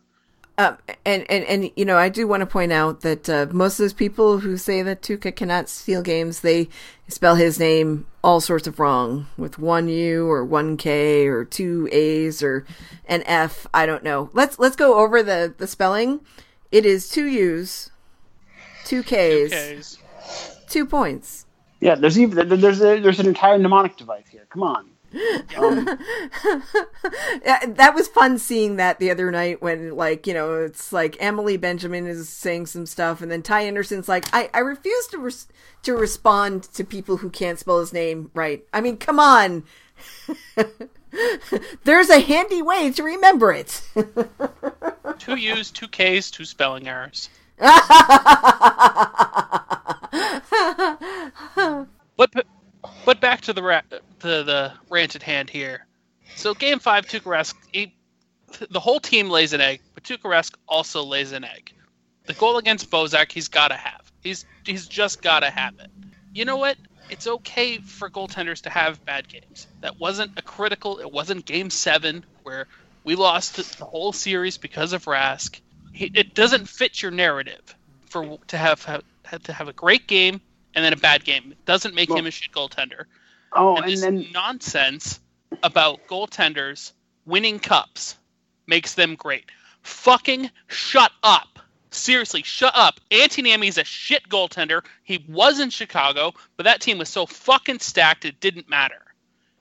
Um, 0.58 0.76
and, 1.06 1.24
and, 1.30 1.44
and, 1.44 1.70
you 1.76 1.84
know, 1.86 1.96
I 1.96 2.10
do 2.10 2.26
want 2.28 2.42
to 2.42 2.46
point 2.46 2.72
out 2.72 3.00
that 3.00 3.28
uh, 3.28 3.46
most 3.52 3.78
of 3.78 3.84
those 3.84 3.94
people 3.94 4.40
who 4.40 4.58
say 4.58 4.82
that 4.82 5.00
Tuukka 5.00 5.34
cannot 5.34 5.70
steal 5.70 6.02
games, 6.02 6.40
they 6.40 6.68
spell 7.08 7.36
his 7.36 7.58
name 7.58 8.06
all 8.22 8.38
sorts 8.38 8.66
of 8.66 8.78
wrong 8.78 9.28
with 9.38 9.58
one 9.58 9.88
U 9.88 10.28
or 10.28 10.44
one 10.44 10.76
K 10.76 11.26
or 11.26 11.44
two 11.46 11.88
A's 11.90 12.42
or 12.42 12.66
an 13.06 13.22
F. 13.26 13.66
I 13.72 13.86
don't 13.86 14.04
know. 14.04 14.28
Let's 14.34 14.58
let's 14.58 14.76
go 14.76 14.98
over 14.98 15.22
the, 15.22 15.54
the 15.56 15.66
spelling. 15.66 16.20
It 16.70 16.84
is 16.84 17.08
two 17.08 17.26
U's, 17.26 17.90
two 18.84 19.02
K's, 19.02 19.52
Ks. 19.52 19.98
two 20.68 20.86
points. 20.86 21.46
Yeah, 21.80 21.96
there's 21.96 22.18
even 22.18 22.48
there's 22.48 22.80
a, 22.80 23.00
there's 23.00 23.20
an 23.20 23.26
entire 23.26 23.58
mnemonic 23.58 23.96
device 23.96 24.26
here. 24.30 24.46
Come 24.50 24.62
on. 24.62 24.90
Um, 25.58 25.86
Yeah, 27.44 27.66
that 27.66 27.94
was 27.94 28.08
fun 28.08 28.38
seeing 28.38 28.76
that 28.76 28.98
the 28.98 29.10
other 29.10 29.30
night 29.30 29.60
when 29.60 29.94
like 29.96 30.26
you 30.26 30.32
know 30.32 30.62
it's 30.62 30.92
like 30.92 31.20
Amalie 31.20 31.56
Benjamin 31.56 32.06
is 32.06 32.28
saying 32.28 32.66
some 32.66 32.86
stuff 32.86 33.20
and 33.20 33.30
then 33.30 33.42
Ty 33.42 33.62
Anderson's 33.62 34.08
like 34.08 34.24
I 34.32 34.48
I 34.54 34.60
refuse 34.60 35.06
to 35.08 35.18
res- 35.18 35.48
to 35.82 35.94
respond 35.94 36.62
to 36.74 36.84
people 36.84 37.18
who 37.18 37.28
can't 37.30 37.58
spell 37.58 37.80
his 37.80 37.92
name 37.92 38.30
right. 38.32 38.64
I 38.72 38.80
mean, 38.80 38.96
come 38.96 39.18
on. 39.20 39.64
There's 41.84 42.08
a 42.08 42.20
handy 42.20 42.62
way 42.62 42.90
to 42.92 43.02
remember 43.02 43.52
it. 43.52 43.82
Two 45.18 45.36
U's, 45.36 45.70
two 45.70 45.88
K's, 45.88 46.30
two 46.30 46.44
spelling 46.44 46.88
errors. 46.88 47.28
But 52.16 52.46
but 53.04 53.20
back 53.20 53.42
to 53.42 53.52
the 53.52 53.62
ra- 53.62 53.80
to 53.90 54.44
the 54.44 54.72
rant 54.90 55.16
at 55.16 55.22
hand 55.22 55.50
here. 55.50 55.86
So 56.36 56.54
game 56.54 56.78
five, 56.78 57.06
Tuukka 57.06 57.24
Rask, 57.24 57.90
the 58.70 58.80
whole 58.80 59.00
team 59.00 59.28
lays 59.28 59.52
an 59.52 59.60
egg, 59.60 59.80
but 59.94 60.04
Tuukka 60.04 60.30
Rask 60.30 60.54
also 60.68 61.02
lays 61.02 61.32
an 61.32 61.44
egg. 61.44 61.72
The 62.26 62.34
goal 62.34 62.58
against 62.58 62.90
Bozak, 62.90 63.32
he's 63.32 63.48
got 63.48 63.68
to 63.68 63.74
have. 63.74 64.12
He's 64.22 64.44
he's 64.64 64.86
just 64.86 65.22
got 65.22 65.40
to 65.40 65.50
have 65.50 65.74
it. 65.80 65.90
You 66.32 66.44
know 66.44 66.58
what? 66.58 66.76
It's 67.10 67.26
okay 67.26 67.78
for 67.78 68.08
goaltenders 68.08 68.62
to 68.62 68.70
have 68.70 69.04
bad 69.04 69.28
games. 69.28 69.66
That 69.80 69.98
wasn't 69.98 70.38
a 70.38 70.42
critical. 70.42 71.00
It 71.00 71.10
wasn't 71.10 71.44
Game 71.44 71.70
Seven 71.70 72.24
where 72.44 72.68
we 73.02 73.16
lost 73.16 73.56
the 73.56 73.84
whole 73.84 74.12
series 74.12 74.58
because 74.58 74.92
of 74.92 75.06
Rask. 75.06 75.60
He, 75.92 76.10
it 76.14 76.34
doesn't 76.34 76.68
fit 76.68 77.02
your 77.02 77.10
narrative 77.10 77.74
for 78.08 78.38
to 78.48 78.56
have, 78.58 78.82
have 78.84 79.42
to 79.44 79.52
have 79.52 79.68
a 79.68 79.72
great 79.72 80.06
game 80.06 80.40
and 80.74 80.84
then 80.84 80.92
a 80.92 80.96
bad 80.96 81.24
game. 81.24 81.52
It 81.52 81.64
doesn't 81.66 81.94
make 81.94 82.08
Well- 82.08 82.18
him 82.18 82.26
a 82.26 82.30
shit 82.30 82.52
goaltender. 82.52 83.04
oh, 83.52 83.76
And 83.76 83.84
and 83.84 83.92
this 83.92 84.00
then 84.00 84.26
nonsense 84.32 85.20
about 85.62 86.06
goaltenders 86.08 86.92
winning 87.26 87.58
cups 87.58 88.16
makes 88.66 88.94
them 88.94 89.14
great. 89.16 89.44
Fucking 89.82 90.50
shut 90.68 91.12
up. 91.22 91.58
Seriously, 91.90 92.42
shut 92.42 92.72
up. 92.74 93.00
Antti 93.10 93.44
Niemi 93.44 93.68
is 93.68 93.76
a 93.76 93.84
shit 93.84 94.26
goaltender. 94.30 94.82
He 95.02 95.22
was 95.28 95.60
in 95.60 95.68
Chicago, 95.68 96.32
but 96.56 96.62
that 96.64 96.80
team 96.80 96.96
was 96.96 97.10
so 97.10 97.26
fucking 97.26 97.80
stacked 97.80 98.24
it 98.24 98.40
didn't 98.40 98.70
matter. 98.70 99.02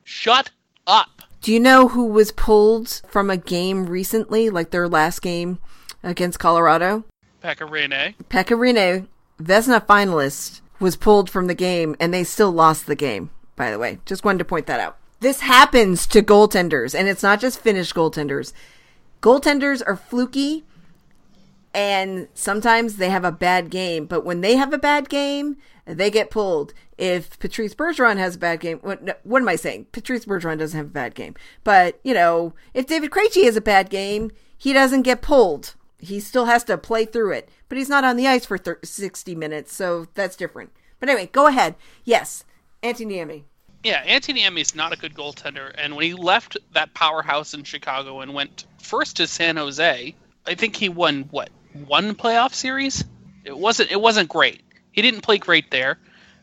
Shut 0.05 0.49
up. 0.87 1.21
Do 1.41 1.51
you 1.51 1.59
know 1.59 1.89
who 1.89 2.05
was 2.05 2.31
pulled 2.31 3.01
from 3.09 3.29
a 3.29 3.35
game 3.37 3.87
recently, 3.87 4.49
like 4.49 4.69
their 4.71 4.87
last 4.87 5.21
game 5.21 5.59
against 6.03 6.39
Colorado? 6.39 7.03
Pekka 8.29 8.57
Rinne, 8.57 9.07
Vezina 9.41 9.85
finalist, 9.85 10.61
was 10.79 10.95
pulled 10.95 11.29
from 11.29 11.47
the 11.47 11.55
game, 11.55 11.95
and 11.99 12.13
they 12.13 12.23
still 12.23 12.51
lost 12.51 12.85
the 12.85 12.95
game. 12.95 13.29
By 13.55 13.71
the 13.71 13.79
way, 13.79 13.99
just 14.05 14.23
wanted 14.23 14.39
to 14.39 14.45
point 14.45 14.67
that 14.67 14.79
out. 14.79 14.97
This 15.19 15.41
happens 15.41 16.07
to 16.07 16.23
goaltenders, 16.23 16.97
and 16.97 17.07
it's 17.07 17.23
not 17.23 17.39
just 17.39 17.59
Finnish 17.59 17.93
goaltenders. 17.93 18.53
Goaltenders 19.21 19.83
are 19.85 19.95
fluky, 19.95 20.63
and 21.73 22.27
sometimes 22.33 22.97
they 22.97 23.09
have 23.09 23.23
a 23.23 23.31
bad 23.31 23.69
game. 23.69 24.05
But 24.05 24.25
when 24.25 24.41
they 24.41 24.55
have 24.55 24.73
a 24.73 24.79
bad 24.79 25.09
game, 25.09 25.57
they 25.85 26.09
get 26.09 26.31
pulled. 26.31 26.73
If 26.97 27.37
Patrice 27.39 27.75
Bergeron 27.75 28.17
has 28.17 28.35
a 28.35 28.39
bad 28.39 28.59
game, 28.59 28.79
what, 28.79 29.19
what 29.23 29.41
am 29.41 29.49
I 29.49 29.55
saying? 29.55 29.87
Patrice 29.91 30.25
Bergeron 30.25 30.59
doesn't 30.59 30.77
have 30.77 30.87
a 30.87 30.89
bad 30.89 31.15
game, 31.15 31.35
but 31.63 31.99
you 32.03 32.13
know, 32.13 32.53
if 32.73 32.87
David 32.87 33.11
Krejci 33.11 33.45
has 33.45 33.55
a 33.55 33.61
bad 33.61 33.89
game, 33.89 34.31
he 34.57 34.73
doesn't 34.73 35.03
get 35.03 35.21
pulled. 35.21 35.75
He 36.01 36.19
still 36.19 36.45
has 36.45 36.63
to 36.65 36.77
play 36.77 37.05
through 37.05 37.31
it, 37.31 37.49
but 37.69 37.77
he's 37.77 37.89
not 37.89 38.03
on 38.03 38.17
the 38.17 38.27
ice 38.27 38.45
for 38.45 38.57
thir- 38.57 38.79
60 38.83 39.35
minutes, 39.35 39.73
so 39.73 40.07
that's 40.15 40.35
different. 40.35 40.71
But 40.99 41.09
anyway, 41.09 41.29
go 41.31 41.47
ahead. 41.47 41.75
Yes, 42.03 42.43
Antti 42.83 43.05
Niemi. 43.05 43.43
Yeah, 43.83 44.03
Antti 44.05 44.35
Niemi's 44.35 44.75
not 44.75 44.93
a 44.93 44.97
good 44.97 45.13
goaltender, 45.13 45.73
and 45.77 45.95
when 45.95 46.05
he 46.05 46.13
left 46.13 46.57
that 46.73 46.93
powerhouse 46.93 47.53
in 47.53 47.63
Chicago 47.63 48.19
and 48.21 48.33
went 48.33 48.65
first 48.79 49.17
to 49.17 49.27
San 49.27 49.57
Jose, 49.57 50.15
I 50.45 50.55
think 50.55 50.75
he 50.75 50.89
won 50.89 51.27
what 51.31 51.49
one 51.85 52.15
playoff 52.15 52.53
series. 52.53 53.03
It 53.45 53.57
wasn't. 53.57 53.91
It 53.91 54.01
wasn't 54.01 54.29
great. 54.29 54.61
He 54.91 55.01
didn't 55.01 55.21
play 55.21 55.37
great 55.37 55.71
there. 55.71 55.97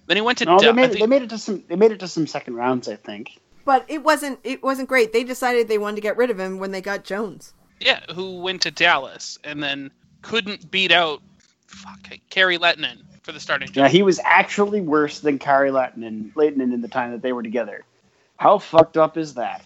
Then 0.07 0.17
he 0.17 0.21
went 0.21 0.39
to. 0.39 0.47
no, 0.47 0.59
they 0.59 0.73
made 0.73 0.91
think- 0.91 1.01
they 1.01 1.07
made 1.07 1.23
it 1.23 1.31
to 1.31 1.39
some 1.39 1.65
they 1.69 1.77
made 1.77 1.93
it 1.93 2.01
to 2.01 2.09
some 2.09 2.27
second 2.27 2.55
rounds, 2.55 2.89
I 2.89 2.97
think. 2.97 3.39
But 3.65 3.85
it 3.89 4.03
wasn't 4.03 4.41
it 4.43 4.63
wasn't 4.63 4.89
great. 4.89 5.13
They 5.13 5.23
decided 5.25 5.69
they 5.69 5.79
wanted 5.79 5.97
to 5.97 6.03
get 6.03 6.17
rid 6.17 6.31
of 6.31 6.41
him 6.41 6.59
when 6.59 6.71
they 6.71 6.81
got 6.81 7.05
Jones. 7.05 7.53
Yeah, 7.81 8.01
who 8.15 8.41
went 8.41 8.63
to 8.63 8.71
Dallas 8.71 9.39
and 9.45 9.63
then 9.63 9.91
couldn't 10.23 10.71
beat 10.71 10.93
out 10.93 11.23
fuck 11.67 12.01
Kari 12.31 12.59
Lehtonen 12.59 12.99
for 13.23 13.33
the 13.33 13.41
starting 13.41 13.69
job. 13.69 13.77
Yeah, 13.77 13.89
he 13.89 14.03
was 14.03 14.21
actually 14.25 14.81
worse 14.81 15.21
than 15.21 15.39
Kari 15.39 15.71
Lehtonen, 15.71 16.33
Lehtonen 16.35 16.73
in 16.75 16.81
the 16.81 16.89
time 16.89 17.13
that 17.13 17.23
they 17.23 17.33
were 17.33 17.43
together. 17.43 17.85
How 18.37 18.59
fucked 18.59 18.97
up 18.97 19.17
is 19.17 19.35
that? 19.35 19.65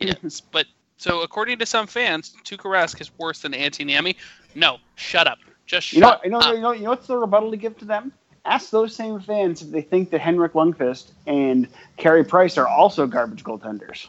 Yes, 0.00 0.40
but 0.52 0.66
so 0.96 1.22
according 1.22 1.58
to 1.58 1.66
some 1.66 1.86
fans, 1.86 2.34
Tuukka 2.44 2.70
Rask 2.70 3.00
is 3.00 3.10
worse 3.18 3.40
than 3.40 3.52
Antti 3.52 3.86
Niemi. 3.86 4.16
No, 4.54 4.78
shut 4.94 5.26
up. 5.26 5.38
Just 5.66 5.88
shut 5.88 5.96
You 5.96 6.00
know, 6.00 6.18
you 6.24 6.30
know, 6.30 6.38
up. 6.38 6.54
you 6.54 6.60
know, 6.60 6.72
you 6.72 6.82
know 6.84 6.90
what's 6.90 7.06
the 7.06 7.16
rebuttal 7.16 7.50
to 7.50 7.56
give 7.56 7.76
to 7.78 7.84
them? 7.84 8.12
Ask 8.44 8.70
those 8.70 8.94
same 8.94 9.20
fans 9.20 9.62
if 9.62 9.70
they 9.70 9.80
think 9.80 10.10
that 10.10 10.20
Henrik 10.20 10.52
Lundqvist 10.52 11.10
and 11.26 11.66
Carey 11.96 12.24
Price 12.24 12.58
are 12.58 12.68
also 12.68 13.06
garbage 13.06 13.42
goaltenders. 13.42 14.06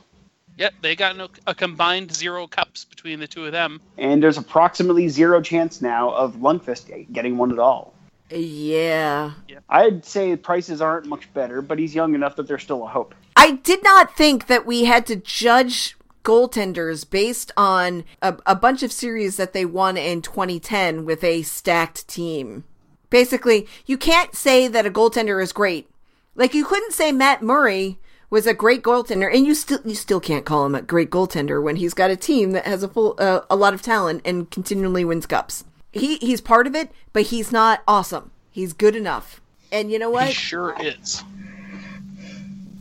Yep, 0.57 0.73
they 0.81 0.95
got 0.95 1.17
no, 1.17 1.27
a 1.45 1.53
combined 1.53 2.13
zero 2.13 2.47
cups 2.47 2.85
between 2.85 3.19
the 3.19 3.27
two 3.27 3.45
of 3.45 3.51
them. 3.51 3.81
And 3.97 4.23
there's 4.23 4.37
approximately 4.37 5.09
zero 5.09 5.41
chance 5.41 5.81
now 5.81 6.11
of 6.11 6.35
Lundqvist 6.37 7.11
getting 7.11 7.37
one 7.37 7.51
at 7.51 7.59
all. 7.59 7.93
Yeah. 8.29 9.33
I'd 9.69 10.05
say 10.05 10.35
Price's 10.35 10.81
aren't 10.81 11.05
much 11.05 11.31
better, 11.33 11.61
but 11.61 11.77
he's 11.77 11.93
young 11.93 12.15
enough 12.15 12.35
that 12.37 12.47
there's 12.47 12.63
still 12.63 12.83
a 12.83 12.87
hope. 12.87 13.13
I 13.35 13.51
did 13.51 13.83
not 13.83 14.15
think 14.15 14.47
that 14.47 14.65
we 14.65 14.85
had 14.85 15.05
to 15.07 15.17
judge 15.17 15.95
goaltenders 16.23 17.07
based 17.07 17.51
on 17.55 18.03
a, 18.21 18.37
a 18.45 18.55
bunch 18.55 18.81
of 18.81 18.91
series 18.91 19.37
that 19.37 19.53
they 19.53 19.65
won 19.65 19.97
in 19.97 20.21
2010 20.21 21.05
with 21.05 21.23
a 21.23 21.43
stacked 21.43 22.07
team. 22.07 22.63
Basically, 23.09 23.67
you 23.85 23.97
can't 23.97 24.33
say 24.33 24.67
that 24.67 24.87
a 24.87 24.91
goaltender 24.91 25.41
is 25.41 25.53
great. 25.53 25.89
Like 26.33 26.53
you 26.53 26.65
couldn't 26.65 26.93
say 26.93 27.11
Matt 27.11 27.43
Murray 27.43 27.99
was 28.29 28.47
a 28.47 28.53
great 28.53 28.81
goaltender, 28.83 29.33
and 29.33 29.45
you 29.45 29.55
still 29.55 29.79
you 29.85 29.95
still 29.95 30.19
can't 30.19 30.45
call 30.45 30.65
him 30.65 30.75
a 30.75 30.81
great 30.81 31.09
goaltender 31.09 31.61
when 31.61 31.77
he's 31.77 31.93
got 31.93 32.11
a 32.11 32.15
team 32.15 32.51
that 32.51 32.65
has 32.65 32.83
a 32.83 32.87
full 32.87 33.15
uh, 33.19 33.41
a 33.49 33.55
lot 33.55 33.73
of 33.73 33.81
talent 33.81 34.21
and 34.25 34.49
continually 34.51 35.05
wins 35.05 35.25
cups. 35.25 35.63
He 35.91 36.17
he's 36.17 36.41
part 36.41 36.67
of 36.67 36.75
it, 36.75 36.91
but 37.13 37.23
he's 37.23 37.51
not 37.51 37.81
awesome. 37.87 38.31
He's 38.51 38.73
good 38.73 38.95
enough. 38.95 39.41
And 39.71 39.91
you 39.91 39.99
know 39.99 40.09
what? 40.09 40.27
He 40.27 40.33
sure 40.33 40.75
is. 40.79 41.23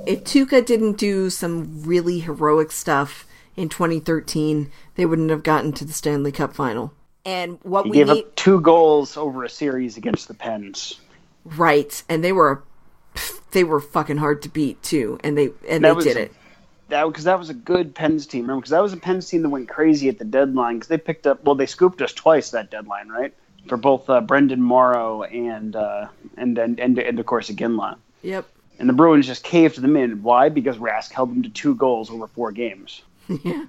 if 0.06 0.24
Tuukka 0.24 0.64
didn't 0.64 0.98
do 0.98 1.30
some 1.30 1.82
really 1.82 2.20
heroic 2.20 2.70
stuff 2.72 3.26
in 3.56 3.68
2013, 3.68 4.70
they 4.96 5.06
wouldn't 5.06 5.30
have 5.30 5.42
gotten 5.42 5.72
to 5.74 5.84
the 5.84 5.92
Stanley 5.92 6.32
Cup 6.32 6.54
final. 6.54 6.92
And 7.24 7.58
what 7.62 7.86
He 7.86 7.90
we 7.90 7.98
gave 7.98 8.08
need, 8.08 8.26
up 8.26 8.34
two 8.36 8.60
goals 8.60 9.16
over 9.16 9.44
a 9.44 9.48
series 9.48 9.96
against 9.96 10.28
the 10.28 10.34
Pens. 10.34 11.00
right? 11.44 12.02
And 12.08 12.22
they 12.22 12.32
were, 12.32 12.62
they 13.52 13.64
were 13.64 13.80
fucking 13.80 14.16
hard 14.18 14.42
to 14.42 14.48
beat 14.48 14.82
too, 14.82 15.18
and 15.24 15.36
they 15.38 15.50
and 15.68 15.84
That 15.84 15.90
they 15.90 15.92
was- 15.92 16.04
did 16.04 16.16
it. 16.16 16.32
That 16.88 17.06
because 17.06 17.24
that 17.24 17.38
was 17.38 17.48
a 17.48 17.54
good 17.54 17.94
Pens 17.94 18.26
team. 18.26 18.42
Remember, 18.42 18.60
because 18.60 18.70
that 18.70 18.82
was 18.82 18.92
a 18.92 18.98
Pens 18.98 19.28
team 19.28 19.40
that 19.42 19.48
went 19.48 19.68
crazy 19.70 20.08
at 20.10 20.18
the 20.18 20.24
deadline. 20.24 20.76
Because 20.76 20.88
they 20.88 20.98
picked 20.98 21.26
up, 21.26 21.42
well, 21.42 21.54
they 21.54 21.64
scooped 21.66 22.02
us 22.02 22.12
twice 22.12 22.50
that 22.50 22.70
deadline, 22.70 23.08
right? 23.08 23.32
For 23.68 23.78
both 23.78 24.08
uh, 24.10 24.20
Brendan 24.20 24.60
Morrow 24.60 25.22
and 25.22 25.74
uh, 25.74 26.08
and 26.36 26.58
and 26.58 26.78
and, 26.78 26.98
and 26.98 27.18
of 27.18 27.24
course 27.24 27.48
Iginla. 27.50 27.96
Yep. 28.22 28.46
And 28.78 28.88
the 28.88 28.92
Bruins 28.92 29.26
just 29.26 29.44
caved 29.44 29.80
them 29.80 29.96
in. 29.96 30.22
Why? 30.22 30.50
Because 30.50 30.76
Rask 30.76 31.10
held 31.12 31.30
them 31.30 31.42
to 31.44 31.48
two 31.48 31.74
goals 31.74 32.10
over 32.10 32.26
four 32.26 32.52
games. 32.52 33.02
Yeah. 33.42 33.64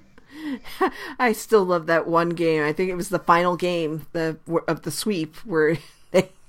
I 1.18 1.32
still 1.32 1.64
love 1.64 1.86
that 1.86 2.06
one 2.06 2.30
game. 2.30 2.62
I 2.62 2.74
think 2.74 2.90
it 2.90 2.94
was 2.96 3.08
the 3.08 3.18
final 3.18 3.56
game 3.56 4.06
the 4.12 4.36
of 4.68 4.82
the 4.82 4.90
sweep 4.90 5.34
where 5.46 5.78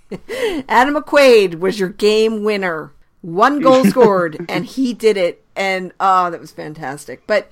Adam 0.70 0.96
McQuaid 0.96 1.60
was 1.60 1.80
your 1.80 1.90
game 1.90 2.44
winner. 2.44 2.94
One 3.22 3.60
goal 3.60 3.86
scored 3.90 4.46
and 4.48 4.66
he 4.66 4.94
did 4.94 5.18
it 5.18 5.44
and 5.56 5.92
oh 6.00 6.30
that 6.30 6.40
was 6.40 6.52
fantastic. 6.52 7.26
But 7.28 7.52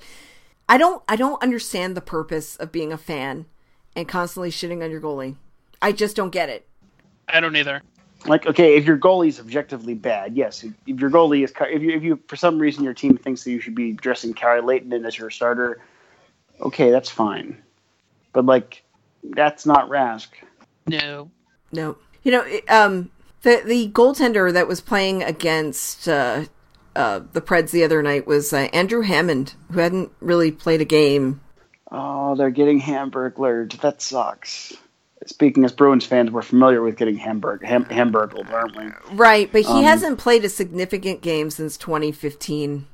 I 0.68 0.78
don't 0.78 1.02
I 1.08 1.16
don't 1.16 1.42
understand 1.42 1.96
the 1.96 2.00
purpose 2.00 2.56
of 2.56 2.72
being 2.72 2.92
a 2.92 2.98
fan 2.98 3.46
and 3.94 4.08
constantly 4.08 4.50
shitting 4.50 4.82
on 4.82 4.90
your 4.90 5.00
goalie. 5.00 5.36
I 5.82 5.92
just 5.92 6.16
don't 6.16 6.30
get 6.30 6.48
it. 6.48 6.66
I 7.28 7.40
don't 7.40 7.56
either. 7.56 7.82
Like, 8.24 8.46
okay, 8.46 8.76
if 8.76 8.84
your 8.84 8.98
goalie's 8.98 9.38
objectively 9.38 9.94
bad, 9.94 10.36
yes. 10.36 10.64
If 10.64 10.72
if 10.86 11.00
your 11.00 11.10
goalie 11.10 11.44
is, 11.44 11.52
if 11.60 11.82
you, 11.82 11.90
if 11.90 12.02
you 12.02 12.20
for 12.26 12.36
some 12.36 12.58
reason 12.58 12.82
your 12.82 12.94
team 12.94 13.16
thinks 13.16 13.44
that 13.44 13.50
you 13.50 13.60
should 13.60 13.74
be 13.74 13.92
dressing 13.92 14.34
Kari 14.34 14.62
Lehtonen 14.62 15.06
as 15.06 15.16
your 15.16 15.30
starter, 15.30 15.80
okay, 16.60 16.90
that's 16.90 17.10
fine. 17.10 17.62
But 18.32 18.46
like, 18.46 18.82
that's 19.22 19.66
not 19.66 19.88
Rask. 19.88 20.28
No. 20.86 21.30
No. 21.72 21.96
You 22.26 22.32
know, 22.32 22.44
um 22.68 23.10
the 23.42 23.62
the 23.64 23.88
goaltender 23.90 24.52
that 24.52 24.66
was 24.66 24.80
playing 24.80 25.22
against 25.22 26.08
uh 26.08 26.46
uh 26.96 27.20
the 27.32 27.40
Preds 27.40 27.70
the 27.70 27.84
other 27.84 28.02
night 28.02 28.26
was 28.26 28.52
uh, 28.52 28.68
Andrew 28.72 29.02
Hammond, 29.02 29.54
who 29.70 29.78
hadn't 29.78 30.10
really 30.20 30.50
played 30.50 30.80
a 30.80 30.84
game 30.84 31.40
Oh, 31.92 32.34
they're 32.34 32.50
getting 32.50 32.80
hamburglared. 32.80 33.70
That 33.80 34.02
sucks. 34.02 34.72
Speaking 35.24 35.64
as 35.64 35.70
Bruins 35.70 36.04
fans, 36.04 36.32
we're 36.32 36.42
familiar 36.42 36.82
with 36.82 36.96
getting 36.96 37.16
hamburg 37.16 37.64
ham, 37.64 37.84
hamburgled, 37.84 38.48
aren't 38.48 38.76
we? 38.76 38.90
Right, 39.12 39.50
but 39.52 39.62
he 39.62 39.68
Um, 39.68 39.84
hasn't 39.84 40.18
played 40.18 40.44
a 40.44 40.48
significant 40.48 41.20
game 41.20 41.48
since 41.50 41.76
2015. 41.76 42.86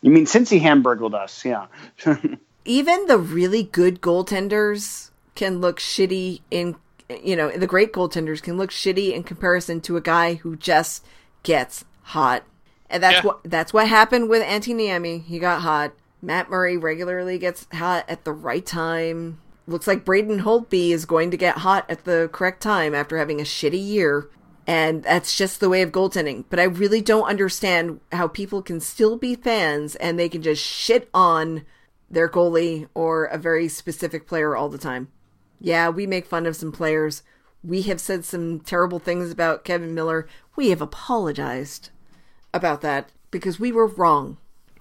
You 0.00 0.10
mean 0.12 0.26
since 0.26 0.48
he 0.48 0.60
hamburgled 0.60 1.14
us? 1.14 1.44
Yeah. 1.44 1.66
Even 2.64 3.06
the 3.06 3.18
really 3.18 3.64
good 3.64 4.00
goaltenders 4.00 5.10
can 5.34 5.60
look 5.60 5.80
shitty 5.80 6.40
in 6.52 6.76
you 7.08 7.36
know, 7.36 7.50
the 7.50 7.66
great 7.66 7.92
goaltenders 7.92 8.42
can 8.42 8.56
look 8.56 8.70
shitty 8.70 9.12
in 9.12 9.22
comparison 9.22 9.80
to 9.82 9.96
a 9.96 10.00
guy 10.00 10.34
who 10.34 10.56
just 10.56 11.04
gets 11.42 11.84
hot. 12.02 12.42
And 12.88 13.02
that's 13.02 13.16
Yeah. 13.18 13.22
what 13.22 13.40
that's 13.44 13.72
what 13.72 13.88
happened 13.88 14.28
with 14.28 14.42
Antti 14.42 14.74
Niemi. 14.74 15.24
He 15.24 15.38
got 15.38 15.62
hot. 15.62 15.92
Matt 16.22 16.50
Murray 16.50 16.76
regularly 16.76 17.38
gets 17.38 17.66
hot 17.72 18.04
at 18.08 18.24
the 18.24 18.32
right 18.32 18.64
time. 18.64 19.38
Looks 19.68 19.86
like 19.86 20.04
Braden 20.04 20.40
Holtby 20.40 20.90
is 20.90 21.04
going 21.04 21.30
to 21.32 21.36
get 21.36 21.58
hot 21.58 21.84
at 21.88 22.04
the 22.04 22.28
correct 22.32 22.62
time 22.62 22.94
after 22.94 23.18
having 23.18 23.40
a 23.40 23.44
shitty 23.44 23.84
year. 23.84 24.28
And 24.68 25.02
that's 25.04 25.36
just 25.36 25.60
the 25.60 25.68
way 25.68 25.82
of 25.82 25.92
goaltending. 25.92 26.44
But 26.48 26.58
I 26.58 26.64
really 26.64 27.00
don't 27.00 27.28
understand 27.28 28.00
how 28.12 28.26
people 28.28 28.62
can 28.62 28.80
still 28.80 29.16
be 29.16 29.34
fans 29.36 29.94
and 29.96 30.18
they 30.18 30.28
can 30.28 30.42
just 30.42 30.62
shit 30.62 31.08
on 31.14 31.64
their 32.10 32.28
goalie 32.28 32.88
or 32.94 33.26
a 33.26 33.38
very 33.38 33.68
specific 33.68 34.26
player 34.26 34.56
all 34.56 34.68
the 34.68 34.78
time. 34.78 35.08
Yeah, 35.60 35.88
we 35.88 36.06
make 36.06 36.26
fun 36.26 36.46
of 36.46 36.56
some 36.56 36.72
players. 36.72 37.22
We 37.62 37.82
have 37.82 38.00
said 38.00 38.24
some 38.24 38.60
terrible 38.60 38.98
things 38.98 39.30
about 39.30 39.64
Kevan 39.64 39.94
Miller. 39.94 40.28
We 40.54 40.70
have 40.70 40.80
apologized 40.80 41.90
about 42.54 42.80
that 42.82 43.10
because 43.30 43.58
we 43.58 43.72
were 43.72 43.86
wrong. 43.86 44.38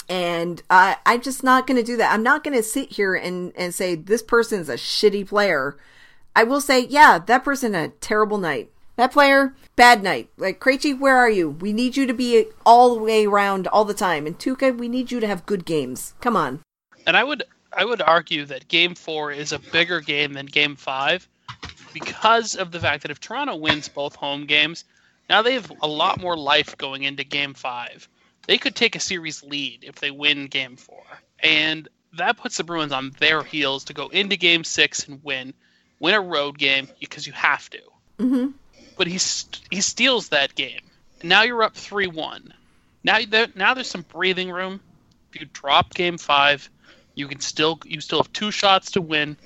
And 0.07 0.61
I, 0.69 0.97
I'm 1.05 1.21
just 1.21 1.43
not 1.43 1.65
going 1.65 1.77
to 1.77 1.83
do 1.83 1.97
that. 1.97 2.13
I'm 2.13 2.23
not 2.23 2.43
going 2.43 2.55
to 2.55 2.63
sit 2.63 2.91
here 2.91 3.15
and, 3.15 3.51
and 3.55 3.73
say 3.73 3.95
this 3.95 4.21
person's 4.21 4.69
a 4.69 4.75
shitty 4.75 5.27
player. 5.27 5.77
I 6.35 6.43
will 6.43 6.61
say, 6.61 6.81
yeah, 6.81 7.17
that 7.17 7.43
person 7.43 7.73
had 7.73 7.89
a 7.89 7.93
terrible 7.93 8.37
night. 8.37 8.69
That 8.97 9.11
player, 9.11 9.55
bad 9.75 10.03
night. 10.03 10.29
Like, 10.37 10.59
Krejci, 10.59 10.97
where 10.97 11.17
are 11.17 11.29
you? 11.29 11.49
We 11.49 11.73
need 11.73 11.97
you 11.97 12.05
to 12.05 12.13
be 12.13 12.45
all 12.65 12.95
the 12.95 13.01
way 13.01 13.25
around 13.25 13.67
all 13.67 13.83
the 13.83 13.93
time. 13.93 14.25
And 14.25 14.37
Tuukka, 14.37 14.77
we 14.77 14.87
need 14.87 15.11
you 15.11 15.19
to 15.19 15.27
have 15.27 15.45
good 15.45 15.65
games. 15.65 16.13
Come 16.21 16.37
on. 16.37 16.61
And 17.05 17.17
I 17.17 17.23
would 17.23 17.43
I 17.75 17.83
would 17.85 18.01
argue 18.01 18.45
that 18.45 18.67
game 18.67 18.95
four 18.95 19.31
is 19.31 19.51
a 19.51 19.59
bigger 19.59 19.99
game 19.99 20.33
than 20.33 20.45
game 20.45 20.75
five 20.75 21.27
because 21.93 22.55
of 22.55 22.71
the 22.71 22.79
fact 22.79 23.03
that 23.03 23.11
if 23.11 23.19
Toronto 23.19 23.55
wins 23.55 23.89
both 23.89 24.15
home 24.15 24.45
games, 24.45 24.85
now 25.29 25.41
they 25.41 25.53
have 25.53 25.71
a 25.81 25.87
lot 25.87 26.21
more 26.21 26.37
life 26.37 26.77
going 26.77 27.03
into 27.03 27.23
game 27.23 27.53
five. 27.53 28.07
They 28.47 28.57
could 28.57 28.75
take 28.75 28.95
a 28.95 28.99
series 28.99 29.43
lead 29.43 29.83
if 29.83 29.95
they 29.95 30.11
win 30.11 30.47
game 30.47 30.77
four. 30.77 31.03
And 31.39 31.87
that 32.13 32.37
puts 32.37 32.57
the 32.57 32.63
Bruins 32.63 32.93
on 32.93 33.11
their 33.19 33.43
heels 33.43 33.85
to 33.85 33.93
go 33.93 34.07
into 34.07 34.37
game 34.37 34.63
six 34.63 35.07
and 35.07 35.23
win. 35.23 35.53
Win 35.99 36.13
a 36.13 36.21
road 36.21 36.57
game 36.57 36.87
because 36.99 37.25
you 37.27 37.33
have 37.33 37.69
to. 37.71 37.79
hmm 38.19 38.47
But 38.97 39.07
he, 39.07 39.17
st- 39.17 39.61
he 39.69 39.81
steals 39.81 40.29
that 40.29 40.55
game. 40.55 40.81
Now 41.23 41.43
you're 41.43 41.63
up 41.63 41.75
3 41.75 42.07
1. 42.07 42.53
Now, 43.03 43.19
there, 43.27 43.47
now 43.55 43.73
there's 43.73 43.89
some 43.89 44.03
breathing 44.03 44.49
room. 44.51 44.81
If 45.33 45.41
you 45.41 45.47
drop 45.51 45.93
game 45.93 46.17
five, 46.17 46.69
you 47.15 47.27
can 47.27 47.39
still 47.39 47.79
you 47.85 48.01
still 48.01 48.19
have 48.19 48.31
two 48.33 48.51
shots 48.51 48.91
to 48.91 49.01
win 49.01 49.37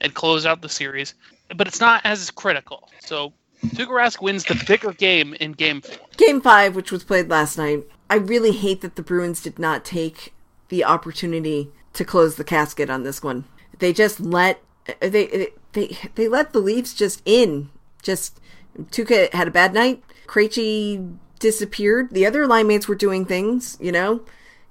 and 0.00 0.14
close 0.14 0.46
out 0.46 0.62
the 0.62 0.68
series, 0.68 1.14
but 1.56 1.66
it's 1.66 1.80
not 1.80 2.04
as 2.04 2.30
critical. 2.30 2.88
So 3.00 3.32
Tuukka 3.64 3.88
Rask 3.88 4.22
wins 4.22 4.44
the 4.44 4.62
bigger 4.66 4.92
game 4.92 5.34
in 5.34 5.52
game 5.52 5.82
four. 5.82 6.06
Game 6.16 6.40
five, 6.40 6.74
which 6.74 6.90
was 6.90 7.04
played 7.04 7.28
last 7.28 7.58
night, 7.58 7.84
I 8.08 8.16
really 8.16 8.52
hate 8.52 8.80
that 8.80 8.96
the 8.96 9.02
Bruins 9.02 9.42
did 9.42 9.58
not 9.58 9.84
take 9.84 10.32
the 10.68 10.84
opportunity 10.84 11.70
to 11.92 12.04
close 12.04 12.36
the 12.36 12.44
casket 12.44 12.88
on 12.90 13.02
this 13.02 13.22
one. 13.22 13.44
They 13.78 13.92
just 13.92 14.20
let 14.20 14.62
they 15.00 15.48
they 15.72 15.98
they 16.14 16.28
let 16.28 16.52
the 16.52 16.60
Leafs 16.60 16.94
just 16.94 17.22
in. 17.24 17.70
Just 18.02 18.40
Tuukka 18.78 19.32
had 19.32 19.48
a 19.48 19.52
bad 19.52 19.74
night. 19.74 20.02
Krejci 20.26 21.16
disappeared. 21.38 22.10
The 22.12 22.24
other 22.26 22.46
line 22.46 22.66
mates 22.66 22.88
were 22.88 22.94
doing 22.94 23.24
things. 23.24 23.76
You 23.80 23.92
know, 23.92 24.22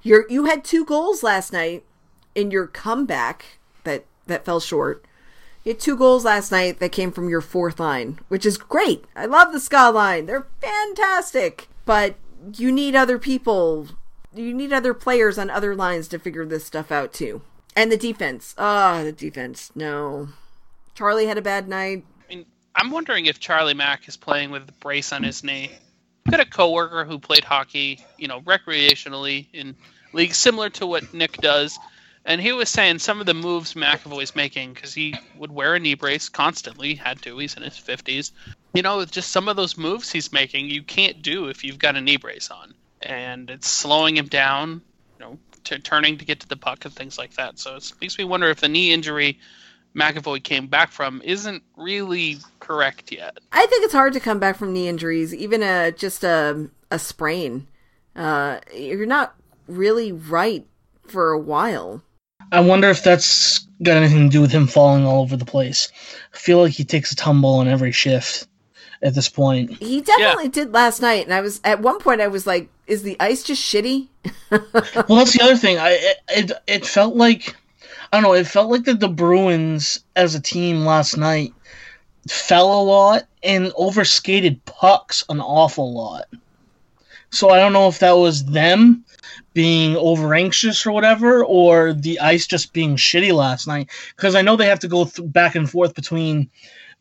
you 0.02 0.26
you 0.30 0.46
had 0.46 0.64
two 0.64 0.86
goals 0.86 1.22
last 1.22 1.54
night 1.54 1.84
in 2.36 2.52
your 2.52 2.68
comeback 2.68 3.60
that 3.84 4.06
that 4.28 4.46
fell 4.46 4.60
short. 4.60 5.06
You 5.64 5.74
had 5.74 5.80
two 5.80 5.98
goals 5.98 6.24
last 6.26 6.52
night 6.52 6.80
that 6.80 6.92
came 6.92 7.12
from 7.12 7.30
your 7.30 7.42
fourth 7.42 7.80
line, 7.80 8.20
which 8.30 8.46
is 8.46 8.58
great. 8.58 9.06
I 9.16 9.26
love 9.26 9.52
the 9.52 9.60
Ska 9.60 9.92
line. 9.92 10.26
They're 10.26 10.48
fantastic. 10.62 11.68
But 11.86 12.16
you 12.56 12.72
need 12.72 12.96
other 12.96 13.20
people. 13.20 13.88
You 14.34 14.54
need 14.54 14.72
other 14.72 14.94
players 14.94 15.38
on 15.38 15.50
other 15.50 15.76
lines 15.76 16.08
to 16.10 16.20
figure 16.20 16.46
this 16.46 16.66
stuff 16.66 16.92
out 16.92 17.14
too. 17.14 17.42
And 17.76 17.92
the 17.92 17.98
defense. 17.98 18.56
Ah, 18.58 19.04
the 19.04 19.12
defense. 19.12 19.72
No. 19.76 20.30
Charlie 20.96 21.28
had 21.28 21.38
a 21.38 21.42
bad 21.42 21.68
night. 21.68 22.06
I 22.30 22.36
mean, 22.36 22.46
I'm 22.76 22.92
wondering 22.92 23.26
if 23.26 23.40
Charlie 23.40 23.74
Mack 23.74 24.08
is 24.08 24.18
playing 24.18 24.52
with 24.52 24.68
a 24.70 24.74
brace 24.74 25.12
on 25.12 25.24
his 25.24 25.44
knee. 25.44 25.72
I've 26.26 26.32
got 26.32 26.40
a 26.42 26.46
coworker 26.50 27.06
who 27.06 27.20
played 27.20 27.44
hockey, 27.44 28.06
you 28.18 28.28
know, 28.28 28.42
recreationally 28.42 29.48
in 29.54 29.76
leagues 30.14 30.38
similar 30.38 30.70
to 30.72 30.86
what 30.86 31.14
Nick 31.14 31.38
does, 31.38 31.80
and 32.30 32.40
he 32.40 32.52
was 32.52 32.70
saying 32.70 33.00
some 33.00 33.20
of 33.20 33.26
the 33.26 33.34
moves 33.34 33.74
McAvoy's 33.74 34.36
making 34.36 34.74
because 34.74 34.94
he 34.94 35.16
would 35.36 35.52
wear 35.52 35.74
a 35.74 35.80
knee 35.80 35.96
brace 35.96 36.30
constantly, 36.30 36.94
had 36.94 37.20
to. 37.24 37.36
He's 37.40 37.58
in 37.58 37.64
his 37.64 37.74
50s. 37.74 38.32
You 38.76 38.84
know, 38.84 39.04
just 39.04 39.32
some 39.32 39.50
of 39.50 39.56
those 39.56 39.80
moves 39.80 40.12
he's 40.12 40.32
making, 40.32 40.70
you 40.70 40.84
can't 40.84 41.24
do 41.24 41.48
if 41.48 41.64
you've 41.64 41.80
got 41.80 41.96
a 41.96 42.02
knee 42.02 42.18
brace 42.18 42.52
on, 42.52 42.76
and 43.02 43.50
it's 43.50 43.68
slowing 43.68 44.16
him 44.16 44.28
down. 44.28 44.84
You 45.18 45.26
know, 45.26 45.40
t- 45.64 45.80
turning 45.80 46.20
to 46.20 46.26
get 46.26 46.40
to 46.42 46.48
the 46.48 46.56
puck 46.56 46.86
and 46.86 46.94
things 46.94 47.18
like 47.18 47.34
that. 47.34 47.58
So 47.58 47.76
it 47.78 47.92
makes 48.00 48.16
me 48.20 48.26
wonder 48.26 48.48
if 48.50 48.62
the 48.62 48.70
knee 48.70 48.94
injury 48.94 49.40
McAvoy 49.96 50.44
came 50.44 50.68
back 50.68 50.92
from 50.92 51.24
isn't 51.26 51.64
really 51.78 52.38
correct 52.60 53.12
yet. 53.12 53.40
I 53.52 53.66
think 53.66 53.84
it's 53.84 53.94
hard 53.94 54.14
to 54.14 54.20
come 54.20 54.38
back 54.38 54.56
from 54.56 54.72
knee 54.72 54.88
injuries, 54.88 55.34
even 55.34 55.64
a 55.64 55.92
just 55.92 56.24
a 56.24 56.70
a 56.92 57.00
sprain. 57.00 57.68
Uh, 58.16 58.60
you're 58.76 59.08
not 59.08 59.34
really 59.68 60.12
right 60.12 60.68
for 61.08 61.32
a 61.32 61.40
while. 61.40 62.04
I 62.52 62.60
wonder 62.62 62.90
if 62.90 63.04
that's 63.04 63.60
got 63.84 63.98
anything 63.98 64.30
to 64.30 64.34
do 64.34 64.42
with 64.42 64.52
him 64.52 64.68
falling 64.68 65.06
all 65.06 65.22
over 65.22 65.38
the 65.38 65.46
place. 65.46 65.90
I 66.34 66.38
feel 66.38 66.60
like 66.60 66.74
he 66.74 66.84
takes 66.84 67.12
a 67.12 67.16
tumble 67.16 67.56
on 67.56 67.68
every 67.68 67.92
shift 67.92 68.48
at 69.02 69.16
this 69.16 69.30
point. 69.30 69.72
He 69.82 70.02
definitely 70.02 70.50
did 70.50 70.74
last 70.74 71.02
night, 71.02 71.26
and 71.26 71.34
I 71.34 71.42
was 71.42 71.62
at 71.64 71.82
one 71.82 72.00
point 72.00 72.22
I 72.22 72.28
was 72.28 72.46
like, 72.46 72.70
"Is 72.88 73.04
the 73.04 73.18
ice 73.20 73.44
just 73.44 73.62
shitty?" 73.62 74.08
Well, 74.52 75.20
that's 75.20 75.34
the 75.34 75.42
other 75.42 75.58
thing. 75.58 75.78
I 75.78 75.92
it, 75.92 76.18
it 76.30 76.52
it 76.68 76.86
felt 76.86 77.16
like 77.16 77.56
I 78.12 78.18
don't 78.18 78.24
know. 78.24 78.34
It 78.34 78.48
felt 78.48 78.70
like 78.70 78.84
that 78.86 79.00
the 79.00 79.08
Bruins 79.08 80.04
as 80.16 80.36
a 80.36 80.40
team 80.40 80.86
last 80.86 81.18
night 81.18 81.54
fell 82.28 82.82
a 82.82 82.84
lot 82.84 83.28
and 83.44 83.72
overskated 83.76 84.64
pucks 84.66 85.24
an 85.30 85.40
awful 85.40 85.94
lot. 85.94 86.26
So 87.32 87.50
I 87.50 87.60
don't 87.60 87.74
know 87.74 87.88
if 87.88 88.00
that 88.00 88.14
was 88.14 88.46
them 88.46 89.06
being 89.54 89.96
over 89.98 90.34
anxious 90.34 90.86
or 90.86 90.92
whatever, 90.92 91.44
or 91.44 91.94
the 91.94 92.20
ice 92.20 92.48
just 92.48 92.74
being 92.74 92.96
shitty 92.96 93.34
last 93.34 93.68
night. 93.68 93.90
Because 94.16 94.36
I 94.36 94.42
know 94.42 94.56
they 94.56 94.68
have 94.68 94.80
to 94.80 94.88
go 94.88 95.06
th- 95.06 95.32
back 95.32 95.56
and 95.56 95.70
forth 95.70 95.96
between 95.96 96.50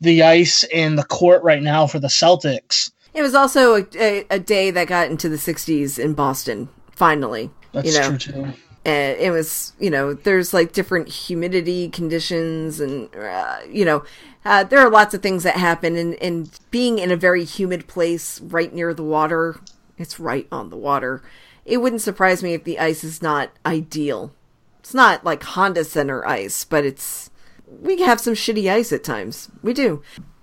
the 0.01 0.23
ice 0.23 0.63
and 0.73 0.97
the 0.97 1.03
court 1.03 1.43
right 1.43 1.61
now 1.61 1.87
for 1.87 1.99
the 1.99 2.07
Celtics. 2.07 2.91
It 3.13 3.21
was 3.21 3.35
also 3.35 3.75
a, 3.75 3.85
a, 3.95 4.25
a 4.31 4.39
day 4.39 4.71
that 4.71 4.87
got 4.87 5.09
into 5.09 5.29
the 5.29 5.35
60s 5.35 5.99
in 5.99 6.13
Boston. 6.13 6.69
Finally, 6.91 7.49
That's 7.71 7.93
you 7.93 7.99
know, 7.99 8.09
true 8.09 8.17
too. 8.17 8.53
and 8.85 9.17
it 9.19 9.31
was 9.31 9.73
you 9.79 9.89
know 9.89 10.13
there's 10.13 10.53
like 10.53 10.73
different 10.73 11.07
humidity 11.07 11.89
conditions 11.89 12.79
and 12.79 13.13
uh, 13.15 13.59
you 13.69 13.85
know 13.85 14.03
uh, 14.45 14.63
there 14.63 14.79
are 14.79 14.89
lots 14.89 15.13
of 15.13 15.21
things 15.21 15.43
that 15.43 15.55
happen 15.55 15.95
and, 15.95 16.15
and 16.15 16.59
being 16.71 16.99
in 16.99 17.11
a 17.11 17.15
very 17.15 17.43
humid 17.45 17.87
place 17.87 18.41
right 18.41 18.73
near 18.73 18.93
the 18.93 19.03
water 19.03 19.57
it's 19.99 20.19
right 20.19 20.47
on 20.51 20.69
the 20.69 20.77
water 20.77 21.21
it 21.65 21.77
wouldn't 21.77 22.01
surprise 22.01 22.41
me 22.41 22.53
if 22.53 22.63
the 22.63 22.79
ice 22.79 23.03
is 23.03 23.21
not 23.21 23.51
ideal 23.65 24.33
it's 24.79 24.93
not 24.93 25.23
like 25.23 25.43
honda 25.43 25.83
center 25.83 26.25
ice 26.25 26.63
but 26.63 26.85
it's 26.85 27.29
we 27.67 28.01
have 28.01 28.19
some 28.19 28.33
shitty 28.33 28.71
ice 28.71 28.91
at 28.91 29.03
times 29.03 29.49
we 29.61 29.73
do 29.73 30.01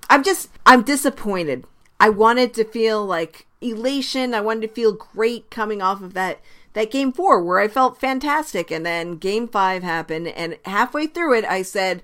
i'm 0.08 0.22
just 0.22 0.50
i'm 0.64 0.82
disappointed 0.82 1.64
i 1.98 2.08
wanted 2.08 2.54
to 2.54 2.64
feel 2.64 3.04
like 3.04 3.46
elation 3.60 4.34
i 4.34 4.40
wanted 4.40 4.62
to 4.62 4.74
feel 4.74 4.92
great 4.92 5.50
coming 5.50 5.82
off 5.82 6.02
of 6.02 6.14
that 6.14 6.40
that 6.76 6.90
game 6.90 7.10
four 7.10 7.42
where 7.42 7.58
I 7.58 7.68
felt 7.68 7.98
fantastic. 7.98 8.70
And 8.70 8.84
then 8.84 9.16
game 9.16 9.48
five 9.48 9.82
happened. 9.82 10.28
And 10.28 10.58
halfway 10.66 11.06
through 11.06 11.38
it, 11.38 11.44
I 11.46 11.62
said, 11.62 12.02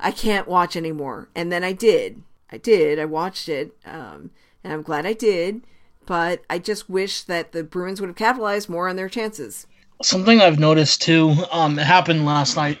I 0.00 0.12
can't 0.12 0.48
watch 0.48 0.76
anymore. 0.76 1.28
And 1.36 1.52
then 1.52 1.62
I 1.62 1.72
did. 1.72 2.22
I 2.50 2.56
did. 2.56 2.98
I 2.98 3.04
watched 3.04 3.50
it. 3.50 3.76
Um, 3.84 4.30
and 4.64 4.72
I'm 4.72 4.82
glad 4.82 5.04
I 5.04 5.12
did. 5.12 5.60
But 6.06 6.42
I 6.50 6.58
just 6.58 6.88
wish 6.90 7.22
that 7.22 7.52
the 7.52 7.64
Bruins 7.64 8.00
would 8.00 8.08
have 8.08 8.16
capitalized 8.16 8.68
more 8.68 8.88
on 8.88 8.96
their 8.96 9.08
chances. 9.08 9.66
Something 10.02 10.40
I've 10.40 10.58
noticed 10.58 11.02
too, 11.02 11.34
um, 11.50 11.78
it 11.78 11.86
happened 11.86 12.26
last 12.26 12.56
night. 12.56 12.78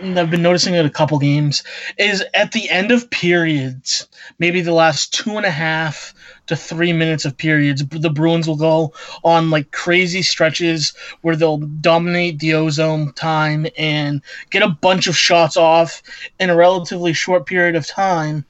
and 0.00 0.18
I've 0.18 0.30
been 0.30 0.42
noticing 0.42 0.74
it 0.74 0.86
a 0.86 0.90
couple 0.90 1.18
games. 1.18 1.62
Is 1.98 2.24
at 2.34 2.52
the 2.52 2.70
end 2.70 2.90
of 2.90 3.10
periods, 3.10 4.08
maybe 4.38 4.60
the 4.60 4.72
last 4.72 5.12
two 5.12 5.36
and 5.36 5.44
a 5.46 5.50
half 5.50 6.14
to 6.46 6.56
three 6.56 6.92
minutes 6.92 7.24
of 7.24 7.36
periods, 7.36 7.84
the 7.84 8.10
Bruins 8.10 8.48
will 8.48 8.56
go 8.56 8.92
on 9.22 9.50
like 9.50 9.70
crazy 9.70 10.22
stretches 10.22 10.92
where 11.20 11.36
they'll 11.36 11.58
dominate 11.58 12.38
the 12.38 12.54
ozone 12.54 13.12
time 13.12 13.66
and 13.76 14.22
get 14.50 14.62
a 14.62 14.68
bunch 14.68 15.06
of 15.06 15.16
shots 15.16 15.56
off 15.56 16.02
in 16.38 16.50
a 16.50 16.56
relatively 16.56 17.12
short 17.12 17.46
period 17.46 17.76
of 17.76 17.86
time, 17.86 18.44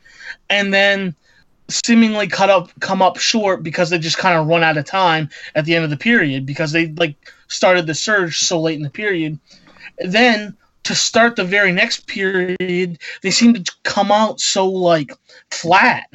and 0.49 0.73
then 0.73 1.15
seemingly 1.71 2.27
cut 2.27 2.51
up 2.51 2.71
come 2.81 3.03
up 3.03 3.19
short 3.19 3.63
because 3.63 3.91
they 3.91 3.99
just 3.99 4.19
kind 4.19 4.39
of 4.39 4.47
run 4.47 4.63
out 4.63 4.77
of 4.77 4.85
time 4.85 5.29
at 5.55 5.65
the 5.65 5.75
end 5.75 5.85
of 5.85 5.91
the 5.91 5.97
period 5.97 6.47
because 6.47 6.73
they 6.73 6.89
like 6.89 7.17
started 7.49 7.87
the 7.87 7.95
surge 7.95 8.39
so 8.39 8.61
late 8.61 8.77
in 8.77 8.83
the 8.83 8.91
period. 8.91 9.39
Then 9.99 10.57
to 10.85 10.95
start 10.95 11.37
the 11.37 11.45
very 11.45 11.73
next 11.73 12.07
period, 12.07 12.99
they 13.23 13.31
seem 13.31 13.55
to 13.55 13.73
come 13.85 14.11
out 14.11 14.41
so 14.41 14.67
like 14.67 15.13
flat. 15.51 16.07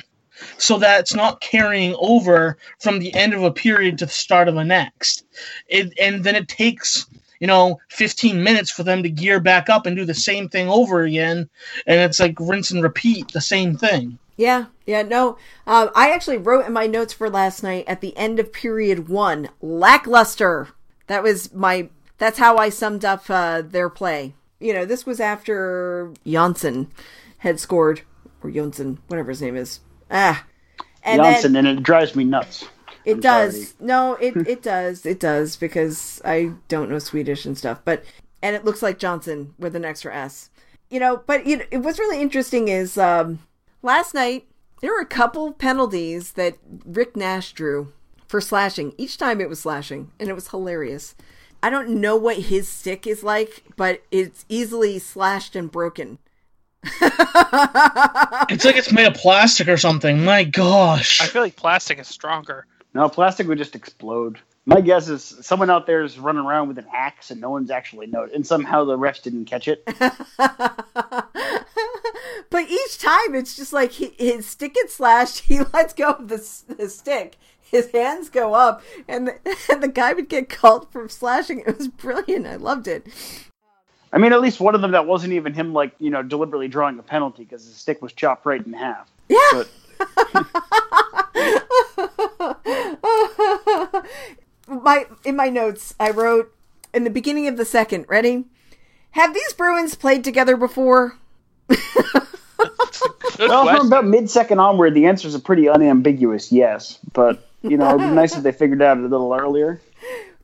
So 0.58 0.78
that 0.80 1.00
it's 1.00 1.16
not 1.16 1.40
carrying 1.40 1.96
over 1.98 2.58
from 2.80 3.00
the 3.00 3.14
end 3.14 3.34
of 3.34 3.44
a 3.44 3.52
period 3.52 3.98
to 4.00 4.06
the 4.06 4.12
start 4.12 4.50
of 4.50 4.56
the 4.56 4.66
next. 4.66 5.26
It, 5.70 5.94
and 6.00 6.26
then 6.26 6.36
it 6.36 6.50
takes, 6.50 7.06
you 7.40 7.48
know, 7.48 7.80
15 7.90 8.44
minutes 8.44 8.70
for 8.70 8.84
them 8.84 9.02
to 9.04 9.10
gear 9.10 9.40
back 9.40 9.70
up 9.70 9.86
and 9.86 9.96
do 9.96 10.04
the 10.04 10.14
same 10.14 10.50
thing 10.50 10.68
over 10.68 11.04
again. 11.04 11.50
And 11.88 12.00
it's 12.02 12.20
like 12.20 12.36
rinse 12.38 12.72
and 12.72 12.84
repeat 12.84 13.32
the 13.32 13.40
same 13.40 13.78
thing. 13.78 14.20
Yeah, 14.38 14.66
yeah, 14.86 15.02
no. 15.02 15.38
Um, 15.66 15.90
I 15.96 16.12
actually 16.12 16.38
wrote 16.38 16.66
in 16.66 16.74
my 16.74 16.88
notes 16.88 17.14
for 17.14 17.30
last 17.30 17.64
night 17.64 17.86
at 17.88 18.02
the 18.02 18.16
end 18.18 18.40
of 18.40 18.52
period 18.52 19.08
one, 19.08 19.50
lackluster. 19.62 20.70
That 21.08 21.24
was 21.24 21.54
my. 21.54 21.90
That's 22.18 22.38
how 22.38 22.58
I 22.58 22.70
summed 22.70 23.06
up 23.06 23.30
uh, 23.30 23.62
their 23.62 23.90
play. 23.90 24.34
You 24.60 24.74
know, 24.74 24.86
this 24.86 25.06
was 25.06 25.20
after 25.20 26.14
Janssen 26.26 26.92
had 27.40 27.60
scored, 27.60 28.02
or 28.42 28.52
Janssen, 28.52 29.00
whatever 29.08 29.30
his 29.30 29.42
name 29.42 29.56
is. 29.56 29.80
Ah, 30.12 30.46
and 31.04 31.22
Johnson, 31.22 31.54
then 31.54 31.66
and 31.66 31.80
it 31.80 31.84
drives 31.84 32.16
me 32.16 32.24
nuts. 32.26 32.66
it 33.06 33.16
I'm 33.16 33.20
does. 33.22 33.70
sorry. 33.70 33.74
No, 33.80 34.16
it 34.16 34.36
it 34.48 34.62
does. 34.62 35.06
It 35.06 35.20
does 35.20 35.56
because 35.56 36.22
I 36.26 36.52
don't 36.68 36.90
know 36.90 37.00
Swedish 37.00 37.46
and 37.46 37.58
stuff. 37.58 37.80
But 37.86 38.04
and 38.42 38.56
it 38.56 38.66
looks 38.66 38.82
like 38.82 39.00
Johnson 39.00 39.54
with 39.58 39.76
an 39.76 39.86
extra 39.86 40.14
S. 40.14 40.50
You 40.90 41.00
know, 41.00 41.24
but 41.26 41.46
you 41.46 41.58
know, 41.58 41.66
what's 41.80 42.00
really 42.00 42.22
interesting 42.22 42.68
is 42.68 42.98
um, 42.98 43.40
last 43.86 44.14
night 44.14 44.48
there 44.82 44.92
were 44.92 45.00
a 45.00 45.06
couple 45.06 45.54
penalties 45.54 46.34
that 46.34 46.58
Rick 46.86 47.16
Nash 47.16 47.54
drew 47.54 47.94
for 48.28 48.42
slashing. 48.42 48.94
Each 48.98 49.18
time 49.18 49.40
it 49.40 49.48
was 49.48 49.62
slashing, 49.62 50.12
and 50.20 50.28
it 50.28 50.34
was 50.34 50.50
hilarious. 50.50 51.16
I 51.64 51.70
don't 51.70 52.02
know 52.02 52.18
what 52.18 52.38
his 52.38 52.68
stick 52.68 53.08
is 53.08 53.24
like, 53.24 53.64
but 53.78 54.02
it's 54.12 54.44
easily 54.50 55.00
slashed 55.00 55.56
and 55.56 55.72
broken. 55.72 56.20
It's 58.48 58.64
like 58.64 58.78
it's 58.78 58.92
made 58.92 59.08
of 59.08 59.16
plastic 59.16 59.68
or 59.68 59.78
something. 59.78 60.24
My 60.24 60.44
gosh. 60.44 61.22
I 61.22 61.26
feel 61.26 61.42
like 61.42 61.56
plastic 61.56 62.00
is 62.00 62.08
stronger. 62.08 62.68
No, 62.94 63.10
plastic 63.10 63.48
would 63.48 63.58
just 63.58 63.76
explode. 63.76 64.40
My 64.66 64.82
guess 64.82 65.10
is 65.10 65.24
someone 65.42 65.70
out 65.70 65.88
there 65.88 66.04
is 66.04 66.18
running 66.18 66.46
around 66.46 66.70
with 66.70 66.78
an 66.78 66.86
axe 66.94 67.32
and 67.32 67.42
no 67.42 67.50
one's 67.50 67.72
actually 67.72 68.08
noticed, 68.08 68.36
and 68.36 68.48
somehow 68.48 68.86
the 68.86 68.98
refs 68.98 69.22
didn't 69.22 69.46
catch 69.46 69.68
it. 69.68 69.84
but 72.50 72.70
each 72.70 73.00
time 73.00 73.36
it's 73.36 73.56
just 73.56 73.74
like 73.74 73.92
he, 73.92 74.14
his 74.18 74.46
stick 74.46 74.76
gets 74.76 74.96
slashed, 74.96 75.40
he 75.46 75.60
lets 75.74 75.94
go 75.94 76.12
of 76.12 76.28
the, 76.28 76.38
the 76.78 76.90
stick, 76.90 77.38
his 77.62 77.92
hands 77.92 78.30
go 78.30 78.54
up, 78.54 78.82
and 79.08 79.28
the, 79.28 79.58
and 79.72 79.84
the 79.84 79.88
guy 79.88 80.14
would 80.14 80.30
get 80.30 80.50
called 80.50 80.92
for 80.92 81.08
slashing. 81.10 81.60
It 81.60 81.78
was 81.78 81.88
brilliant. 81.88 82.48
I 82.48 82.56
loved 82.56 82.88
it. 82.88 83.08
I 84.14 84.18
mean, 84.18 84.32
at 84.32 84.40
least 84.40 84.62
one 84.62 84.76
of 84.76 84.82
them 84.82 84.92
that 84.92 85.06
wasn't 85.06 85.34
even 85.34 85.54
him, 85.54 85.74
like 85.74 85.94
you 86.00 86.10
know, 86.10 86.24
deliberately 86.24 86.68
drawing 86.68 86.98
a 87.00 87.04
penalty 87.04 87.44
because 87.44 87.66
his 87.66 87.76
stick 87.76 88.02
was 88.02 88.14
chopped 88.14 88.46
right 88.46 88.66
in 88.66 88.74
half. 88.74 89.12
Yeah. 89.28 89.38
But 89.52 89.70
my 94.68 95.06
in 95.26 95.36
my 95.36 95.50
notes, 95.50 95.94
I 96.00 96.12
wrote 96.12 96.56
in 96.94 97.04
the 97.04 97.10
beginning 97.10 97.48
of 97.48 97.58
the 97.58 97.66
second. 97.66 98.06
Ready? 98.08 98.46
Have 99.12 99.34
these 99.34 99.54
Bruins 99.54 99.96
played 99.96 100.24
together 100.24 100.58
before? 100.58 101.18
Good 103.38 103.50
well, 103.50 103.64
question. 103.64 103.80
from 103.80 103.88
about 103.88 104.06
mid-second 104.06 104.60
onward, 104.60 104.94
the 104.94 105.06
answers 105.06 105.36
are 105.36 105.40
pretty 105.40 105.70
unambiguous. 105.70 106.52
Yes, 106.52 107.00
but 107.14 107.48
you 107.62 107.78
know, 107.78 107.88
it'd 107.90 108.02
be 108.02 108.16
nice 108.16 108.36
if 108.36 108.44
they 108.44 108.52
figured 108.52 108.82
it 108.82 108.86
out 108.86 108.98
a 108.98 109.02
little 109.02 109.34
earlier. 109.34 109.82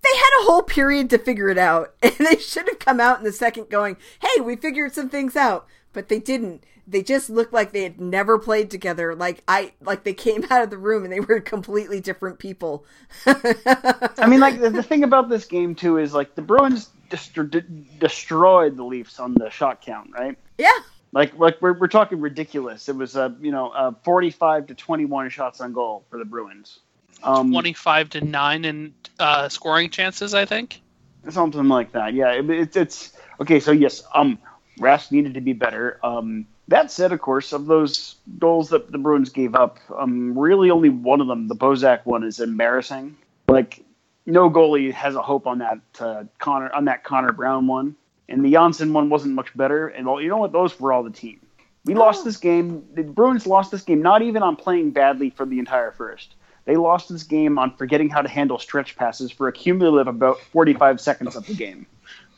They 0.04 0.18
had 0.18 0.42
a 0.42 0.46
whole 0.46 0.64
period 0.64 1.10
to 1.12 1.18
figure 1.18 1.50
it 1.50 1.58
out, 1.58 1.94
and 2.02 2.14
they 2.18 2.38
should 2.38 2.68
have 2.68 2.80
come 2.80 3.00
out 3.00 3.20
in 3.20 3.24
the 3.24 3.32
second 3.32 3.70
going, 3.70 3.98
"Hey, 4.22 4.42
we 4.42 4.56
figured 4.56 4.94
some 4.94 5.10
things 5.10 5.36
out," 5.36 5.68
but 5.94 6.10
they 6.10 6.20
didn't. 6.20 6.64
They 6.88 7.04
just 7.04 7.30
looked 7.30 7.54
like 7.54 7.72
they 7.72 7.84
had 7.84 8.02
never 8.02 8.38
played 8.40 8.72
together. 8.72 9.16
Like 9.16 9.44
I, 9.48 9.74
like 9.82 10.04
they 10.04 10.14
came 10.14 10.46
out 10.50 10.64
of 10.64 10.70
the 10.70 10.78
room 10.78 11.04
and 11.04 11.14
they 11.14 11.20
were 11.20 11.40
completely 11.40 12.02
different 12.02 12.40
people. 12.40 12.86
I 13.26 14.28
mean, 14.28 14.40
like 14.40 14.60
the, 14.60 14.72
the 14.72 14.84
thing 14.84 15.04
about 15.04 15.30
this 15.30 15.46
game 15.46 15.76
too 15.76 15.98
is 15.98 16.14
like 16.14 16.36
the 16.36 16.42
Bruins 16.42 16.90
dest- 17.10 17.36
de- 17.36 17.62
destroyed 17.62 18.76
the 18.76 18.84
Leafs 18.84 19.20
on 19.20 19.36
the 19.36 19.50
shot 19.50 19.82
count, 19.82 20.10
right? 20.14 20.38
Yeah. 20.58 20.72
Like, 21.13 21.38
like 21.38 21.62
we're, 21.62 21.74
we're 21.74 21.88
talking 21.88 22.21
ridiculous. 22.21 22.88
It 22.88 22.95
was 22.95 23.15
uh, 23.15 23.30
you 23.41 23.52
know 23.52 23.69
uh, 23.69 23.91
45 24.04 24.67
to 24.67 24.76
21 24.76 25.30
shots 25.30 25.62
on 25.62 25.74
goal 25.74 26.06
for 26.10 26.17
the 26.17 26.26
Bruins. 26.26 26.80
Um, 27.24 27.52
25 27.52 28.10
to 28.12 28.21
9 28.21 28.65
in 28.65 28.93
uh, 29.19 29.50
scoring 29.50 29.89
chances, 29.89 30.34
I 30.34 30.45
think. 30.45 30.82
something 31.30 31.67
like 31.67 31.91
that. 31.91 32.13
Yeah, 32.13 32.32
it, 32.32 32.50
it's 32.50 32.78
it's 32.78 33.13
okay. 33.39 33.60
So 33.60 33.71
yes, 33.71 34.04
um, 34.13 34.39
Rask 34.80 35.12
needed 35.12 35.36
to 35.36 35.41
be 35.41 35.54
better. 35.54 36.00
Um, 36.04 36.47
that 36.67 36.89
said, 36.89 37.12
of 37.12 37.19
course, 37.19 37.52
of 37.52 37.65
those 37.65 38.15
goals 38.39 38.69
that 38.69 38.91
the 38.91 38.97
Bruins 38.97 39.30
gave 39.30 39.56
up, 39.56 39.80
um, 39.97 40.38
really 40.38 40.71
only 40.71 40.89
one 40.89 41.19
of 41.19 41.28
them, 41.28 41.47
the 41.50 41.56
Bozak 41.56 42.06
one, 42.06 42.24
is 42.24 42.39
embarrassing. 42.39 43.17
Like, 43.50 43.84
no 44.26 44.50
goalie 44.50 44.93
has 44.93 45.15
a 45.15 45.21
hope 45.21 45.47
on 45.47 45.58
that 45.60 45.80
uh, 46.00 46.24
Connor 46.39 46.71
on 46.74 46.86
that 46.86 47.04
Connor 47.04 47.34
Brown 47.34 47.67
one, 47.67 47.95
and 48.30 48.44
the 48.44 48.52
Janssen 48.52 48.94
one 48.94 49.10
wasn't 49.10 49.36
much 49.36 49.56
better. 49.56 49.88
And 49.88 50.08
well, 50.08 50.22
you 50.22 50.30
know 50.30 50.38
what? 50.38 50.52
Those 50.52 50.80
were 50.80 50.94
all 50.94 51.04
the 51.04 51.12
team. 51.12 51.40
We 51.86 51.96
lost 51.96 52.24
this 52.24 52.38
game. 52.38 52.86
The 52.94 53.04
Bruins 53.04 53.48
lost 53.48 53.72
this 53.72 53.82
game 53.82 54.02
not 54.02 54.22
even 54.22 54.44
on 54.44 54.56
playing 54.56 54.92
badly 54.92 55.32
for 55.32 55.46
the 55.46 55.60
entire 55.60 55.92
first. 55.92 56.36
They 56.66 56.76
lost 56.76 57.10
this 57.10 57.24
game 57.24 57.58
on 57.58 57.76
forgetting 57.76 58.10
how 58.10 58.22
to 58.22 58.30
handle 58.30 58.60
stretch 58.60 58.96
passes 58.96 59.32
for 59.32 59.48
a 59.48 59.52
cumulative 59.52 60.08
about 60.08 60.40
45 60.40 61.02
seconds 61.02 61.36
of 61.36 61.46
the 61.48 61.54
game. 61.54 61.88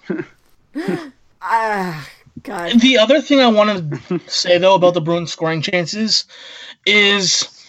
Ah, 1.45 2.09
God. 2.41 2.79
The 2.79 2.97
other 2.97 3.19
thing 3.19 3.41
I 3.41 3.47
want 3.47 4.07
to 4.07 4.19
say 4.27 4.57
though 4.57 4.75
about 4.75 4.93
the 4.93 5.01
Bruins 5.01 5.33
scoring 5.33 5.61
chances 5.61 6.23
is, 6.85 7.67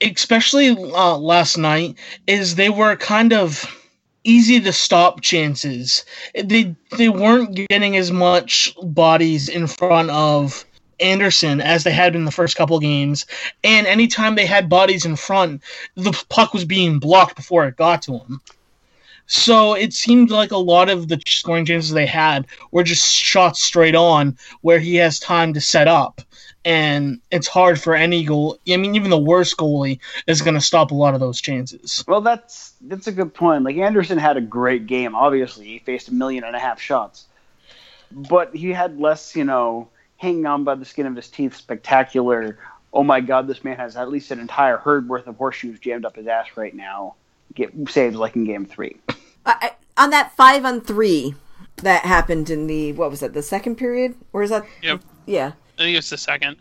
especially 0.00 0.70
uh, 0.70 1.18
last 1.18 1.58
night, 1.58 1.96
is 2.28 2.54
they 2.54 2.70
were 2.70 2.94
kind 2.94 3.32
of 3.32 3.68
easy 4.24 4.60
to 4.60 4.72
stop 4.72 5.20
chances. 5.20 6.04
They 6.34 6.74
they 6.96 7.08
weren't 7.08 7.54
getting 7.68 7.96
as 7.96 8.10
much 8.10 8.74
bodies 8.82 9.48
in 9.48 9.66
front 9.66 10.10
of 10.10 10.64
Anderson 11.00 11.60
as 11.60 11.84
they 11.84 11.92
had 11.92 12.16
in 12.16 12.24
the 12.24 12.30
first 12.32 12.56
couple 12.56 12.78
games, 12.80 13.26
and 13.62 13.86
anytime 13.86 14.34
they 14.34 14.46
had 14.46 14.68
bodies 14.68 15.04
in 15.04 15.16
front, 15.16 15.62
the 15.96 16.12
puck 16.28 16.54
was 16.54 16.64
being 16.64 16.98
blocked 16.98 17.36
before 17.36 17.66
it 17.66 17.76
got 17.76 18.02
to 18.02 18.18
him. 18.18 18.40
So 19.26 19.74
it 19.74 19.92
seemed 19.92 20.30
like 20.30 20.50
a 20.50 20.56
lot 20.56 20.90
of 20.90 21.08
the 21.08 21.20
scoring 21.26 21.64
chances 21.64 21.92
they 21.92 22.06
had 22.06 22.46
were 22.70 22.82
just 22.82 23.14
shots 23.14 23.62
straight 23.62 23.94
on 23.94 24.36
where 24.60 24.78
he 24.78 24.96
has 24.96 25.18
time 25.18 25.54
to 25.54 25.60
set 25.60 25.88
up. 25.88 26.20
And 26.66 27.20
it's 27.30 27.46
hard 27.46 27.80
for 27.80 27.94
any 27.94 28.24
goal. 28.24 28.58
I 28.68 28.76
mean, 28.76 28.94
even 28.94 29.10
the 29.10 29.18
worst 29.18 29.56
goalie 29.56 29.98
is 30.26 30.40
going 30.40 30.54
to 30.54 30.60
stop 30.60 30.90
a 30.90 30.94
lot 30.94 31.14
of 31.14 31.20
those 31.20 31.40
chances. 31.40 32.04
Well, 32.08 32.22
that's 32.22 32.72
that's 32.82 33.06
a 33.06 33.12
good 33.12 33.34
point. 33.34 33.64
Like 33.64 33.76
Anderson 33.76 34.16
had 34.16 34.36
a 34.38 34.40
great 34.40 34.86
game. 34.86 35.14
Obviously, 35.14 35.66
he 35.66 35.78
faced 35.78 36.08
a 36.08 36.14
million 36.14 36.42
and 36.44 36.56
a 36.56 36.58
half 36.58 36.80
shots, 36.80 37.26
but 38.10 38.54
he 38.56 38.70
had 38.70 38.98
less, 38.98 39.36
you 39.36 39.44
know, 39.44 39.88
hanging 40.16 40.46
on 40.46 40.64
by 40.64 40.74
the 40.74 40.86
skin 40.86 41.06
of 41.06 41.16
his 41.16 41.28
teeth, 41.28 41.54
spectacular. 41.54 42.58
Oh 42.94 43.02
my 43.02 43.20
God, 43.20 43.46
this 43.46 43.62
man 43.62 43.76
has 43.76 43.96
at 43.96 44.08
least 44.08 44.30
an 44.30 44.40
entire 44.40 44.78
herd 44.78 45.06
worth 45.06 45.26
of 45.26 45.36
horseshoes 45.36 45.80
jammed 45.80 46.06
up 46.06 46.16
his 46.16 46.26
ass 46.26 46.46
right 46.56 46.74
now. 46.74 47.14
Get 47.54 47.72
saves 47.88 48.16
like 48.16 48.34
in 48.36 48.44
Game 48.44 48.66
Three. 48.66 48.96
I, 49.08 49.14
I, 49.46 49.70
on 50.02 50.10
that 50.10 50.34
five 50.36 50.64
on 50.64 50.80
three 50.80 51.34
that 51.76 52.04
happened 52.04 52.50
in 52.50 52.66
the 52.66 52.92
what 52.92 53.10
was 53.10 53.20
that 53.20 53.32
the 53.34 53.42
second 53.42 53.76
period 53.76 54.14
or 54.32 54.42
is 54.42 54.50
that 54.50 54.64
Yep. 54.82 55.00
yeah 55.26 55.52
I 55.78 55.82
think 55.82 55.98
it's 55.98 56.10
the 56.10 56.16
second. 56.18 56.56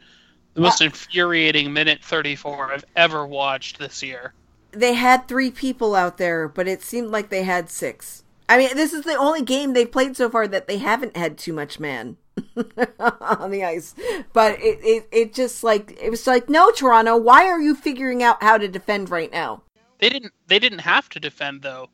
The 0.55 0.61
most 0.61 0.81
infuriating 0.81 1.73
minute 1.73 2.03
34 2.03 2.73
I've 2.73 2.85
ever 2.95 3.25
watched 3.25 3.79
this 3.79 4.03
year. 4.03 4.33
they 4.71 4.93
had 4.93 5.27
three 5.27 5.49
people 5.49 5.95
out 5.95 6.17
there 6.17 6.47
but 6.47 6.67
it 6.67 6.81
seemed 6.83 7.09
like 7.09 7.29
they 7.29 7.43
had 7.43 7.69
six 7.71 8.23
i 8.49 8.57
mean 8.57 8.75
this 8.75 8.91
is 8.93 9.03
the 9.03 9.15
only 9.15 9.41
game 9.41 9.73
they've 9.73 9.91
played 9.91 10.15
so 10.17 10.29
far 10.29 10.47
that 10.47 10.67
they 10.67 10.77
haven't 10.77 11.15
had 11.17 11.37
too 11.39 11.53
much 11.53 11.79
man 11.79 12.17
on 12.99 13.51
the 13.51 13.63
ice 13.63 13.93
but 14.33 14.53
it, 14.59 14.79
it 14.83 15.07
it 15.11 15.33
just 15.33 15.63
like 15.63 15.95
it 16.01 16.09
was 16.09 16.25
like 16.27 16.49
no 16.49 16.71
toronto 16.71 17.15
why 17.17 17.45
are 17.47 17.61
you 17.61 17.75
figuring 17.75 18.21
out 18.23 18.41
how 18.41 18.57
to 18.57 18.67
defend 18.67 19.09
right 19.09 19.31
now 19.31 19.61
They 20.03 20.09
didn't 20.09 20.33
they 20.47 20.59
didn't 20.59 20.79
have 20.79 21.07
to 21.11 21.19
defend 21.21 21.61
though. 21.61 21.87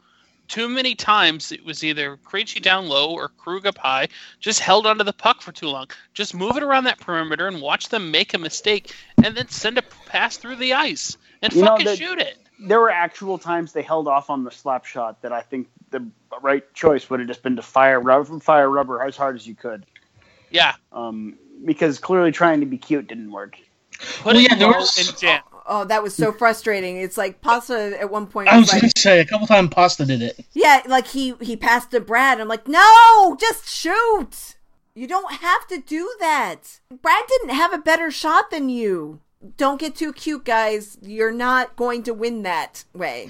Too 0.48 0.68
many 0.68 0.96
times 0.96 1.52
it 1.52 1.64
was 1.64 1.84
either 1.84 2.18
Krejci 2.18 2.60
down 2.60 2.90
low 2.90 3.12
or 3.12 3.28
Krug 3.30 3.68
up 3.68 3.78
high, 3.78 4.08
just 4.40 4.62
held 4.62 4.88
onto 4.88 5.04
the 5.04 5.14
puck 5.14 5.44
for 5.44 5.52
too 5.52 5.68
long. 5.68 5.86
Just 6.16 6.34
move 6.34 6.58
it 6.58 6.64
around 6.64 6.86
that 6.86 7.00
perimeter 7.00 7.48
and 7.48 7.62
watch 7.62 7.90
them 7.90 8.10
make 8.10 8.34
a 8.34 8.40
mistake 8.40 8.96
and 9.24 9.38
then 9.38 9.48
send 9.50 9.78
a 9.78 9.84
pass 10.08 10.38
through 10.38 10.56
the 10.56 10.74
ice 10.74 11.18
and 11.44 11.54
You 11.54 11.62
know, 11.62 11.68
fucking 11.68 11.86
the- 11.86 11.96
shoot 11.98 12.18
it. 12.18 12.40
There 12.60 12.80
were 12.80 12.90
actual 12.90 13.38
times 13.38 13.74
they 13.74 13.84
held 13.84 14.08
off 14.08 14.32
on 14.32 14.44
the 14.44 14.50
slap 14.50 14.86
shot 14.86 15.22
that 15.22 15.32
I 15.32 15.42
think 15.42 15.68
the 15.92 16.04
right 16.42 16.64
choice 16.74 17.12
would 17.12 17.20
have 17.20 17.30
just 17.30 17.44
been 17.44 17.58
to 17.58 17.62
fire 17.62 18.00
rubber, 18.00 18.40
fire 18.40 18.72
rubber 18.72 19.04
as 19.04 19.16
hard 19.16 19.36
as 19.36 19.46
you 19.46 19.54
could. 19.54 19.86
Yeah. 20.50 20.74
Um, 20.92 21.38
because 21.64 22.00
clearly 22.00 22.32
trying 22.32 22.62
to 22.62 22.66
be 22.66 22.80
cute 22.80 23.06
didn't 23.08 23.32
work. 23.32 23.56
Put 24.00 24.26
Well, 24.26 24.36
it 24.38 24.50
yeah, 24.50 24.56
there 24.56 24.68
was- 24.70 24.98
and 24.98 25.16
jam. 25.20 25.44
Oh 25.70 25.86
that 25.86 26.04
was 26.04 26.14
so 26.14 26.32
frustrating 26.32 26.98
it's 26.98 27.18
like 27.18 27.42
pasta 27.42 27.98
at 28.00 28.12
one 28.12 28.28
point 28.28 28.50
I 28.50 28.58
was 28.58 28.70
was 28.70 28.74
like 28.74 28.82
going 28.82 28.92
to 28.92 29.02
say, 29.02 29.20
a 29.20 29.26
couple 29.26 29.48
times 29.48 29.70
Pasta 29.70 30.06
did 30.06 30.22
it. 30.22 30.46
Yeah, 30.54 30.82
like 30.88 31.08
he 31.08 31.34
he 31.42 31.56
passed 31.56 31.92
to 31.92 32.00
Brad. 32.00 32.40
I'm 32.40 32.48
like, 32.48 32.68
no, 32.68 33.38
just 33.40 33.68
shoot. 33.68 34.56
You 34.96 35.08
don't 35.08 35.34
have 35.34 35.68
to 35.68 35.80
do 35.80 36.14
that. 36.20 36.80
Brad 37.02 37.24
didn't 37.28 37.56
have 37.56 37.74
a 37.74 37.78
better 37.78 38.12
shot 38.12 38.52
than 38.52 38.70
you. 38.70 39.22
Don't 39.58 39.80
get 39.80 39.96
too 39.96 40.12
cute, 40.12 40.44
guys. 40.44 40.98
You're 41.02 41.32
not 41.32 41.76
going 41.76 42.04
to 42.04 42.14
win 42.14 42.44
that 42.44 42.84
way. 42.94 43.30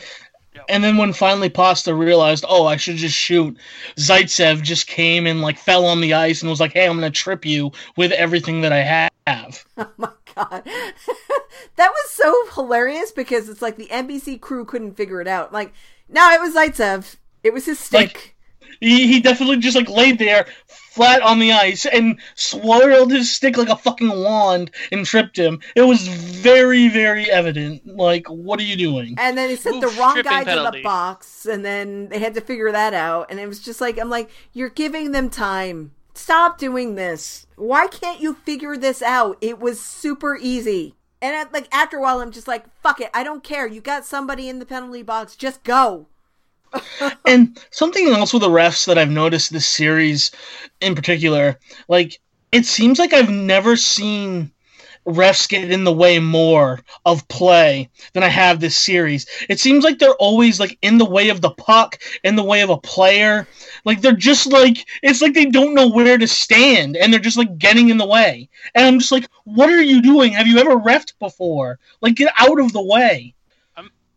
And 0.67 0.83
then 0.83 0.97
when 0.97 1.13
finally 1.13 1.49
Pasta 1.49 1.93
realized, 1.93 2.43
oh, 2.47 2.65
I 2.65 2.75
should 2.75 2.97
just 2.97 3.15
shoot, 3.15 3.55
Zaitsev 3.95 4.63
just 4.63 4.87
came 4.87 5.27
and 5.27 5.41
like 5.41 5.57
fell 5.57 5.85
on 5.85 6.01
the 6.01 6.15
ice 6.15 6.41
and 6.41 6.49
was 6.49 6.59
like, 6.59 6.73
hey, 6.73 6.87
I'm 6.87 6.99
going 6.99 7.11
to 7.11 7.17
trip 7.17 7.45
you 7.45 7.71
with 7.95 8.11
everything 8.11 8.61
that 8.61 8.73
I 8.73 8.79
have. 8.81 9.09
Oh 9.77 9.87
my 9.95 10.09
god, 10.35 10.63
that 11.75 11.91
was 11.91 12.09
so 12.11 12.47
hilarious 12.55 13.11
because 13.11 13.49
it's 13.49 13.61
like 13.61 13.75
the 13.77 13.87
NBC 13.87 14.39
crew 14.39 14.65
couldn't 14.65 14.95
figure 14.97 15.21
it 15.21 15.27
out. 15.27 15.51
Like, 15.53 15.73
no, 16.07 16.29
it 16.31 16.41
was 16.41 16.55
Zaitsev. 16.55 17.15
It 17.43 17.53
was 17.53 17.65
his 17.65 17.79
stick. 17.79 18.13
Like- 18.13 18.35
He, 18.81 19.07
he 19.07 19.19
definitely 19.19 19.57
just 19.57 19.75
like 19.75 19.89
laid 19.89 20.19
there 20.19 20.45
flat 20.67 21.21
on 21.21 21.39
the 21.39 21.51
ice 21.51 21.85
and 21.85 22.19
swirled 22.35 23.11
his 23.11 23.29
stick 23.31 23.57
like 23.57 23.67
a 23.69 23.75
fucking 23.75 24.09
wand 24.09 24.71
and 24.91 25.05
tripped 25.05 25.37
him. 25.37 25.59
It 25.75 25.81
was 25.81 26.07
very, 26.07 26.87
very 26.87 27.29
evident. 27.29 27.85
Like, 27.85 28.27
what 28.27 28.59
are 28.59 28.63
you 28.63 28.77
doing? 28.77 29.15
And 29.17 29.37
then 29.37 29.49
he 29.49 29.55
sent 29.55 29.77
Oof, 29.77 29.81
the 29.81 29.99
wrong 29.99 30.13
tripping 30.13 30.31
guy 30.31 30.43
to 30.43 30.71
the 30.71 30.81
box, 30.83 31.45
and 31.45 31.65
then 31.65 32.09
they 32.09 32.19
had 32.19 32.35
to 32.35 32.41
figure 32.41 32.71
that 32.71 32.93
out. 32.93 33.27
And 33.29 33.39
it 33.39 33.47
was 33.47 33.59
just 33.59 33.81
like, 33.81 33.99
I'm 33.99 34.09
like, 34.09 34.29
you're 34.53 34.69
giving 34.69 35.11
them 35.11 35.29
time. 35.29 35.91
Stop 36.13 36.57
doing 36.57 36.95
this. 36.95 37.47
Why 37.55 37.87
can't 37.87 38.19
you 38.21 38.33
figure 38.33 38.77
this 38.77 39.01
out? 39.01 39.37
It 39.41 39.59
was 39.59 39.79
super 39.81 40.37
easy. 40.37 40.95
And 41.21 41.35
at, 41.35 41.53
like 41.53 41.67
after 41.71 41.97
a 41.97 42.01
while, 42.01 42.21
I'm 42.21 42.31
just 42.31 42.47
like, 42.47 42.65
fuck 42.81 43.01
it. 43.01 43.09
I 43.13 43.23
don't 43.23 43.43
care. 43.43 43.67
You 43.67 43.81
got 43.81 44.05
somebody 44.05 44.47
in 44.47 44.59
the 44.59 44.65
penalty 44.65 45.03
box. 45.03 45.35
Just 45.35 45.63
go. 45.63 46.07
And 47.25 47.59
something 47.71 48.07
else 48.07 48.33
with 48.33 48.41
the 48.41 48.49
refs 48.49 48.85
that 48.87 48.97
I've 48.97 49.11
noticed 49.11 49.51
this 49.51 49.67
series 49.67 50.31
in 50.81 50.95
particular, 50.95 51.59
like 51.87 52.19
it 52.51 52.65
seems 52.65 52.97
like 52.99 53.13
I've 53.13 53.29
never 53.29 53.75
seen 53.75 54.51
refs 55.07 55.47
get 55.47 55.71
in 55.71 55.83
the 55.83 55.93
way 55.93 56.19
more 56.19 56.79
of 57.05 57.27
play 57.27 57.89
than 58.13 58.23
I 58.23 58.27
have 58.27 58.59
this 58.59 58.77
series. 58.77 59.25
It 59.49 59.59
seems 59.59 59.83
like 59.83 59.99
they're 59.99 60.13
always 60.15 60.59
like 60.59 60.77
in 60.81 60.97
the 60.97 61.09
way 61.09 61.29
of 61.29 61.41
the 61.41 61.51
puck, 61.51 61.99
in 62.23 62.35
the 62.35 62.43
way 62.43 62.61
of 62.61 62.69
a 62.69 62.77
player. 62.77 63.47
Like 63.85 64.01
they're 64.01 64.13
just 64.13 64.47
like 64.47 64.85
it's 65.01 65.21
like 65.21 65.33
they 65.33 65.45
don't 65.45 65.73
know 65.73 65.89
where 65.89 66.17
to 66.17 66.27
stand 66.27 66.97
and 66.97 67.11
they're 67.11 67.19
just 67.19 67.37
like 67.37 67.57
getting 67.57 67.89
in 67.89 67.97
the 67.97 68.05
way. 68.05 68.49
And 68.75 68.85
I'm 68.85 68.99
just 68.99 69.11
like, 69.11 69.29
what 69.45 69.69
are 69.69 69.81
you 69.81 70.01
doing? 70.01 70.33
Have 70.33 70.47
you 70.47 70.57
ever 70.59 70.77
refed 70.77 71.13
before? 71.19 71.79
Like 72.01 72.15
get 72.15 72.33
out 72.37 72.59
of 72.59 72.73
the 72.73 72.83
way. 72.83 73.33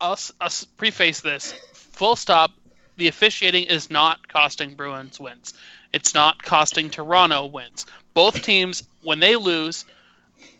I'll, 0.02 0.12
s- 0.14 0.32
I'll 0.40 0.50
preface 0.76 1.20
this. 1.20 1.52
Full 1.72 2.16
stop. 2.16 2.50
The 2.96 3.06
officiating 3.06 3.64
is 3.64 3.88
not 3.88 4.26
costing 4.26 4.74
Bruins 4.74 5.20
wins. 5.20 5.54
It's 5.92 6.12
not 6.12 6.42
costing 6.42 6.90
Toronto 6.90 7.46
wins. 7.46 7.86
Both 8.12 8.42
teams, 8.42 8.82
when 9.02 9.20
they 9.20 9.36
lose, 9.36 9.84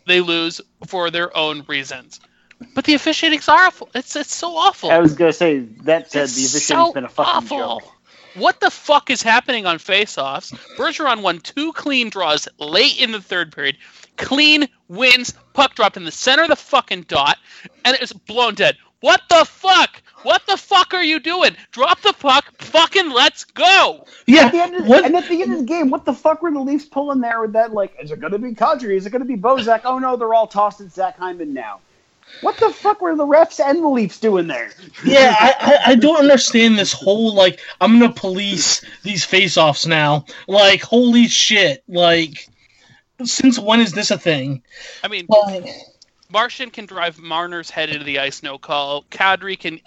they 0.05 0.21
lose 0.21 0.61
for 0.87 1.09
their 1.11 1.35
own 1.35 1.63
reasons. 1.67 2.19
But 2.75 2.85
the 2.85 2.93
officiating's 2.93 3.49
awful. 3.49 3.89
It's 3.93 4.15
it's 4.15 4.33
so 4.33 4.55
awful. 4.55 4.89
I 4.91 4.99
was 4.99 5.13
gonna 5.15 5.33
say 5.33 5.59
that 5.83 6.11
said 6.11 6.23
It's 6.23 6.35
the 6.35 6.45
officiating's 6.45 6.87
so 6.87 6.93
been 6.93 7.05
a 7.05 7.09
fucking 7.09 7.33
awful. 7.33 7.79
joke. 7.79 7.89
What 8.35 8.59
the 8.61 8.71
fuck 8.71 9.09
is 9.09 9.21
happening 9.21 9.65
on 9.65 9.77
faceoffs? 9.77 10.53
Bergeron 10.75 11.21
won 11.21 11.39
two 11.39 11.71
clean 11.73 12.09
draws 12.09 12.47
late 12.57 12.99
in 12.99 13.11
the 13.11 13.21
third 13.21 13.51
period. 13.53 13.77
Clean 14.17 14.67
wins, 14.87 15.33
puck 15.53 15.75
dropped 15.75 15.97
in 15.97 16.05
the 16.05 16.11
center 16.11 16.43
of 16.43 16.49
the 16.49 16.55
fucking 16.55 17.03
dot, 17.03 17.37
and 17.85 17.93
it 17.93 18.01
was 18.01 18.13
blown 18.13 18.55
dead. 18.55 18.77
What 19.03 19.21
the 19.27 19.43
fuck? 19.43 20.01
What 20.21 20.43
the 20.47 20.55
fuck 20.55 20.93
are 20.93 21.03
you 21.03 21.19
doing? 21.19 21.57
Drop 21.71 21.99
the 21.99 22.13
puck, 22.13 22.53
fucking 22.59 23.09
let's 23.11 23.43
go! 23.43 24.05
Yeah. 24.27 24.45
At 24.45 24.51
the 24.53 24.61
end 24.61 24.75
of, 24.75 24.87
what 24.87 25.03
And 25.03 25.13
at 25.17 25.27
the 25.27 25.41
end 25.41 25.51
of 25.51 25.59
the 25.59 25.65
game, 25.65 25.89
what 25.89 26.05
the 26.05 26.13
fuck 26.13 26.41
were 26.41 26.51
the 26.51 26.61
Leafs 26.61 26.85
pulling 26.85 27.19
there 27.19 27.41
with 27.41 27.51
that? 27.51 27.73
Like, 27.73 27.97
is 28.01 28.11
it 28.11 28.21
going 28.21 28.31
to 28.31 28.39
be 28.39 28.53
Kadri? 28.53 28.95
Is 28.95 29.05
it 29.05 29.09
going 29.09 29.19
to 29.19 29.27
be 29.27 29.35
Bozak? 29.35 29.81
Oh 29.83 29.99
no, 29.99 30.15
they're 30.15 30.33
all 30.33 30.47
tossed 30.47 30.79
at 30.79 30.89
Zach 30.89 31.17
Hyman 31.17 31.53
now. 31.53 31.81
What 32.39 32.55
the 32.55 32.69
fuck 32.69 33.01
were 33.01 33.13
the 33.13 33.25
refs 33.25 33.59
and 33.59 33.83
the 33.83 33.89
Leafs 33.89 34.21
doing 34.21 34.47
there? 34.47 34.71
Yeah, 35.03 35.35
I, 35.37 35.53
I, 35.59 35.91
I 35.91 35.95
don't 35.95 36.19
understand 36.19 36.79
this 36.79 36.93
whole 36.93 37.35
like 37.35 37.59
I'm 37.81 37.99
gonna 37.99 38.13
police 38.13 38.85
these 39.03 39.25
face-offs 39.25 39.85
now. 39.85 40.23
Like, 40.47 40.81
holy 40.81 41.27
shit! 41.27 41.83
Like, 41.89 42.47
since 43.25 43.59
when 43.59 43.81
is 43.81 43.91
this 43.91 44.11
a 44.11 44.17
thing? 44.17 44.63
I 45.03 45.09
mean, 45.09 45.25
Like, 45.27 45.67
Marchand 46.33 46.73
can 46.73 46.87
drive 46.87 47.19
Marner's 47.19 47.69
head 47.69 47.91
into 47.91 48.03
the 48.03 48.17
ice, 48.17 48.41
no 48.41 48.57
call. 48.57 49.03
Kadri 49.11 49.57
can, 49.57 49.79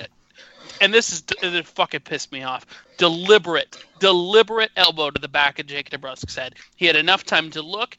and 0.81 0.95
this 0.95 1.13
is 1.13 1.25
it 1.43 1.67
fucking 1.67 2.01
pissed 2.01 2.31
me 2.31 2.45
off. 2.45 2.65
Deliberate, 2.99 3.77
deliberate 3.99 4.71
elbow 4.77 5.11
to 5.11 5.21
the 5.21 5.29
back 5.29 5.59
of 5.59 5.67
Jake 5.67 5.91
DeBrusk's 5.91 6.37
head. 6.37 6.55
He 6.77 6.87
had 6.87 6.95
enough 6.95 7.25
time 7.25 7.51
to 7.51 7.63
look, 7.63 7.97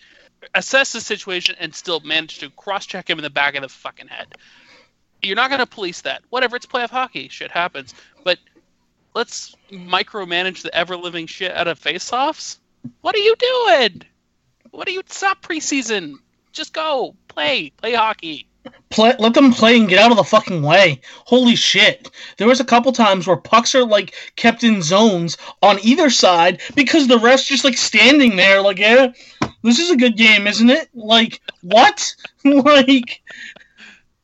assess 0.56 0.94
the 0.94 1.02
situation, 1.02 1.56
and 1.60 1.76
still 1.76 2.00
managed 2.00 2.40
to 2.40 2.50
cross-check 2.52 3.10
him 3.10 3.20
in 3.20 3.24
the 3.24 3.30
back 3.30 3.56
of 3.56 3.64
the 3.64 3.70
fucking 3.70 4.08
head. 4.08 4.34
You're 5.22 5.36
not 5.36 5.50
gonna 5.50 5.66
police 5.66 6.02
that. 6.02 6.24
Whatever, 6.30 6.56
it's 6.56 6.66
playoff 6.66 6.90
hockey. 6.90 7.28
Shit 7.28 7.52
happens. 7.52 7.94
But 8.24 8.40
let's 9.14 9.56
micromanage 9.72 10.62
the 10.62 10.74
ever-living 10.74 11.28
shit 11.28 11.52
out 11.52 11.68
of 11.68 11.80
face-offs. 11.80 12.60
What 13.02 13.14
are 13.14 13.20
you 13.20 13.36
doing? 13.36 14.04
What 14.72 14.88
are 14.88 14.92
you? 14.92 15.02
Stop 15.08 15.42
preseason. 15.42 16.20
Just 16.58 16.74
go 16.74 17.16
play, 17.28 17.70
play 17.78 17.94
hockey. 17.94 18.48
play, 18.90 19.14
let 19.20 19.36
them 19.36 19.54
play 19.54 19.78
and 19.78 19.88
get 19.88 20.00
out 20.00 20.10
of 20.10 20.18
the 20.18 20.24
fucking 20.24 20.64
way. 20.64 21.02
Holy 21.26 21.56
shit! 21.56 22.10
There 22.38 22.48
was 22.48 22.60
a 22.60 22.66
couple 22.66 22.92
times 22.92 23.28
where 23.28 23.38
pucks 23.38 23.76
are 23.76 23.86
like 23.86 24.16
kept 24.38 24.64
in 24.64 24.82
zones 24.82 25.38
on 25.62 25.78
either 25.84 26.10
side 26.10 26.60
because 26.74 27.08
the 27.08 27.20
refs 27.20 27.46
just 27.46 27.64
like 27.64 27.78
standing 27.78 28.38
there, 28.38 28.60
like, 28.60 28.80
yeah, 28.80 29.12
this 29.62 29.78
is 29.78 29.92
a 29.92 29.96
good 29.96 30.18
game, 30.18 30.48
isn't 30.48 30.72
it? 30.72 30.90
Like, 30.96 31.42
what? 31.62 32.16
like, 32.44 33.22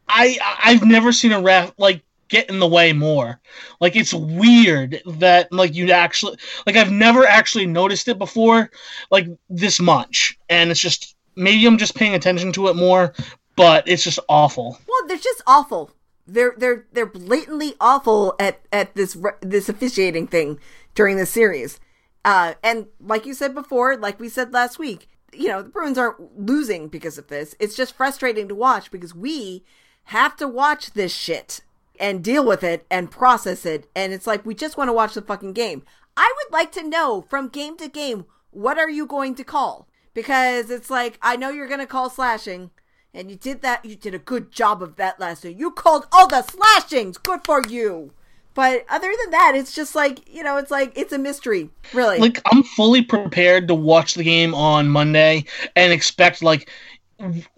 I 0.08 0.40
I've 0.64 0.84
never 0.84 1.12
seen 1.12 1.34
a 1.34 1.40
ref 1.40 1.72
like 1.78 2.02
get 2.30 2.50
in 2.50 2.58
the 2.58 2.68
way 2.68 2.94
more. 2.94 3.40
Like 3.80 3.96
it's 3.96 4.12
weird 4.12 5.04
that 5.06 5.54
like 5.54 5.76
you'd 5.76 5.92
actually 5.92 6.38
like 6.66 6.78
I've 6.78 6.92
never 6.92 7.28
actually 7.28 7.68
noticed 7.68 8.08
it 8.08 8.18
before 8.18 8.72
like 9.12 9.28
this 9.52 9.80
much. 9.80 10.40
And 10.50 10.72
it's 10.72 10.82
just 10.82 11.16
maybe 11.36 11.66
I'm 11.66 11.78
just 11.78 11.96
paying 11.96 12.14
attention 12.14 12.52
to 12.54 12.68
it 12.68 12.76
more, 12.76 13.14
but 13.56 13.88
it's 13.88 14.04
just 14.04 14.20
awful. 14.30 14.80
Well, 14.88 15.08
they're 15.08 15.18
just 15.18 15.42
awful. 15.46 15.92
They're 16.26 16.54
they're 16.58 16.88
they're 16.94 17.06
blatantly 17.06 17.74
awful 17.80 18.36
at 18.40 18.62
at 18.72 18.96
this 18.96 19.18
this 19.42 19.70
officiating 19.70 20.28
thing 20.28 20.60
during 20.96 21.18
the 21.18 21.26
series. 21.26 21.80
Uh, 22.26 22.54
and 22.64 22.88
like 23.02 23.26
you 23.26 23.34
said 23.34 23.54
before, 23.54 23.98
like 23.98 24.20
we 24.20 24.30
said 24.30 24.54
last 24.54 24.80
week, 24.80 25.10
you 25.34 25.48
know 25.48 25.62
the 25.62 25.70
Bruins 25.70 25.98
aren't 25.98 26.40
losing 26.40 26.88
because 26.88 27.18
of 27.18 27.28
this. 27.28 27.56
It's 27.60 27.76
just 27.76 27.96
frustrating 27.96 28.48
to 28.48 28.56
watch 28.56 28.90
because 28.92 29.14
we 29.14 29.66
have 30.06 30.36
to 30.38 30.48
watch 30.48 30.94
this 30.94 31.14
shit 31.14 31.62
and 32.00 32.24
deal 32.24 32.46
with 32.46 32.64
it 32.64 32.86
and 32.90 33.12
process 33.12 33.66
it. 33.66 33.90
And 33.96 34.14
it's 34.14 34.28
like 34.28 34.46
we 34.46 34.56
just 34.56 34.78
want 34.78 34.88
to 34.88 34.94
watch 34.94 35.14
the 35.14 35.22
fucking 35.22 35.54
game. 35.54 35.84
I 36.16 36.34
would 36.38 36.54
like 36.54 36.72
to 36.74 36.88
know 36.88 37.26
from 37.30 37.50
game 37.50 37.76
to 37.78 37.90
game 37.90 38.26
what 38.52 38.78
are 38.78 38.90
you 38.90 39.06
going 39.06 39.36
to 39.36 39.44
call 39.44 39.88
because 40.14 40.70
it's 40.70 40.90
like 40.90 41.18
I 41.22 41.36
know 41.36 41.50
you're 41.50 41.68
to 41.80 41.86
call 41.86 42.10
slashing. 42.10 42.72
And 43.16 43.30
you 43.30 43.38
did 43.38 43.62
that. 43.62 43.86
You 43.86 43.96
did 43.96 44.16
a 44.16 44.20
good 44.20 44.52
job 44.52 44.82
of 44.82 44.96
that 44.96 45.20
last 45.20 45.44
year. 45.44 45.54
You 45.54 45.70
called 45.70 46.08
all 46.12 46.28
the 46.28 46.42
slashings. 46.42 47.20
Good 47.20 47.42
for 47.46 47.62
you. 47.62 48.12
But 48.56 48.86
other 48.90 49.12
than 49.24 49.32
that, 49.32 49.54
it's 49.56 49.74
just 49.74 49.96
like 49.96 50.28
you 50.32 50.44
know, 50.44 50.58
it's 50.58 50.72
like 50.72 50.94
it's 50.96 51.14
a 51.14 51.18
mystery, 51.18 51.70
really. 51.94 52.20
Like 52.20 52.42
I'm 52.52 52.64
fully 52.64 53.04
prepared 53.04 53.68
to 53.68 53.76
watch 53.76 54.14
the 54.16 54.24
game 54.24 54.54
on 54.54 54.90
Monday 54.90 55.46
and 55.76 55.92
expect 55.92 56.44
like 56.44 56.70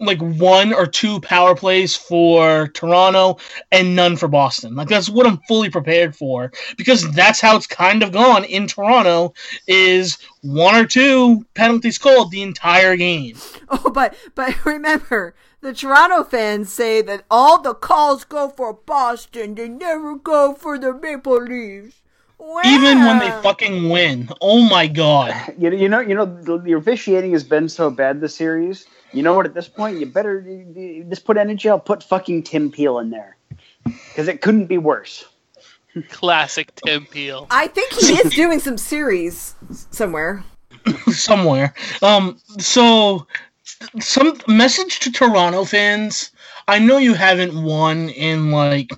like 0.00 0.20
one 0.20 0.72
or 0.72 0.86
two 0.86 1.20
power 1.20 1.54
plays 1.54 1.96
for 1.96 2.68
Toronto 2.68 3.38
and 3.72 3.96
none 3.96 4.16
for 4.16 4.28
Boston. 4.28 4.74
Like 4.74 4.88
that's 4.88 5.08
what 5.08 5.26
I'm 5.26 5.38
fully 5.48 5.70
prepared 5.70 6.14
for 6.14 6.52
because 6.76 7.10
that's 7.12 7.40
how 7.40 7.56
it's 7.56 7.66
kind 7.66 8.02
of 8.02 8.12
gone 8.12 8.44
in 8.44 8.66
Toronto 8.66 9.34
is 9.66 10.18
one 10.42 10.74
or 10.76 10.86
two 10.86 11.44
penalties 11.54 11.98
called 11.98 12.30
the 12.30 12.42
entire 12.42 12.96
game. 12.96 13.36
oh, 13.68 13.90
but 13.90 14.14
but 14.34 14.64
remember, 14.64 15.34
the 15.60 15.72
Toronto 15.72 16.22
fans 16.24 16.72
say 16.72 17.02
that 17.02 17.24
all 17.30 17.60
the 17.60 17.74
calls 17.74 18.24
go 18.24 18.48
for 18.50 18.72
Boston. 18.72 19.54
They 19.54 19.68
never 19.68 20.16
go 20.16 20.54
for 20.54 20.78
the 20.78 20.92
Maple 20.94 21.42
Leafs. 21.42 22.02
Even 22.64 23.00
when 23.00 23.18
they 23.18 23.30
fucking 23.42 23.88
win. 23.88 24.28
Oh 24.40 24.60
my 24.60 24.86
god. 24.86 25.54
You, 25.58 25.70
know, 25.70 25.76
you 25.76 25.88
know, 25.88 26.00
you 26.00 26.14
know, 26.14 26.26
the, 26.26 26.58
the 26.58 26.72
officiating 26.72 27.32
has 27.32 27.42
been 27.42 27.68
so 27.68 27.90
bad 27.90 28.20
this 28.20 28.36
series. 28.36 28.86
You 29.12 29.22
know 29.22 29.34
what? 29.34 29.46
At 29.46 29.54
this 29.54 29.68
point, 29.68 29.98
you 29.98 30.06
better 30.06 30.40
you- 30.40 30.82
you 30.82 31.04
just 31.04 31.24
put 31.24 31.36
NHL, 31.36 31.84
put 31.84 32.02
fucking 32.02 32.42
Tim 32.44 32.70
Peel 32.70 32.98
in 32.98 33.10
there, 33.10 33.36
because 33.84 34.28
it 34.28 34.40
couldn't 34.42 34.66
be 34.66 34.78
worse. 34.78 35.24
Classic 36.10 36.70
Tim 36.84 37.06
Peel. 37.06 37.46
I 37.50 37.68
think 37.68 37.92
he 37.94 38.14
is 38.14 38.34
doing 38.34 38.60
some 38.60 38.76
series 38.76 39.54
somewhere. 39.90 40.44
somewhere. 41.10 41.74
Um, 42.02 42.38
so 42.58 43.26
some 44.00 44.36
message 44.46 45.00
to 45.00 45.12
Toronto 45.12 45.64
fans. 45.64 46.30
I 46.68 46.78
know 46.78 46.98
you 46.98 47.14
haven't 47.14 47.60
won 47.62 48.08
in 48.10 48.50
like 48.50 48.90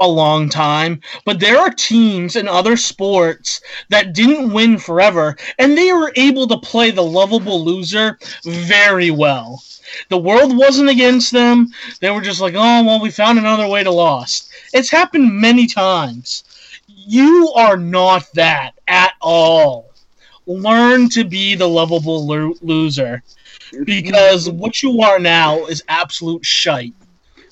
a 0.00 0.06
long 0.08 0.48
time, 0.48 1.00
but 1.24 1.40
there 1.40 1.58
are 1.58 1.70
teams 1.70 2.36
in 2.36 2.48
other 2.48 2.76
sports 2.76 3.60
that 3.88 4.14
didn't 4.14 4.52
win 4.52 4.78
forever, 4.78 5.36
and 5.58 5.76
they 5.76 5.92
were 5.92 6.12
able 6.16 6.46
to 6.48 6.58
play 6.58 6.90
the 6.90 7.02
lovable 7.02 7.64
loser 7.64 8.18
very 8.44 9.10
well. 9.10 9.62
The 10.10 10.18
world 10.18 10.56
wasn't 10.56 10.90
against 10.90 11.32
them. 11.32 11.68
They 12.00 12.10
were 12.10 12.20
just 12.20 12.40
like, 12.40 12.54
oh, 12.54 12.84
well, 12.84 13.00
we 13.00 13.10
found 13.10 13.38
another 13.38 13.66
way 13.68 13.82
to 13.84 13.90
lost. 13.90 14.50
It's 14.72 14.90
happened 14.90 15.32
many 15.32 15.66
times. 15.66 16.44
You 16.86 17.52
are 17.56 17.76
not 17.76 18.26
that 18.34 18.72
at 18.86 19.14
all 19.20 19.88
learn 20.48 21.08
to 21.10 21.24
be 21.24 21.54
the 21.54 21.68
lovable 21.68 22.26
lo- 22.26 22.54
loser 22.62 23.22
because 23.84 24.48
what 24.48 24.82
you 24.82 25.02
are 25.02 25.18
now 25.18 25.66
is 25.66 25.84
absolute 25.88 26.44
shite. 26.44 26.94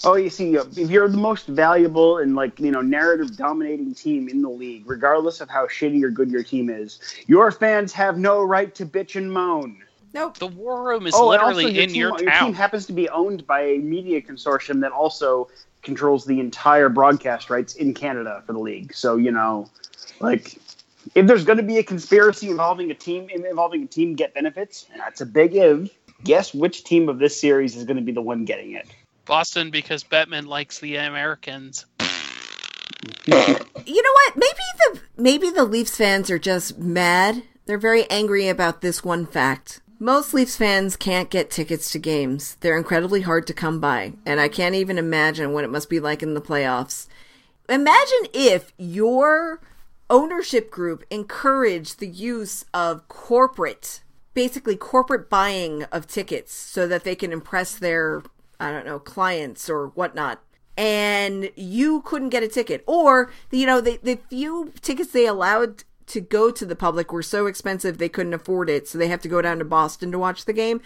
Oh, 0.05 0.17
you 0.17 0.31
see, 0.31 0.59
uh, 0.59 0.65
if 0.77 0.91
you're 0.91 1.09
the 1.09 1.17
most 1.17 1.47
valuable 1.47 2.19
and 2.19 2.35
like 2.35 2.59
you 2.61 2.71
know 2.71 2.81
narrative 2.81 3.37
dominating 3.37 3.95
team 3.95 4.29
in 4.29 4.43
the 4.43 4.49
league, 4.49 4.85
regardless 4.87 5.41
of 5.41 5.49
how 5.49 5.67
shitty 5.67 6.03
or 6.03 6.11
good 6.11 6.31
your 6.31 6.43
team 6.43 6.71
is, 6.71 7.01
your 7.27 7.51
fans 7.51 7.93
have 7.93 8.19
no 8.19 8.43
right 8.43 8.75
to 8.75 8.87
bitch 8.87 9.17
and 9.17 9.33
moan. 9.33 9.83
Nope. 10.13 10.39
The 10.39 10.47
War 10.47 10.83
Room 10.83 11.07
is 11.07 11.15
oh, 11.15 11.29
literally 11.29 11.65
also 11.65 11.75
your 11.75 11.83
in 11.83 11.89
team, 11.91 11.99
your 11.99 12.21
your 12.21 12.31
town. 12.31 12.45
team 12.47 12.55
happens 12.55 12.87
to 12.87 12.93
be 12.93 13.09
owned 13.11 13.47
by 13.47 13.61
a 13.61 13.79
media 13.79 14.23
consortium 14.23 14.81
that 14.81 14.93
also 14.93 15.49
controls 15.83 16.25
the 16.25 16.41
entire 16.41 16.89
broadcast 16.89 17.51
rights 17.51 17.75
in 17.75 17.95
Canada 17.95 18.43
for 18.47 18.53
the 18.53 18.59
league. 18.59 18.95
So 18.95 19.17
you 19.17 19.31
know, 19.31 19.69
like, 20.21 20.59
if 21.15 21.27
there's 21.27 21.45
going 21.45 21.59
to 21.59 21.63
be 21.63 21.79
a 21.79 21.83
conspiracy 21.83 22.51
involving 22.51 22.91
a 22.91 22.95
team 22.95 23.29
involving 23.31 23.83
a 23.83 23.87
team 23.87 24.15
get 24.15 24.35
benefits, 24.35 24.87
and 24.93 25.01
that's 25.01 25.21
a 25.21 25.27
big 25.27 25.55
if. 25.55 25.91
Guess 26.25 26.55
which 26.55 26.83
team 26.83 27.11
of 27.11 27.19
this 27.19 27.39
series 27.39 27.77
is 27.77 27.85
going 27.85 27.99
to 27.99 28.03
be 28.03 28.13
the 28.13 28.23
one 28.23 28.47
getting 28.47 28.73
it? 28.73 28.89
Boston 29.27 29.71
because 29.71 30.05
Bettman 30.05 30.47
likes 30.47 30.79
the 30.79 30.97
Americans. 30.97 31.85
You 33.27 34.03
know 34.03 34.13
what? 34.13 34.37
Maybe 34.37 34.63
the 34.79 35.01
maybe 35.17 35.51
the 35.51 35.65
Leafs 35.65 35.97
fans 35.97 36.31
are 36.31 36.39
just 36.39 36.79
mad. 36.79 37.43
They're 37.67 37.79
very 37.79 38.09
angry 38.11 38.49
about 38.49 38.81
this 38.81 39.05
one 39.05 39.27
fact. 39.27 39.81
Most 39.99 40.35
Leafs 40.35 40.57
fans 40.57 40.97
can't 40.97 41.31
get 41.31 41.51
tickets 41.51 41.91
to 41.93 41.99
games. 41.99 42.57
They're 42.61 42.77
incredibly 42.77 43.23
hard 43.23 43.47
to 43.47 43.55
come 43.55 43.81
by, 43.81 44.13
and 44.27 44.41
I 44.41 44.49
can't 44.49 44.75
even 44.75 44.99
imagine 44.99 45.53
what 45.53 45.65
it 45.65 45.71
must 45.71 45.89
be 45.89 46.01
like 46.01 46.23
in 46.23 46.35
the 46.35 46.41
playoffs. 46.41 47.07
Imagine 47.69 48.29
if 48.33 48.73
your 48.77 49.61
ownership 50.11 50.71
group 50.71 51.03
encouraged 51.11 51.99
the 51.99 52.07
use 52.07 52.65
of 52.73 53.09
corporate, 53.09 54.03
basically 54.35 54.77
corporate 54.77 55.29
buying 55.31 55.85
of 55.85 56.07
tickets 56.07 56.53
so 56.53 56.87
that 56.87 57.05
they 57.05 57.17
can 57.17 57.33
impress 57.33 57.75
their, 57.75 58.23
I 58.59 58.71
don't 58.71 58.87
know, 58.87 58.99
clients 58.99 59.69
or 59.69 59.89
whatnot. 59.89 60.43
And 60.77 61.51
you 61.57 62.03
couldn't 62.03 62.29
get 62.29 62.43
a 62.43 62.49
ticket. 62.49 62.85
Or, 62.87 63.31
you 63.51 63.67
know, 63.67 63.81
the, 63.81 63.99
the 64.03 64.19
few 64.29 64.73
tickets 64.83 65.13
they 65.13 65.27
allowed 65.27 65.85
to 66.07 66.21
go 66.21 66.51
to 66.51 66.67
the 66.67 66.77
public 66.77 67.13
were 67.13 67.23
so 67.23 67.47
expensive 67.47 67.99
they 67.99 68.09
couldn't 68.09 68.35
afford 68.35 68.69
it. 68.69 68.87
So 68.87 68.99
they 68.99 69.09
have 69.09 69.23
to 69.23 69.29
go 69.29 69.41
down 69.41 69.59
to 69.59 69.65
Boston 69.65 70.13
to 70.13 70.19
watch 70.19 70.45
the 70.45 70.53
game. 70.53 70.81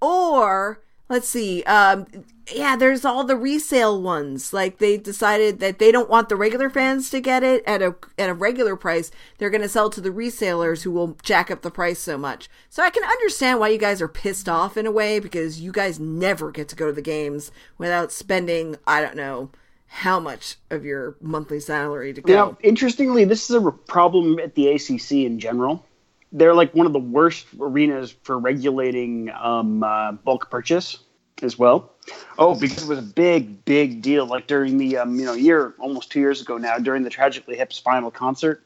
Or, 0.00 0.82
let's 1.12 1.28
see, 1.28 1.62
um, 1.64 2.06
yeah, 2.50 2.74
there's 2.74 3.04
all 3.04 3.22
the 3.22 3.36
resale 3.36 4.00
ones. 4.00 4.52
Like 4.52 4.78
they 4.78 4.96
decided 4.96 5.60
that 5.60 5.78
they 5.78 5.92
don't 5.92 6.08
want 6.08 6.30
the 6.30 6.36
regular 6.36 6.70
fans 6.70 7.10
to 7.10 7.20
get 7.20 7.42
it 7.42 7.62
at 7.66 7.82
a 7.82 7.94
at 8.18 8.30
a 8.30 8.34
regular 8.34 8.76
price. 8.76 9.10
They're 9.38 9.50
going 9.50 9.62
to 9.62 9.68
sell 9.68 9.90
to 9.90 10.00
the 10.00 10.10
resellers 10.10 10.82
who 10.82 10.90
will 10.90 11.18
jack 11.22 11.50
up 11.50 11.60
the 11.60 11.70
price 11.70 11.98
so 11.98 12.16
much. 12.16 12.48
So 12.70 12.82
I 12.82 12.90
can 12.90 13.04
understand 13.04 13.60
why 13.60 13.68
you 13.68 13.78
guys 13.78 14.00
are 14.00 14.08
pissed 14.08 14.48
off 14.48 14.76
in 14.76 14.86
a 14.86 14.90
way 14.90 15.20
because 15.20 15.60
you 15.60 15.70
guys 15.70 16.00
never 16.00 16.50
get 16.50 16.68
to 16.68 16.76
go 16.76 16.86
to 16.86 16.92
the 16.92 17.02
games 17.02 17.52
without 17.76 18.10
spending 18.10 18.76
I 18.86 19.02
don't 19.02 19.16
know 19.16 19.50
how 19.86 20.18
much 20.18 20.56
of 20.70 20.86
your 20.86 21.16
monthly 21.20 21.60
salary 21.60 22.14
to 22.14 22.22
go. 22.22 22.32
Now, 22.32 22.56
interestingly, 22.62 23.26
this 23.26 23.50
is 23.50 23.56
a 23.56 23.70
problem 23.70 24.38
at 24.38 24.54
the 24.54 24.68
ACC 24.68 25.12
in 25.12 25.38
general. 25.38 25.84
They're 26.32 26.54
like 26.54 26.74
one 26.74 26.86
of 26.86 26.92
the 26.92 26.98
worst 26.98 27.46
arenas 27.60 28.14
for 28.22 28.38
regulating 28.38 29.30
um, 29.30 29.82
uh, 29.82 30.12
bulk 30.12 30.50
purchase. 30.50 30.98
as 31.42 31.58
well. 31.58 31.92
Oh, 32.38 32.58
because 32.58 32.84
it 32.84 32.88
was 32.88 32.98
a 32.98 33.02
big, 33.02 33.64
big 33.64 34.02
deal. 34.02 34.26
Like 34.26 34.46
during 34.46 34.78
the 34.78 34.98
um, 34.98 35.16
you 35.18 35.24
know 35.24 35.34
year, 35.34 35.74
almost 35.78 36.10
two 36.10 36.20
years 36.20 36.40
ago 36.40 36.56
now, 36.56 36.78
during 36.78 37.02
the 37.02 37.10
Tragically 37.10 37.56
Hip's 37.56 37.78
final 37.78 38.10
concert, 38.10 38.64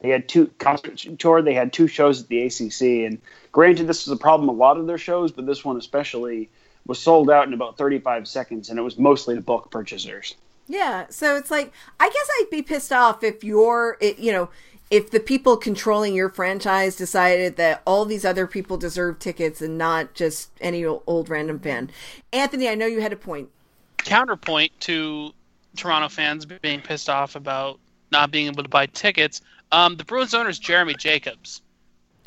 they 0.00 0.08
had 0.08 0.28
two 0.28 0.48
concert 0.58 0.98
tour. 1.18 1.42
They 1.42 1.54
had 1.54 1.72
two 1.72 1.86
shows 1.86 2.22
at 2.22 2.28
the 2.28 2.42
ACC, 2.42 3.06
and 3.06 3.20
granted, 3.52 3.86
this 3.86 4.06
was 4.06 4.16
a 4.16 4.20
problem 4.20 4.48
a 4.48 4.52
lot 4.52 4.76
of 4.78 4.86
their 4.86 4.98
shows, 4.98 5.32
but 5.32 5.46
this 5.46 5.64
one 5.64 5.76
especially 5.76 6.50
was 6.86 6.98
sold 6.98 7.30
out 7.30 7.46
in 7.46 7.54
about 7.54 7.78
35 7.78 8.26
seconds, 8.26 8.68
and 8.68 8.78
it 8.78 8.82
was 8.82 8.98
mostly 8.98 9.36
to 9.36 9.40
bulk 9.40 9.70
purchasers. 9.70 10.34
Yeah, 10.68 11.06
so 11.10 11.36
it's 11.36 11.50
like 11.50 11.72
I 12.00 12.08
guess 12.08 12.28
I'd 12.40 12.50
be 12.50 12.62
pissed 12.62 12.92
off 12.92 13.22
if 13.22 13.44
you're, 13.44 13.96
it, 14.00 14.18
you 14.18 14.32
know, 14.32 14.48
if 14.92 15.10
the 15.10 15.20
people 15.20 15.56
controlling 15.56 16.14
your 16.14 16.28
franchise 16.28 16.96
decided 16.96 17.56
that 17.56 17.80
all 17.86 18.04
these 18.04 18.26
other 18.26 18.46
people 18.46 18.76
deserve 18.76 19.18
tickets 19.18 19.62
and 19.62 19.78
not 19.78 20.12
just 20.12 20.50
any 20.60 20.84
old, 20.84 21.30
random 21.30 21.58
fan. 21.58 21.90
Anthony, 22.30 22.68
I 22.68 22.74
know 22.74 22.84
you 22.84 23.00
had 23.00 23.10
a 23.10 23.16
point. 23.16 23.48
Counterpoint 23.96 24.70
to 24.80 25.32
Toronto 25.76 26.10
fans 26.10 26.44
being 26.44 26.82
pissed 26.82 27.08
off 27.08 27.36
about 27.36 27.80
not 28.10 28.30
being 28.30 28.48
able 28.48 28.62
to 28.62 28.68
buy 28.68 28.84
tickets. 28.84 29.40
Um, 29.72 29.96
the 29.96 30.04
Bruins 30.04 30.34
owner 30.34 30.50
is 30.50 30.58
Jeremy 30.58 30.92
Jacobs, 30.92 31.62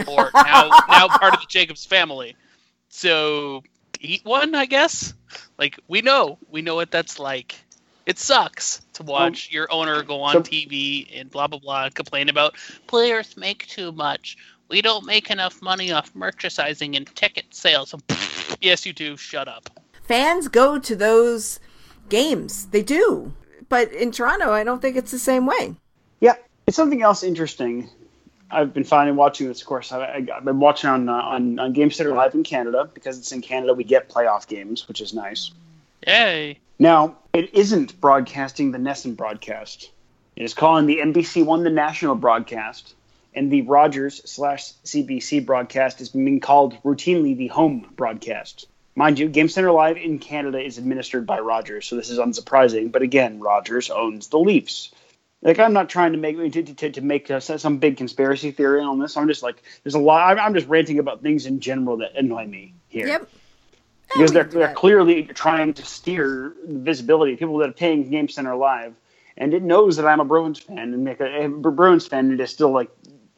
or 0.08 0.32
now 0.34 0.70
now 0.90 1.08
part 1.08 1.36
of 1.36 1.42
the 1.42 1.48
Jacobs 1.48 1.86
family. 1.86 2.36
So 2.90 3.62
eat 4.00 4.26
one, 4.26 4.56
I 4.56 4.66
guess. 4.66 5.14
Like 5.60 5.80
we 5.88 6.02
know, 6.02 6.40
we 6.50 6.64
know 6.64 6.74
what 6.74 6.90
that's 6.90 7.20
like. 7.20 7.54
It 8.06 8.20
sucks 8.20 8.82
to 8.94 9.04
watch 9.04 9.52
your 9.52 9.72
owner 9.72 10.04
go 10.04 10.22
on 10.22 10.34
so- 10.34 10.42
TV 10.42 11.10
and 11.20 11.30
blah 11.30 11.48
blah 11.48 11.60
blah 11.60 11.90
complain 11.90 12.30
about 12.30 12.56
players 12.88 13.36
make 13.36 13.68
too 13.68 13.92
much. 13.92 14.38
We 14.70 14.82
don't 14.82 15.06
make 15.06 15.30
enough 15.30 15.62
money 15.62 15.92
off 15.92 16.14
merchandising 16.16 16.96
and 16.96 17.08
ticket 17.16 17.46
sales. 17.54 17.94
yes, 18.62 18.86
you 18.86 18.94
do. 18.94 19.16
Shut 19.18 19.48
up. 19.48 19.70
Fans 20.04 20.48
go 20.48 20.80
to 20.80 20.96
those 20.96 21.60
games. 22.10 22.68
They 22.68 22.82
do. 22.82 23.34
But 23.70 23.92
in 23.92 24.12
Toronto, 24.12 24.52
I 24.52 24.64
don't 24.64 24.82
think 24.82 24.96
it's 24.96 25.12
the 25.12 25.20
same 25.20 25.46
way. 25.46 25.76
Yeah, 26.20 26.36
it's 26.68 26.76
something 26.76 27.02
else 27.02 27.24
interesting. 27.24 27.90
I've 28.52 28.74
been 28.74 28.84
finding 28.84 29.16
watching 29.16 29.48
this. 29.48 29.62
Of 29.62 29.68
course, 29.68 29.92
I, 29.92 30.00
I, 30.00 30.28
I've 30.36 30.46
been 30.46 30.60
watching 30.60 30.90
on, 30.90 31.10
uh, 31.10 31.14
on 31.14 31.60
on 31.60 31.74
Game 31.74 31.90
Center 31.90 32.14
Live 32.14 32.36
in 32.36 32.44
Canada 32.44 32.90
because 32.94 33.18
it's 33.18 33.32
in 33.32 33.42
Canada. 33.42 33.74
We 33.74 33.84
get 33.84 34.10
playoff 34.10 34.48
games, 34.48 34.88
which 34.88 35.02
is 35.02 35.14
nice. 35.14 35.52
Yay. 36.08 36.60
Now, 36.78 37.18
it 37.32 37.54
isn't 37.54 38.00
broadcasting 38.02 38.72
the 38.72 38.78
NESN 38.78 39.16
broadcast. 39.16 39.92
It 40.36 40.44
is 40.44 40.54
calling 40.54 40.86
the 40.86 40.98
NBC 40.98 41.46
One 41.46 41.64
the 41.64 41.70
national 41.70 42.16
broadcast, 42.16 42.96
and 43.34 43.50
the 43.50 43.62
Rogers 43.62 44.22
slash 44.26 44.74
CBC 44.84 45.46
broadcast 45.46 46.02
is 46.02 46.10
being 46.10 46.42
called 46.42 46.82
routinely 46.84 47.38
the 47.38 47.48
home 47.48 47.94
broadcast. 47.96 48.68
Mind 48.94 49.20
you, 49.20 49.30
Game 49.30 49.48
Center 49.48 49.72
Live 49.72 49.98
in 49.98 50.20
Canada 50.20 50.60
is 50.60 50.78
administered 50.78 51.26
by 51.26 51.40
Rogers, 51.40 51.86
so 51.86 51.96
this 51.96 52.10
is 52.10 52.20
unsurprising. 52.20 52.92
But 52.92 53.02
again, 53.02 53.40
Rogers 53.40 53.90
owns 53.90 54.28
the 54.28 54.40
Leafs. 54.40 54.92
Like 55.42 55.60
I'm 55.60 55.74
not 55.74 55.90
trying 55.90 56.14
to 56.14 56.18
make 56.18 56.54
to, 56.54 56.64
to, 56.64 56.90
to 56.92 57.02
make 57.02 57.30
uh, 57.32 57.40
some 57.40 57.78
big 57.78 57.98
conspiracy 57.98 58.52
theory 58.52 58.82
on 58.82 59.00
this. 59.00 59.16
I'm 59.16 59.28
just 59.28 59.44
like 59.44 59.62
there's 59.84 59.96
a 59.96 60.00
lot. 60.00 60.40
I'm 60.40 60.54
just 60.54 60.68
ranting 60.68 61.00
about 61.00 61.22
things 61.22 61.46
in 61.46 61.60
general 61.60 61.98
that 61.98 62.16
annoy 62.16 62.48
me 62.48 62.74
here 62.88 63.08
Yep. 63.08 63.30
Because 64.14 64.32
they're, 64.32 64.44
they're 64.44 64.74
clearly 64.74 65.24
trying 65.24 65.74
to 65.74 65.86
steer 65.86 66.54
the 66.66 66.80
visibility 66.80 67.36
people 67.36 67.58
that 67.58 67.70
are 67.70 67.74
paying 67.74 68.10
Game 68.10 68.30
Center 68.30 68.56
Live, 68.56 68.94
and 69.38 69.54
it 69.54 69.64
knows 69.64 69.98
that 69.98 70.08
I'm 70.08 70.20
a 70.20 70.26
Bruins 70.26 70.60
fan 70.60 70.94
and 70.94 71.04
make 71.04 71.20
a, 71.20 71.46
a 71.46 71.50
Bruins 71.50 72.08
fan, 72.08 72.32
and 72.32 72.40
it's 72.40 72.54
still 72.54 72.72
like, 72.72 72.90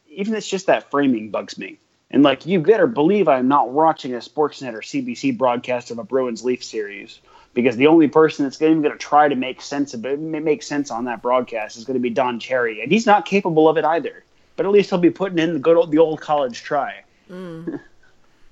even 0.08 0.34
it's 0.34 0.48
just 0.48 0.66
that 0.66 0.90
framing 0.90 1.30
bugs 1.30 1.58
me. 1.58 1.78
And 2.10 2.22
like, 2.22 2.46
you 2.46 2.60
better 2.60 2.86
believe 2.86 3.28
I'm 3.28 3.48
not 3.48 3.70
watching 3.70 4.14
a 4.14 4.18
Sportsnet 4.18 4.72
or 4.72 4.80
CBC 4.80 5.36
broadcast 5.36 5.90
of 5.90 5.98
a 5.98 6.04
Bruins 6.04 6.44
Leaf 6.44 6.64
series 6.64 7.20
because 7.54 7.76
the 7.76 7.86
only 7.86 8.08
person 8.08 8.44
that's 8.44 8.60
even 8.62 8.82
going 8.82 8.92
to 8.92 8.98
try 8.98 9.28
to 9.28 9.34
make 9.34 9.60
sense 9.60 9.92
of 9.94 10.06
it, 10.06 10.18
make 10.18 10.62
sense 10.62 10.90
on 10.90 11.04
that 11.04 11.22
broadcast 11.22 11.76
is 11.76 11.84
going 11.84 11.94
to 11.94 12.00
be 12.00 12.10
Don 12.10 12.38
Cherry, 12.40 12.80
and 12.82 12.90
he's 12.90 13.04
not 13.04 13.26
capable 13.26 13.68
of 13.68 13.76
it 13.76 13.84
either. 13.84 14.24
But 14.56 14.66
at 14.66 14.72
least 14.72 14.90
he'll 14.90 14.98
be 14.98 15.10
putting 15.10 15.38
in 15.38 15.52
the 15.52 15.58
good 15.58 15.76
old, 15.76 15.90
the 15.90 15.98
old 15.98 16.20
college 16.20 16.62
try. 16.62 17.04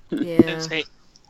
Yeah. 0.09 0.65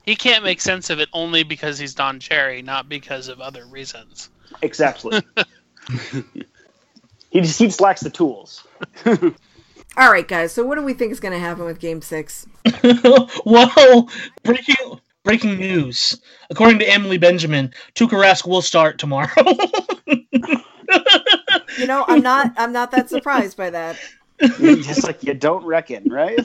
It's- 0.07 0.21
hey, 0.23 0.29
he 0.29 0.31
can't 0.31 0.43
make 0.43 0.61
sense 0.61 0.89
of 0.89 0.99
it 0.99 1.09
only 1.13 1.43
because 1.43 1.77
he's 1.77 1.93
Don 1.93 2.19
Cherry, 2.19 2.61
not 2.61 2.89
because 2.89 3.27
of 3.27 3.41
other 3.41 3.65
reasons. 3.65 4.29
Exactly. 4.61 5.21
he 7.29 7.41
just 7.41 7.59
he 7.59 7.65
just 7.65 7.81
lacks 7.81 8.01
the 8.01 8.09
tools. 8.09 8.65
All 9.05 10.11
right, 10.11 10.27
guys. 10.27 10.51
So 10.51 10.65
what 10.65 10.75
do 10.75 10.83
we 10.83 10.93
think 10.93 11.11
is 11.11 11.19
going 11.19 11.33
to 11.33 11.39
happen 11.39 11.65
with 11.65 11.79
Game 11.79 12.01
Six? 12.01 12.45
well, 13.45 14.09
breaking 14.43 14.99
breaking 15.23 15.57
news. 15.57 16.21
According 16.49 16.79
to 16.79 16.85
Amalie 16.85 17.17
Benjamin, 17.17 17.73
Tuukka 17.95 18.21
Rask 18.21 18.47
will 18.47 18.61
start 18.61 18.99
tomorrow. 18.99 19.27
You 21.77 21.85
know, 21.85 22.05
I'm 22.07 22.21
not. 22.21 22.53
I'm 22.57 22.71
not 22.71 22.91
that 22.91 23.09
surprised 23.09 23.57
by 23.57 23.69
that. 23.71 23.97
just 24.39 25.03
like 25.03 25.23
you 25.23 25.33
don't 25.33 25.65
reckon, 25.65 26.09
right? 26.09 26.39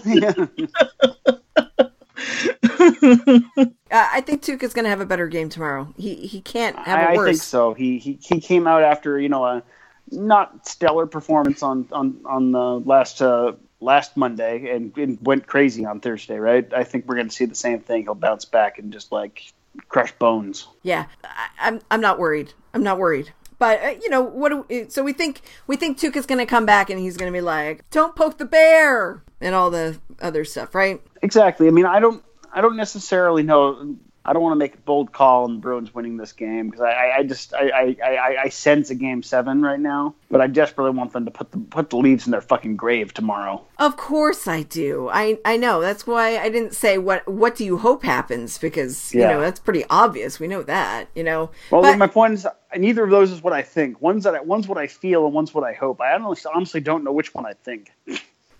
Uh, 3.92 4.08
I 4.10 4.22
think 4.22 4.40
Tuukka's 4.42 4.72
going 4.72 4.84
to 4.84 4.88
have 4.88 5.02
a 5.02 5.06
better 5.06 5.28
game 5.28 5.50
tomorrow. 5.50 5.92
He 5.98 6.14
he 6.14 6.40
can't 6.40 6.76
have 6.78 6.98
a 6.98 7.10
I, 7.10 7.12
I 7.12 7.16
worse. 7.16 7.28
I 7.28 7.32
think 7.32 7.42
so. 7.42 7.74
He, 7.74 7.98
he 7.98 8.18
he 8.22 8.40
came 8.40 8.66
out 8.66 8.82
after 8.82 9.20
you 9.20 9.28
know 9.28 9.44
a 9.44 9.62
not 10.10 10.66
stellar 10.66 11.06
performance 11.06 11.62
on 11.62 11.86
on 11.92 12.18
on 12.24 12.52
the 12.52 12.80
last 12.80 13.20
uh, 13.20 13.52
last 13.80 14.16
Monday 14.16 14.74
and, 14.74 14.96
and 14.96 15.18
went 15.20 15.46
crazy 15.46 15.84
on 15.84 16.00
Thursday, 16.00 16.38
right? 16.38 16.72
I 16.72 16.84
think 16.84 17.06
we're 17.06 17.16
going 17.16 17.28
to 17.28 17.34
see 17.34 17.44
the 17.44 17.54
same 17.54 17.80
thing. 17.80 18.04
He'll 18.04 18.14
bounce 18.14 18.46
back 18.46 18.78
and 18.78 18.92
just 18.92 19.12
like 19.12 19.52
crush 19.88 20.12
bones. 20.12 20.68
Yeah, 20.82 21.06
I, 21.22 21.48
I'm 21.60 21.80
I'm 21.90 22.00
not 22.00 22.18
worried. 22.18 22.54
I'm 22.72 22.82
not 22.82 22.98
worried. 22.98 23.30
But 23.58 23.82
uh, 23.84 23.88
you 24.02 24.08
know 24.08 24.22
what? 24.22 24.48
Do 24.48 24.66
we, 24.68 24.88
so 24.88 25.04
we 25.04 25.12
think 25.12 25.42
we 25.66 25.76
think 25.76 25.98
Tuukka's 25.98 26.26
going 26.26 26.38
to 26.38 26.46
come 26.46 26.66
back 26.66 26.90
and 26.90 26.98
he's 26.98 27.16
going 27.16 27.30
to 27.30 27.36
be 27.36 27.42
like, 27.42 27.88
"Don't 27.90 28.16
poke 28.16 28.38
the 28.38 28.44
bear" 28.44 29.22
and 29.40 29.54
all 29.54 29.70
the 29.70 29.98
other 30.20 30.44
stuff, 30.44 30.74
right? 30.74 31.00
Exactly. 31.22 31.68
I 31.68 31.70
mean, 31.70 31.86
I 31.86 32.00
don't 32.00 32.24
I 32.52 32.60
don't 32.60 32.76
necessarily 32.76 33.42
know. 33.42 33.96
I 34.24 34.32
don't 34.32 34.42
want 34.42 34.52
to 34.52 34.58
make 34.58 34.74
a 34.74 34.78
bold 34.78 35.10
call 35.10 35.44
on 35.44 35.54
the 35.54 35.58
Bruins 35.58 35.92
winning 35.92 36.16
this 36.16 36.30
game 36.30 36.70
because 36.70 36.82
I, 36.82 37.10
I, 37.18 37.22
just 37.24 37.52
I, 37.54 37.70
I, 37.70 37.96
I, 38.04 38.36
I 38.44 38.48
sense 38.50 38.90
a 38.90 38.94
game 38.94 39.24
seven 39.24 39.62
right 39.62 39.80
now, 39.80 40.14
but 40.30 40.40
I 40.40 40.46
desperately 40.46 40.96
want 40.96 41.12
them 41.12 41.24
to 41.24 41.32
put 41.32 41.50
the 41.50 41.58
put 41.58 41.90
the 41.90 41.96
Leafs 41.96 42.26
in 42.26 42.30
their 42.30 42.40
fucking 42.40 42.76
grave 42.76 43.12
tomorrow. 43.12 43.66
Of 43.80 43.96
course 43.96 44.46
I 44.46 44.62
do. 44.62 45.08
I 45.12 45.38
I 45.44 45.56
know. 45.56 45.80
That's 45.80 46.06
why 46.06 46.38
I 46.38 46.50
didn't 46.50 46.74
say 46.74 46.98
what 46.98 47.26
what 47.26 47.56
do 47.56 47.64
you 47.64 47.78
hope 47.78 48.04
happens 48.04 48.58
because 48.58 49.12
you 49.12 49.22
know 49.22 49.40
that's 49.40 49.58
pretty 49.58 49.84
obvious. 49.90 50.38
We 50.38 50.46
know 50.46 50.62
that. 50.62 51.08
You 51.16 51.24
know. 51.24 51.50
Well, 51.72 51.82
But- 51.82 51.98
my 51.98 52.06
point 52.06 52.34
is, 52.34 52.46
neither 52.76 53.02
of 53.02 53.10
those 53.10 53.32
is 53.32 53.42
what 53.42 53.52
I 53.52 53.62
think. 53.62 54.00
One's 54.00 54.22
that 54.22 54.36
I, 54.36 54.40
one's 54.42 54.68
what 54.68 54.78
I 54.78 54.86
feel, 54.86 55.24
and 55.24 55.34
one's 55.34 55.52
what 55.52 55.64
I 55.64 55.72
hope. 55.72 56.00
I 56.00 56.12
honestly, 56.12 56.50
honestly 56.54 56.80
don't 56.80 57.02
know 57.02 57.12
which 57.12 57.34
one 57.34 57.44
I 57.44 57.54
think. 57.54 57.90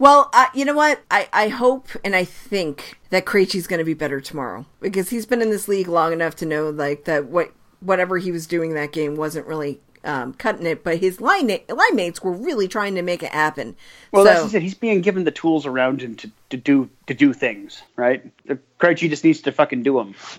Well, 0.03 0.31
uh, 0.33 0.47
you 0.53 0.65
know 0.65 0.75
what? 0.75 1.01
I, 1.13 1.29
I 1.33 1.47
hope 1.47 1.87
and 2.03 2.17
I 2.17 2.25
think 2.25 2.99
that 3.11 3.25
Krejci's 3.25 3.69
going 3.69 3.79
to 3.79 3.85
be 3.85 3.95
better 3.95 4.21
tomorrow 4.21 4.67
because 4.81 5.11
he's 5.11 5.27
been 5.27 5.41
in 5.41 5.51
this 5.51 5.69
league 5.69 5.87
long 5.87 6.13
enough 6.13 6.35
to 6.37 6.45
know 6.45 6.71
like 6.71 7.05
that 7.05 7.27
what 7.27 7.53
whatever 7.79 8.19
he 8.19 8.33
was 8.33 8.49
doing 8.49 8.75
that 8.75 8.91
game 8.91 9.15
wasn't 9.15 9.47
really 9.47 9.79
um, 10.03 10.35
cutting 10.35 10.67
it, 10.67 10.83
but 10.83 10.99
his 10.99 11.21
line 11.21 11.47
line 11.47 11.95
mates 11.95 12.21
were 12.21 12.33
really 12.33 12.67
trying 12.67 12.97
to 12.97 13.03
make 13.03 13.23
it 13.23 13.31
happen. 13.31 13.77
Well, 14.11 14.25
so, 14.25 14.29
that's 14.29 14.43
just 14.43 14.55
it. 14.57 14.63
He's 14.63 14.75
being 14.75 15.03
given 15.03 15.23
the 15.23 15.31
tools 15.31 15.67
around 15.67 16.03
him 16.03 16.17
to, 16.17 16.29
to 16.51 16.57
do 16.57 16.91
to 17.07 17.15
do 17.15 17.33
things, 17.33 17.81
right? 17.95 18.29
Krejci 18.81 19.09
just 19.09 19.23
needs 19.23 19.41
to 19.43 19.53
fucking 19.53 19.85
do 19.85 19.99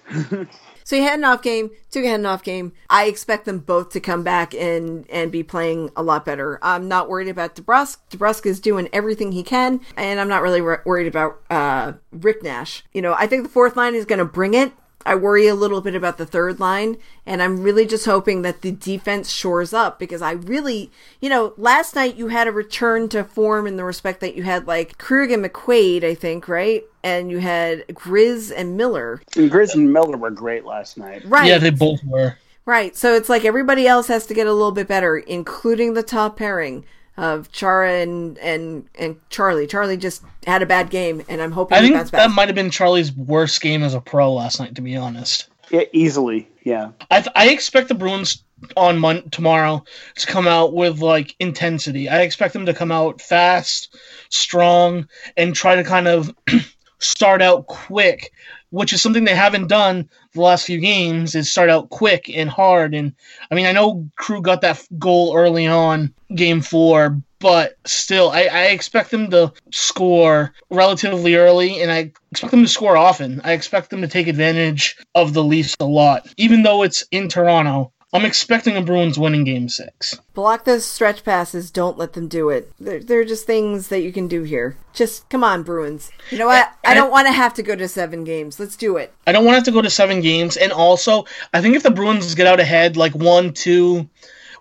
them. 0.09 0.49
So 0.83 0.95
he 0.95 1.01
had 1.03 1.19
an 1.19 1.25
off 1.25 1.41
game, 1.41 1.71
took 1.91 2.03
had 2.03 2.19
an 2.19 2.25
off 2.25 2.43
game. 2.43 2.73
I 2.89 3.05
expect 3.05 3.45
them 3.45 3.59
both 3.59 3.91
to 3.91 3.99
come 3.99 4.23
back 4.23 4.53
and 4.53 5.09
and 5.09 5.31
be 5.31 5.43
playing 5.43 5.91
a 5.95 6.03
lot 6.03 6.25
better. 6.25 6.59
I'm 6.61 6.87
not 6.87 7.09
worried 7.09 7.29
about 7.29 7.55
DeBrusk. 7.55 7.97
DeBrusk 8.11 8.45
is 8.45 8.59
doing 8.59 8.89
everything 8.93 9.31
he 9.31 9.43
can, 9.43 9.81
and 9.97 10.19
I'm 10.19 10.27
not 10.27 10.41
really 10.41 10.61
wor- 10.61 10.83
worried 10.85 11.07
about 11.07 11.41
uh, 11.49 11.93
Rick 12.11 12.43
Nash. 12.43 12.83
You 12.93 13.01
know, 13.01 13.13
I 13.13 13.27
think 13.27 13.43
the 13.43 13.49
fourth 13.49 13.75
line 13.75 13.95
is 13.95 14.05
going 14.05 14.19
to 14.19 14.25
bring 14.25 14.53
it. 14.53 14.71
I 15.05 15.15
worry 15.15 15.47
a 15.47 15.55
little 15.55 15.81
bit 15.81 15.95
about 15.95 16.17
the 16.17 16.25
third 16.25 16.59
line, 16.59 16.97
and 17.25 17.41
I'm 17.41 17.61
really 17.61 17.85
just 17.85 18.05
hoping 18.05 18.41
that 18.43 18.61
the 18.61 18.71
defense 18.71 19.29
shores 19.29 19.73
up 19.73 19.99
because 19.99 20.21
I 20.21 20.31
really, 20.31 20.91
you 21.21 21.29
know, 21.29 21.53
last 21.57 21.95
night 21.95 22.15
you 22.15 22.29
had 22.29 22.47
a 22.47 22.51
return 22.51 23.09
to 23.09 23.23
form 23.23 23.67
in 23.67 23.77
the 23.77 23.83
respect 23.83 24.19
that 24.21 24.35
you 24.35 24.43
had 24.43 24.67
like 24.67 24.97
Krug 24.97 25.31
and 25.31 25.43
McQuaid, 25.43 26.03
I 26.03 26.15
think, 26.15 26.47
right? 26.47 26.83
And 27.03 27.29
you 27.29 27.39
had 27.39 27.85
Grizz 27.87 28.53
and 28.55 28.77
Miller. 28.77 29.21
And 29.35 29.51
Grizz 29.51 29.75
and 29.75 29.91
Miller 29.91 30.17
were 30.17 30.31
great 30.31 30.65
last 30.65 30.97
night. 30.97 31.23
Right. 31.25 31.47
yeah, 31.47 31.57
they 31.57 31.69
both 31.69 32.03
were. 32.03 32.37
Right. 32.65 32.95
So 32.95 33.13
it's 33.13 33.27
like 33.27 33.43
everybody 33.43 33.87
else 33.87 34.07
has 34.07 34.25
to 34.27 34.33
get 34.33 34.47
a 34.47 34.53
little 34.53 34.71
bit 34.71 34.87
better, 34.87 35.17
including 35.17 35.95
the 35.95 36.03
top 36.03 36.37
pairing 36.37 36.85
of 37.17 37.51
Chara 37.51 38.01
and 38.01 38.37
and 38.39 38.87
and 38.97 39.17
Charlie. 39.29 39.67
Charlie 39.67 39.97
just 39.97 40.23
had 40.45 40.61
a 40.61 40.65
bad 40.65 40.89
game, 40.89 41.23
and 41.27 41.41
I'm 41.41 41.51
hoping 41.51 41.77
I 41.77 41.81
he 41.81 41.87
think 41.87 41.97
bounce 41.97 42.11
that 42.11 42.27
back. 42.27 42.35
might 42.35 42.47
have 42.47 42.55
been 42.55 42.69
Charlie's 42.69 43.11
worst 43.11 43.61
game 43.61 43.83
as 43.83 43.93
a 43.93 44.01
pro 44.01 44.33
last 44.33 44.59
night, 44.59 44.75
to 44.75 44.81
be 44.81 44.95
honest. 44.95 45.49
Yeah, 45.69 45.83
easily. 45.91 46.49
Yeah. 46.63 46.91
I, 47.09 47.25
I 47.35 47.49
expect 47.49 47.87
the 47.87 47.95
Bruins 47.95 48.43
on 48.77 48.97
mon- 48.99 49.29
tomorrow 49.29 49.83
to 50.15 50.27
come 50.27 50.47
out 50.47 50.73
with 50.73 50.99
like 50.99 51.35
intensity. 51.39 52.09
I 52.09 52.21
expect 52.21 52.53
them 52.53 52.65
to 52.65 52.73
come 52.73 52.91
out 52.91 53.21
fast, 53.21 53.95
strong, 54.29 55.07
and 55.35 55.55
try 55.55 55.75
to 55.75 55.83
kind 55.83 56.07
of 56.07 56.33
start 56.99 57.41
out 57.41 57.67
quick 57.67 58.31
which 58.73 58.91
is 58.91 59.03
something 59.03 59.23
they 59.23 59.35
haven't 59.35 59.67
done 59.67 60.09
the 60.33 60.41
last 60.41 60.65
few 60.65 60.79
games. 60.79 61.35
Is 61.35 61.51
start 61.51 61.69
out 61.69 61.89
quick 61.89 62.29
and 62.29 62.49
hard. 62.49 62.93
And 62.93 63.13
I 63.51 63.55
mean, 63.55 63.65
I 63.65 63.71
know 63.71 64.09
Crew 64.15 64.41
got 64.41 64.61
that 64.61 64.85
goal 64.97 65.35
early 65.35 65.67
on, 65.67 66.13
game 66.35 66.61
four, 66.61 67.21
but 67.39 67.77
still, 67.85 68.29
I, 68.29 68.43
I 68.43 68.63
expect 68.67 69.11
them 69.11 69.29
to 69.31 69.51
score 69.69 70.53
relatively 70.69 71.35
early, 71.35 71.81
and 71.81 71.91
I 71.91 72.13
expect 72.31 72.51
them 72.51 72.63
to 72.63 72.69
score 72.69 72.95
often. 72.95 73.41
I 73.43 73.51
expect 73.51 73.89
them 73.89 74.01
to 74.01 74.07
take 74.07 74.27
advantage 74.27 74.95
of 75.13 75.33
the 75.33 75.43
Leafs 75.43 75.75
a 75.81 75.85
lot, 75.85 76.25
even 76.37 76.63
though 76.63 76.83
it's 76.83 77.03
in 77.11 77.27
Toronto. 77.27 77.91
I'm 78.13 78.25
expecting 78.25 78.77
a 78.77 78.81
Bruins 78.81 79.17
winning 79.17 79.43
game 79.43 79.67
six. 79.67 80.19
Block 80.35 80.65
those 80.65 80.85
stretch 80.85 81.23
passes. 81.23 81.71
Don't 81.71 81.97
let 81.97 82.13
them 82.13 82.27
do 82.27 82.49
it. 82.49 82.71
They're, 82.79 82.99
they're 82.99 83.25
just 83.25 83.47
things 83.47 83.87
that 83.87 84.01
you 84.01 84.13
can 84.13 84.27
do 84.27 84.43
here. 84.43 84.77
Just 84.93 85.27
come 85.29 85.43
on, 85.43 85.63
Bruins. 85.63 86.11
You 86.29 86.37
know 86.37 86.45
what? 86.45 86.71
I 86.85 86.93
don't 86.93 87.09
want 87.09 87.25
to 87.25 87.33
have 87.33 87.55
to 87.55 87.63
go 87.63 87.75
to 87.75 87.87
seven 87.87 88.23
games. 88.23 88.59
Let's 88.59 88.75
do 88.75 88.97
it. 88.97 89.11
I 89.25 89.31
don't 89.31 89.43
want 89.43 89.53
to 89.53 89.57
have 89.57 89.65
to 89.65 89.71
go 89.71 89.81
to 89.81 89.89
seven 89.89 90.21
games. 90.21 90.57
And 90.57 90.71
also, 90.71 91.25
I 91.53 91.61
think 91.61 91.75
if 91.75 91.81
the 91.81 91.89
Bruins 91.89 92.35
get 92.35 92.45
out 92.45 92.59
ahead, 92.59 92.97
like 92.97 93.15
one, 93.15 93.51
two, 93.51 94.07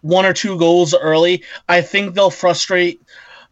one 0.01 0.25
or 0.25 0.33
two 0.33 0.59
goals 0.59 0.95
early, 0.95 1.45
I 1.69 1.83
think 1.83 2.15
they'll 2.15 2.31
frustrate 2.31 3.03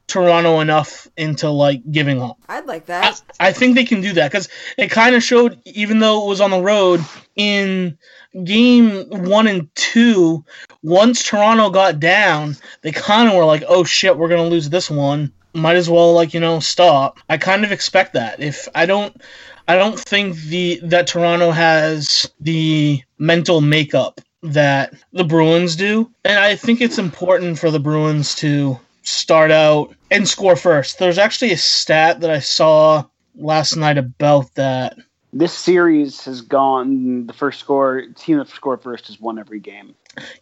Toronto 0.07 0.61
enough 0.61 1.09
into 1.17 1.51
like 1.51 1.83
giving 1.93 2.21
up. 2.21 2.39
I'd 2.49 2.67
like 2.67 2.87
that. 2.87 3.23
I 3.39 3.53
think 3.53 3.75
they 3.75 3.85
can 3.85 4.01
do 4.01 4.15
that 4.15 4.33
because 4.33 4.49
it 4.77 4.91
kind 4.91 5.15
of 5.15 5.23
showed, 5.23 5.61
even 5.67 5.99
though 6.01 6.25
it 6.25 6.29
was 6.29 6.41
on 6.41 6.51
the 6.51 6.61
road 6.61 7.05
in 7.37 7.97
game 8.45 9.07
one 9.09 9.47
and 9.47 9.69
two, 9.75 10.45
once 10.83 11.23
Toronto 11.23 11.71
got 11.71 12.01
down, 12.01 12.57
they 12.83 12.93
kind 12.93 13.29
of 13.29 13.35
were 13.35 13.45
like, 13.45 13.65
oh 13.69 13.85
shit, 13.85 14.17
we're 14.17 14.29
going 14.29 14.43
to 14.43 14.51
lose 14.51 14.71
this 14.71 14.91
one. 14.91 15.33
Might 15.53 15.77
as 15.77 15.91
well, 15.91 16.13
like, 16.13 16.33
you 16.33 16.41
know, 16.41 16.61
stop. 16.61 17.19
I 17.29 17.37
kind 17.37 17.65
of 17.65 17.73
expect 17.73 18.15
that. 18.15 18.41
If 18.41 18.69
I 18.75 18.87
don't. 18.87 19.21
I 19.69 19.77
don't 19.77 20.01
think 20.01 20.37
the 20.37 20.81
that 20.83 21.07
Toronto 21.07 21.53
has 21.53 22.29
the 22.41 23.01
mental 23.19 23.61
makeup 23.61 24.21
that 24.43 24.95
the 25.13 25.23
Bruins 25.23 25.77
do, 25.77 26.11
and 26.25 26.41
I 26.41 26.57
think 26.57 26.81
it's 26.81 26.99
important 26.99 27.57
for 27.57 27.71
the 27.71 27.79
Bruins 27.79 28.35
to 28.37 28.81
start 29.03 29.53
out 29.53 29.95
and 30.11 30.29
score 30.29 30.57
first. 30.57 30.99
There's 30.99 31.19
actually 31.19 31.53
a 31.53 31.57
stat 31.57 32.21
that 32.21 32.31
I 32.31 32.41
saw 32.41 33.05
last 33.37 33.77
night 33.77 33.97
about 33.97 34.53
that. 34.55 34.97
This 35.33 35.53
series 35.53 36.25
has 36.25 36.41
gone 36.41 37.27
the 37.27 37.33
first 37.33 37.61
score 37.61 38.07
team 38.17 38.39
that 38.39 38.49
scored 38.49 38.83
first 38.83 39.07
has 39.07 39.21
won 39.21 39.39
every 39.39 39.61
game. 39.61 39.95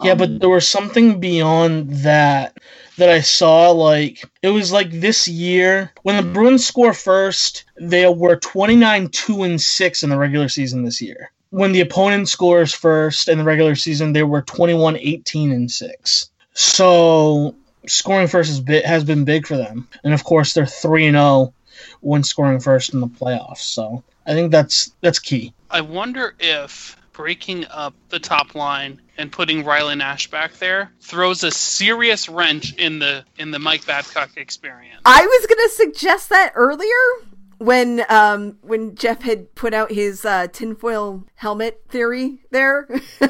Yeah, 0.03 0.13
Um, 0.13 0.19
but 0.19 0.41
there 0.41 0.49
was 0.49 0.67
something 0.67 1.21
beyond 1.21 1.91
that 2.05 2.57
that 2.97 3.11
I 3.11 3.21
saw. 3.21 3.71
Like 3.71 4.25
it 4.43 4.49
was 4.49 4.73
like 4.73 4.91
this 4.91 5.29
year 5.29 5.93
when 6.03 6.17
the 6.17 6.33
Bruins 6.33 6.67
score 6.67 6.95
first, 6.95 7.65
they 7.79 8.07
were 8.09 8.37
29 8.37 9.09
2 9.09 9.43
and 9.43 9.61
6 9.61 10.03
in 10.03 10.11
the 10.11 10.19
regular 10.19 10.49
season 10.49 10.85
this 10.85 11.03
year. 11.03 11.33
When 11.51 11.73
the 11.73 11.81
opponent 11.81 12.29
scores 12.29 12.75
first 12.75 13.29
in 13.29 13.39
the 13.39 13.45
regular 13.45 13.75
season, 13.75 14.13
they 14.13 14.23
were 14.23 14.43
21 14.43 14.97
18 14.97 15.53
and 15.53 15.71
6. 15.71 16.31
So 16.55 17.55
scoring 17.87 18.29
first 18.29 18.51
is 18.51 18.61
bit, 18.61 18.87
has 18.87 19.05
been 19.05 19.25
big 19.25 19.47
for 19.47 19.57
them. 19.57 19.87
And 20.03 20.15
of 20.15 20.25
course, 20.25 20.55
they're 20.55 20.67
3 20.67 21.09
and 21.09 21.15
0 21.15 21.53
when 22.01 22.23
scoring 22.23 22.61
first 22.61 22.95
in 22.95 23.01
the 23.01 23.07
playoffs. 23.07 23.59
So 23.59 24.03
I 24.29 24.35
think 24.35 24.53
that's 24.53 24.93
that's 25.01 25.19
key. 25.19 25.55
I 25.71 25.81
wonder 25.81 26.35
if 26.39 26.97
breaking 27.13 27.65
up 27.71 27.95
the 28.11 28.21
top 28.21 28.55
line 28.55 29.01
and 29.17 29.33
putting 29.33 29.65
Riley 29.65 29.97
Nash 29.97 30.31
back 30.31 30.53
there 30.59 30.93
throws 31.01 31.43
a 31.43 31.51
serious 31.51 32.29
wrench 32.29 32.75
in 32.75 32.99
the 32.99 33.25
in 33.39 33.51
the 33.51 33.59
Mike 33.59 33.87
Babcock 33.87 34.37
experience. 34.37 35.01
I 35.07 35.25
was 35.25 35.47
gonna 35.47 35.69
suggest 35.71 36.29
that 36.29 36.53
earlier 36.55 36.87
when 37.59 38.05
um 38.09 38.59
when 38.63 38.95
Jeff 38.95 39.23
had 39.23 39.55
put 39.55 39.75
out 39.75 39.93
his 39.93 40.25
uh, 40.25 40.47
tinfoil 40.49 41.25
helmet 41.37 41.83
theory 41.89 42.39
there. 42.51 42.89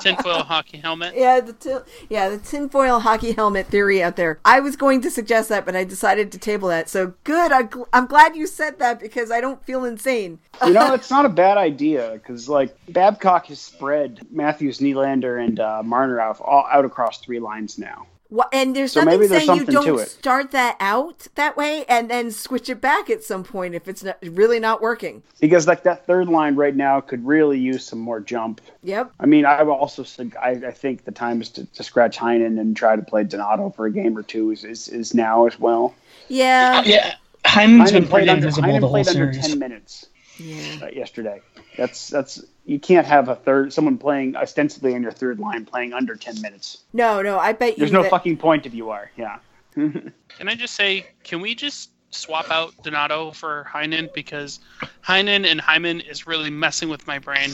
Tinfoil 0.00 0.44
hockey 0.44 0.78
helmet. 0.78 1.14
yeah, 1.16 1.40
the 1.40 1.52
tin 1.52 1.80
yeah 2.08 2.28
the 2.28 2.38
tinfoil 2.38 3.00
hockey 3.00 3.32
helmet 3.32 3.66
theory 3.66 4.02
out 4.02 4.16
there. 4.16 4.38
I 4.44 4.60
was 4.60 4.76
going 4.76 5.00
to 5.02 5.10
suggest 5.10 5.48
that, 5.48 5.64
but 5.66 5.74
I 5.74 5.84
decided 5.84 6.30
to 6.32 6.38
table 6.38 6.68
that. 6.68 6.88
So 6.88 7.14
good. 7.24 7.50
I'm, 7.52 7.68
gl- 7.68 7.88
I'm 7.92 8.06
glad 8.06 8.36
you 8.36 8.46
said 8.46 8.78
that 8.78 9.00
because 9.00 9.30
I 9.30 9.40
don't 9.40 9.64
feel 9.64 9.84
insane. 9.84 10.38
you 10.64 10.72
know, 10.72 10.94
it's 10.94 11.10
not 11.10 11.24
a 11.24 11.28
bad 11.30 11.58
idea 11.58 12.12
because 12.14 12.48
like 12.48 12.76
Babcock 12.88 13.46
has 13.46 13.58
spread 13.58 14.20
Matthews, 14.30 14.78
Nylander, 14.78 15.44
and 15.44 15.58
uh, 15.58 15.82
Marner 15.82 16.20
out, 16.20 16.40
all 16.40 16.66
out 16.70 16.84
across 16.84 17.18
three 17.18 17.40
lines 17.40 17.78
now. 17.78 18.06
Wha- 18.30 18.46
And 18.52 18.74
there's 18.76 18.92
So 18.92 19.02
nothing 19.02 19.28
there's 19.28 19.44
saying 19.46 19.58
you 19.58 19.64
don't 19.66 19.98
start 20.08 20.52
that 20.52 20.76
out 20.80 21.26
that 21.34 21.56
way 21.56 21.84
and 21.88 22.08
then 22.08 22.30
switch 22.30 22.68
it 22.68 22.80
back 22.80 23.10
at 23.10 23.24
some 23.24 23.42
point 23.44 23.74
if 23.74 23.88
it's 23.88 24.04
not, 24.04 24.18
really 24.22 24.60
not 24.60 24.80
working. 24.80 25.22
Because 25.40 25.66
like 25.66 25.82
that 25.82 26.06
third 26.06 26.28
line 26.28 26.54
right 26.54 26.74
now 26.76 27.00
could 27.00 27.26
really 27.26 27.58
use 27.58 27.84
some 27.84 27.98
more 27.98 28.20
jump. 28.20 28.60
Yep. 28.84 29.12
I 29.18 29.26
mean, 29.26 29.44
I 29.44 29.62
would 29.62 29.72
also 29.72 30.02
sug- 30.04 30.36
I, 30.36 30.50
I 30.50 30.70
think 30.70 31.04
the 31.04 31.10
time 31.12 31.40
is 31.42 31.48
to, 31.50 31.66
to 31.66 31.82
scratch 31.82 32.18
Heinen 32.18 32.60
and 32.60 32.76
try 32.76 32.94
to 32.96 33.02
play 33.02 33.24
Donato 33.24 33.70
for 33.70 33.86
a 33.86 33.90
game 33.92 34.16
or 34.16 34.22
two 34.22 34.52
is, 34.52 34.64
is, 34.64 34.88
is 34.88 35.12
now 35.14 35.46
as 35.46 35.58
well. 35.58 35.94
Yeah. 36.28 36.82
Yeah, 36.84 37.14
Hyman's 37.44 37.90
been 37.92 38.04
Heinen 38.04 38.08
played 38.08 38.10
pretty 38.10 38.28
under, 38.30 38.46
invisible 38.46 38.68
Heinen 38.68 38.74
the 38.80 38.86
whole 38.86 38.90
played 38.90 39.08
under 39.08 39.32
series. 39.32 39.48
ten 39.48 39.58
minutes 39.58 40.06
Yeah. 40.38 40.78
uh, 40.84 40.88
yesterday. 40.90 41.40
That's 41.76 42.08
that's 42.08 42.44
you 42.70 42.78
can't 42.78 43.04
have 43.04 43.28
a 43.28 43.34
third 43.34 43.72
someone 43.72 43.98
playing 43.98 44.36
ostensibly 44.36 44.94
on 44.94 45.02
your 45.02 45.10
third 45.10 45.40
line 45.40 45.64
playing 45.64 45.92
under 45.92 46.14
ten 46.14 46.40
minutes. 46.40 46.78
No, 46.92 47.20
no. 47.20 47.36
I 47.36 47.52
bet 47.52 47.70
you. 47.70 47.78
There's 47.78 47.90
no 47.90 48.02
that- 48.02 48.10
fucking 48.10 48.36
point 48.36 48.64
if 48.64 48.74
you 48.74 48.90
are. 48.90 49.10
Yeah. 49.16 49.38
Can 49.74 50.12
I 50.46 50.54
just 50.54 50.74
say, 50.74 51.06
can 51.22 51.40
we 51.40 51.54
just 51.54 51.90
swap 52.10 52.50
out 52.50 52.74
Donato 52.82 53.30
for 53.30 53.68
Heinen 53.72 54.12
because 54.12 54.58
Heinen 55.06 55.46
and 55.46 55.60
Hyman 55.60 56.00
is 56.00 56.26
really 56.26 56.50
messing 56.50 56.88
with 56.88 57.06
my 57.06 57.18
brain. 57.18 57.50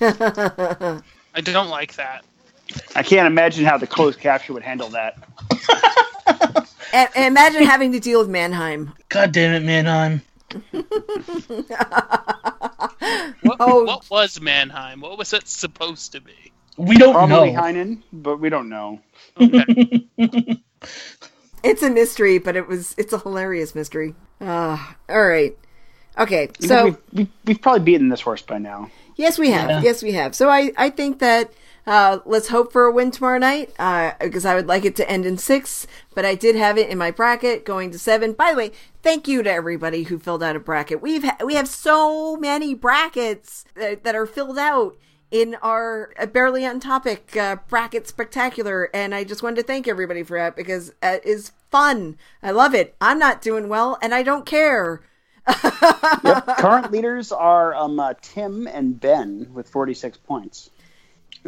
I 0.00 1.40
don't 1.42 1.68
like 1.68 1.96
that. 1.96 2.24
I 2.94 3.02
can't 3.02 3.26
imagine 3.26 3.64
how 3.64 3.78
the 3.78 3.86
closed 3.86 4.20
capture 4.20 4.52
would 4.52 4.62
handle 4.62 4.88
that. 4.90 5.18
And, 6.92 7.08
and 7.16 7.24
imagine 7.26 7.64
having 7.64 7.90
to 7.92 8.00
deal 8.00 8.20
with 8.20 8.28
Mannheim. 8.28 8.92
God 9.08 9.32
damn 9.32 9.54
it, 9.54 9.64
Manheim. 9.64 10.22
What, 13.42 13.56
Oh. 13.60 13.84
what 13.84 14.08
was 14.10 14.40
Mannheim? 14.40 15.00
What 15.00 15.18
was 15.18 15.32
it 15.32 15.46
supposed 15.48 16.12
to 16.12 16.20
be? 16.20 16.32
We 16.78 16.98
don't 16.98 17.14
Probably 17.14 17.52
know. 17.52 17.60
Heinen, 17.62 18.02
but 18.12 18.38
we 18.38 18.48
don't 18.50 18.68
know. 18.68 19.00
Okay. 19.40 20.06
It's 21.62 21.82
a 21.82 21.90
mystery, 21.90 22.38
but 22.38 22.54
it 22.54 22.68
was 22.68 22.94
it's 22.96 23.12
a 23.12 23.18
hilarious 23.18 23.74
mystery. 23.74 24.14
Uh, 24.40 24.78
all 25.08 25.26
right. 25.26 25.56
Okay. 26.16 26.48
So 26.60 26.84
we've, 26.84 26.96
we've, 27.12 27.28
we've 27.44 27.60
probably 27.62 27.80
beaten 27.80 28.08
this 28.08 28.20
horse 28.20 28.42
by 28.42 28.58
now. 28.58 28.90
yes, 29.16 29.36
we 29.38 29.50
have. 29.50 29.68
Yeah. 29.70 29.80
Yes, 29.82 30.02
we 30.02 30.12
have. 30.12 30.34
So 30.36 30.48
I 30.48 30.72
I 30.76 30.90
think 30.90 31.18
that 31.20 31.50
uh, 31.86 32.18
let's 32.24 32.48
hope 32.48 32.72
for 32.72 32.84
a 32.84 32.92
win 32.92 33.10
tomorrow 33.10 33.38
night 33.38 33.72
uh, 33.78 34.12
because 34.20 34.44
I 34.44 34.54
would 34.54 34.66
like 34.66 34.84
it 34.84 34.96
to 34.96 35.10
end 35.10 35.24
in 35.24 35.38
six, 35.38 35.86
but 36.14 36.24
I 36.24 36.34
did 36.34 36.56
have 36.56 36.76
it 36.76 36.90
in 36.90 36.98
my 36.98 37.10
bracket 37.10 37.64
going 37.64 37.92
to 37.92 37.98
seven. 37.98 38.32
By 38.32 38.50
the 38.50 38.56
way, 38.56 38.72
thank 39.02 39.28
you 39.28 39.42
to 39.42 39.50
everybody 39.50 40.04
who 40.04 40.18
filled 40.18 40.42
out 40.42 40.56
a 40.56 40.60
bracket. 40.60 41.00
We've 41.00 41.22
ha- 41.22 41.38
we 41.44 41.54
have 41.54 41.68
so 41.68 42.36
many 42.36 42.74
brackets 42.74 43.64
that, 43.74 44.02
that 44.04 44.14
are 44.14 44.26
filled 44.26 44.58
out 44.58 44.96
in 45.30 45.56
our 45.62 46.12
uh, 46.18 46.26
barely 46.26 46.64
on 46.66 46.80
topic 46.80 47.36
uh, 47.36 47.56
bracket 47.68 48.06
spectacular 48.06 48.88
and 48.94 49.12
i 49.12 49.24
just 49.24 49.42
wanted 49.42 49.56
to 49.56 49.62
thank 49.64 49.88
everybody 49.88 50.22
for 50.22 50.38
that 50.38 50.54
because 50.54 50.92
it 51.02 51.24
is 51.24 51.50
fun 51.68 52.16
i 52.44 52.50
love 52.52 52.76
it 52.76 52.94
i'm 53.00 53.18
not 53.18 53.42
doing 53.42 53.68
well 53.68 53.98
and 54.00 54.14
i 54.14 54.22
don't 54.22 54.46
care 54.46 55.02
Yep. 56.24 56.46
Current 56.58 56.90
leaders 56.92 57.32
are 57.32 57.74
um, 57.74 58.00
uh, 58.00 58.14
Tim 58.20 58.66
and 58.66 59.00
Ben 59.00 59.48
with 59.52 59.68
46 59.68 60.18
points. 60.18 60.70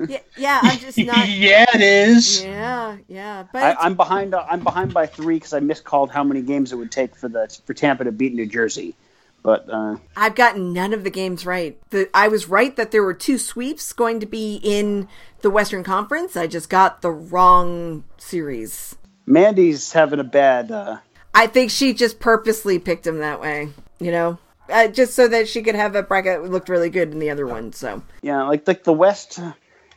Yeah, 0.08 0.18
yeah 0.36 0.60
i'm 0.62 0.78
just 0.78 0.98
not 0.98 1.28
yeah, 1.28 1.66
it 1.74 1.80
is. 1.80 2.44
yeah 2.44 2.96
yeah 3.08 3.44
but 3.52 3.62
I, 3.62 3.74
I'm 3.80 3.94
behind. 3.94 4.34
Uh, 4.34 4.44
I'm 4.48 4.62
behind 4.62 4.92
by 4.94 5.06
three 5.06 5.36
because 5.36 5.52
I 5.52 5.60
miscalled 5.60 6.10
how 6.10 6.24
many 6.24 6.42
games 6.42 6.72
it 6.72 6.76
would 6.76 6.90
take 6.90 7.16
for 7.16 7.28
the 7.28 7.48
for 7.66 7.74
Tampa 7.74 8.04
to 8.04 8.12
beat 8.12 8.34
New 8.34 8.46
Jersey. 8.46 8.94
But 9.42 9.70
uh, 9.70 9.96
i've 10.16 10.34
gotten 10.34 10.72
none 10.72 10.92
of 10.92 11.04
the 11.04 11.10
games 11.10 11.46
right 11.46 11.78
the, 11.90 12.10
i 12.12 12.26
was 12.26 12.48
right 12.48 12.74
that 12.74 12.90
there 12.90 13.04
were 13.04 13.14
two 13.14 13.38
sweeps 13.38 13.92
going 13.92 14.18
to 14.18 14.26
be 14.26 14.60
in 14.64 15.06
the 15.42 15.48
western 15.48 15.84
conference 15.84 16.36
i 16.36 16.48
just 16.48 16.68
got 16.68 17.02
the 17.02 17.10
wrong 17.10 18.02
series 18.18 18.96
Mandy's 19.26 19.92
having 19.92 20.18
a 20.18 20.24
bad. 20.24 20.72
Uh, 20.72 20.98
i 21.36 21.46
think 21.46 21.70
she 21.70 21.94
just 21.94 22.18
purposely 22.18 22.80
picked 22.80 23.06
him 23.06 23.20
that 23.20 23.40
way 23.40 23.68
you 24.00 24.10
know 24.10 24.38
uh, 24.70 24.88
just 24.88 25.14
so 25.14 25.28
that 25.28 25.48
she 25.48 25.62
could 25.62 25.76
have 25.76 25.94
a 25.94 26.02
bracket 26.02 26.42
that 26.42 26.50
looked 26.50 26.68
really 26.68 26.90
good 26.90 27.12
in 27.12 27.20
the 27.20 27.30
other 27.30 27.46
one 27.46 27.72
so 27.72 28.02
yeah, 28.22 28.42
like 28.42 28.66
like 28.66 28.84
the 28.84 28.92
West. 28.92 29.40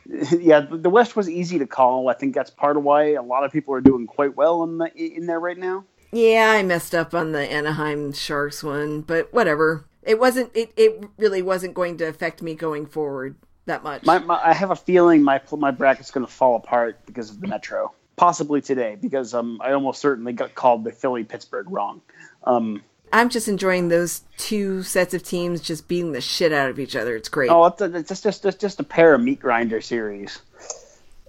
Yeah, 0.38 0.60
the 0.60 0.90
West 0.90 1.16
was 1.16 1.28
easy 1.28 1.58
to 1.58 1.66
call. 1.66 2.08
I 2.08 2.14
think 2.14 2.34
that's 2.34 2.50
part 2.50 2.76
of 2.76 2.82
why 2.82 3.12
a 3.12 3.22
lot 3.22 3.44
of 3.44 3.52
people 3.52 3.74
are 3.74 3.80
doing 3.80 4.06
quite 4.06 4.36
well 4.36 4.64
in 4.64 4.78
the 4.78 4.90
in 4.94 5.26
there 5.26 5.40
right 5.40 5.58
now. 5.58 5.84
Yeah, 6.12 6.52
I 6.56 6.62
messed 6.62 6.94
up 6.94 7.14
on 7.14 7.32
the 7.32 7.50
Anaheim 7.50 8.12
Sharks 8.12 8.62
one, 8.62 9.00
but 9.02 9.32
whatever. 9.32 9.86
It 10.02 10.18
wasn't. 10.18 10.50
It, 10.54 10.72
it 10.76 11.04
really 11.16 11.42
wasn't 11.42 11.74
going 11.74 11.96
to 11.98 12.04
affect 12.04 12.42
me 12.42 12.54
going 12.54 12.86
forward 12.86 13.36
that 13.66 13.82
much. 13.82 14.04
My, 14.04 14.18
my 14.18 14.40
I 14.42 14.52
have 14.52 14.70
a 14.70 14.76
feeling 14.76 15.22
my 15.22 15.40
my 15.56 15.70
bracket's 15.70 16.10
going 16.10 16.26
to 16.26 16.32
fall 16.32 16.56
apart 16.56 17.04
because 17.06 17.30
of 17.30 17.40
the 17.40 17.46
Metro. 17.46 17.92
Possibly 18.16 18.60
today 18.60 18.96
because 19.00 19.34
um 19.34 19.60
I 19.62 19.72
almost 19.72 20.00
certainly 20.00 20.32
got 20.32 20.54
called 20.54 20.84
the 20.84 20.92
Philly 20.92 21.24
Pittsburgh 21.24 21.66
wrong. 21.70 22.02
Um 22.44 22.82
I'm 23.12 23.28
just 23.28 23.48
enjoying 23.48 23.88
those 23.88 24.22
two 24.38 24.82
sets 24.82 25.14
of 25.14 25.22
teams 25.22 25.60
just 25.60 25.86
beating 25.88 26.12
the 26.12 26.20
shit 26.20 26.52
out 26.52 26.70
of 26.70 26.78
each 26.78 26.96
other. 26.96 27.14
It's 27.16 27.28
great. 27.28 27.50
Oh, 27.50 27.66
it's, 27.66 27.80
a, 27.80 27.94
it's 27.96 28.08
just, 28.08 28.22
just, 28.24 28.42
just, 28.42 28.60
just 28.60 28.80
a 28.80 28.84
pair 28.84 29.14
of 29.14 29.20
meat 29.20 29.40
grinder 29.40 29.80
series, 29.80 30.40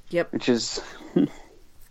Yep. 0.09 0.31
which 0.31 0.49
is 0.49 0.81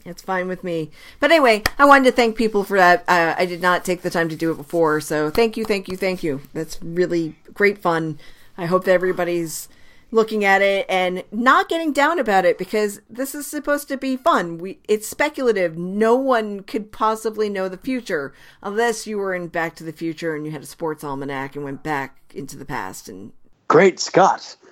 It's 0.04 0.22
fine 0.22 0.48
with 0.48 0.64
me. 0.64 0.90
But 1.20 1.30
anyway, 1.30 1.62
I 1.78 1.84
wanted 1.84 2.04
to 2.10 2.12
thank 2.12 2.36
people 2.36 2.64
for 2.64 2.76
that. 2.76 3.04
Uh, 3.06 3.34
I 3.38 3.46
did 3.46 3.62
not 3.62 3.84
take 3.84 4.02
the 4.02 4.10
time 4.10 4.28
to 4.30 4.36
do 4.36 4.50
it 4.50 4.56
before, 4.56 5.00
so 5.00 5.30
thank 5.30 5.56
you, 5.56 5.64
thank 5.64 5.88
you, 5.88 5.96
thank 5.96 6.22
you. 6.24 6.40
That's 6.52 6.82
really 6.82 7.36
great 7.54 7.78
fun. 7.78 8.18
I 8.58 8.66
hope 8.66 8.84
that 8.84 8.92
everybody's 8.92 9.68
looking 10.12 10.44
at 10.44 10.62
it 10.62 10.86
and 10.88 11.24
not 11.32 11.68
getting 11.68 11.92
down 11.92 12.20
about 12.20 12.44
it 12.44 12.58
because 12.58 13.00
this 13.10 13.34
is 13.34 13.46
supposed 13.46 13.88
to 13.88 13.96
be 13.96 14.16
fun. 14.16 14.58
We 14.58 14.78
it's 14.86 15.08
speculative. 15.08 15.76
No 15.76 16.14
one 16.14 16.60
could 16.62 16.92
possibly 16.92 17.48
know 17.48 17.68
the 17.68 17.76
future 17.76 18.32
unless 18.62 19.06
you 19.06 19.18
were 19.18 19.34
in 19.34 19.48
Back 19.48 19.74
to 19.76 19.84
the 19.84 19.92
Future 19.92 20.36
and 20.36 20.46
you 20.46 20.52
had 20.52 20.62
a 20.62 20.66
sports 20.66 21.02
almanac 21.02 21.56
and 21.56 21.64
went 21.64 21.82
back 21.82 22.20
into 22.32 22.56
the 22.56 22.64
past 22.64 23.08
and 23.08 23.32
great 23.66 23.98
Scott. 23.98 24.56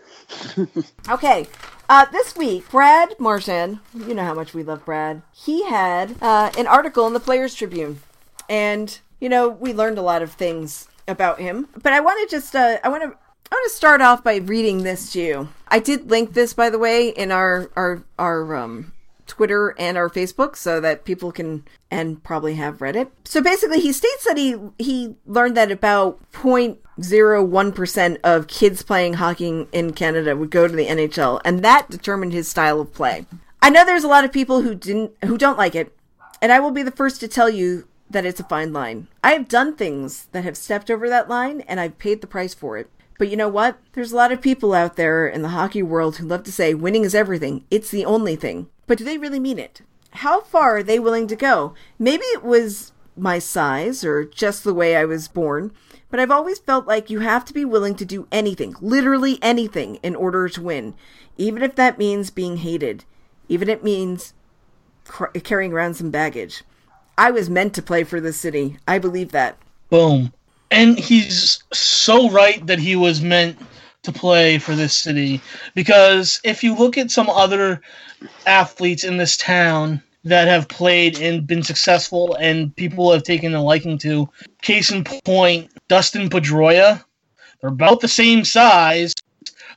Okay, 1.09 1.49
uh, 1.88 2.05
this 2.12 2.36
week, 2.36 2.70
Brad 2.70 3.18
Marchand, 3.18 3.80
you 3.95 4.14
know 4.14 4.24
how 4.24 4.34
much 4.34 4.55
we 4.55 4.62
love 4.62 4.84
Brad, 4.84 5.22
he 5.32 5.64
had 5.64 6.14
uh, 6.22 6.53
an 6.57 6.68
article 6.68 7.05
in 7.09 7.14
the 7.14 7.20
Players 7.20 7.53
Tribune. 7.53 8.01
And, 8.49 8.97
you 9.20 9.28
know, 9.28 9.49
we 9.49 9.72
learned 9.72 9.99
a 9.99 10.03
lot 10.03 10.22
of 10.22 10.32
things 10.32 10.86
about 11.09 11.41
him. 11.41 11.68
But 11.82 11.93
I 11.93 12.01
want 12.01 12.28
to 12.28 12.36
just, 12.36 12.55
uh, 12.55 12.78
I 12.84 12.88
want 12.88 13.03
to. 13.03 13.18
I 13.53 13.57
want 13.57 13.70
to 13.70 13.76
start 13.76 14.01
off 14.01 14.22
by 14.22 14.36
reading 14.36 14.84
this 14.84 15.12
to 15.12 15.20
you. 15.20 15.48
I 15.66 15.80
did 15.80 16.09
link 16.09 16.34
this, 16.34 16.53
by 16.55 16.70
the 16.70 16.78
way, 16.78 17.09
in 17.09 17.32
our 17.32 17.68
our 17.74 18.05
our 18.16 18.55
um, 18.55 18.92
Twitter 19.26 19.74
and 19.76 19.96
our 19.96 20.09
Facebook, 20.09 20.55
so 20.55 20.80
that 20.80 21.05
people 21.05 21.32
can 21.32 21.64
and 21.90 22.22
probably 22.22 22.55
have 22.55 22.80
read 22.80 22.94
it. 22.94 23.11
So 23.24 23.42
basically, 23.42 23.80
he 23.80 23.92
states 23.92 24.24
that 24.24 24.36
he 24.36 24.55
he 24.78 25.16
learned 25.26 25.57
that 25.57 25.72
about 25.72 26.20
0.01 26.32 27.74
percent 27.74 28.20
of 28.22 28.46
kids 28.46 28.82
playing 28.82 29.14
hockey 29.14 29.66
in 29.72 29.94
Canada 29.94 30.36
would 30.36 30.51
go 30.51 30.68
to 30.68 30.76
the 30.76 30.86
NHL, 30.86 31.40
and 31.44 31.64
that 31.64 31.90
determined 31.90 32.32
his 32.32 32.46
style 32.46 32.80
of 32.80 32.94
play. 32.94 33.26
I 33.61 33.70
know 33.70 33.84
there's 33.84 34.05
a 34.05 34.09
lot 34.09 34.24
of 34.24 34.32
people 34.32 34.62
who 34.62 34.76
didn't 34.76 35.12
who 35.24 35.36
don't 35.36 35.59
like 35.59 35.74
it, 35.74 35.92
and 36.40 36.53
I 36.53 36.61
will 36.61 36.70
be 36.70 36.84
the 36.84 36.92
first 36.92 37.18
to 37.18 37.26
tell 37.26 37.51
you 37.51 37.88
that 38.09 38.24
it's 38.24 38.40
a 38.40 38.44
fine 38.44 38.72
line. 38.72 39.09
I 39.24 39.32
have 39.32 39.48
done 39.48 39.74
things 39.74 40.26
that 40.30 40.44
have 40.44 40.57
stepped 40.57 40.88
over 40.88 41.09
that 41.09 41.28
line, 41.28 41.62
and 41.62 41.80
I've 41.80 41.98
paid 41.98 42.20
the 42.20 42.28
price 42.28 42.55
for 42.55 42.78
it. 42.78 42.88
But 43.20 43.28
you 43.28 43.36
know 43.36 43.50
what? 43.50 43.76
There's 43.92 44.12
a 44.12 44.16
lot 44.16 44.32
of 44.32 44.40
people 44.40 44.72
out 44.72 44.96
there 44.96 45.28
in 45.28 45.42
the 45.42 45.50
hockey 45.50 45.82
world 45.82 46.16
who 46.16 46.26
love 46.26 46.42
to 46.44 46.50
say 46.50 46.72
winning 46.72 47.04
is 47.04 47.14
everything. 47.14 47.66
It's 47.70 47.90
the 47.90 48.06
only 48.06 48.34
thing. 48.34 48.70
But 48.86 48.96
do 48.96 49.04
they 49.04 49.18
really 49.18 49.38
mean 49.38 49.58
it? 49.58 49.82
How 50.12 50.40
far 50.40 50.78
are 50.78 50.82
they 50.82 50.98
willing 50.98 51.26
to 51.26 51.36
go? 51.36 51.74
Maybe 51.98 52.24
it 52.32 52.42
was 52.42 52.92
my 53.18 53.38
size 53.38 54.06
or 54.06 54.24
just 54.24 54.64
the 54.64 54.72
way 54.72 54.96
I 54.96 55.04
was 55.04 55.28
born, 55.28 55.70
but 56.08 56.18
I've 56.18 56.30
always 56.30 56.60
felt 56.60 56.86
like 56.86 57.10
you 57.10 57.20
have 57.20 57.44
to 57.44 57.52
be 57.52 57.62
willing 57.62 57.94
to 57.96 58.06
do 58.06 58.26
anything, 58.32 58.74
literally 58.80 59.38
anything, 59.42 59.96
in 59.96 60.16
order 60.16 60.48
to 60.48 60.62
win. 60.62 60.94
Even 61.36 61.62
if 61.62 61.74
that 61.74 61.98
means 61.98 62.30
being 62.30 62.56
hated. 62.56 63.04
Even 63.50 63.68
if 63.68 63.80
it 63.80 63.84
means 63.84 64.32
carrying 65.44 65.74
around 65.74 65.92
some 65.92 66.10
baggage. 66.10 66.64
I 67.18 67.30
was 67.32 67.50
meant 67.50 67.74
to 67.74 67.82
play 67.82 68.02
for 68.02 68.18
this 68.18 68.40
city. 68.40 68.78
I 68.88 68.98
believe 68.98 69.30
that. 69.32 69.58
Boom. 69.90 70.32
And 70.70 70.98
he's 70.98 71.62
so 71.72 72.30
right 72.30 72.64
that 72.66 72.78
he 72.78 72.96
was 72.96 73.20
meant 73.20 73.58
to 74.02 74.12
play 74.12 74.58
for 74.58 74.74
this 74.74 74.96
city 74.96 75.40
because 75.74 76.40
if 76.44 76.64
you 76.64 76.74
look 76.74 76.96
at 76.96 77.10
some 77.10 77.28
other 77.28 77.82
athletes 78.46 79.04
in 79.04 79.16
this 79.16 79.36
town 79.36 80.02
that 80.24 80.48
have 80.48 80.68
played 80.68 81.18
and 81.18 81.46
been 81.46 81.62
successful 81.62 82.34
and 82.36 82.74
people 82.76 83.12
have 83.12 83.22
taken 83.22 83.54
a 83.54 83.62
liking 83.62 83.98
to, 83.98 84.28
case 84.62 84.90
in 84.90 85.04
point, 85.04 85.70
Dustin 85.88 86.28
Pedroia, 86.28 87.04
they're 87.60 87.70
about 87.70 88.00
the 88.00 88.08
same 88.08 88.44
size. 88.44 89.14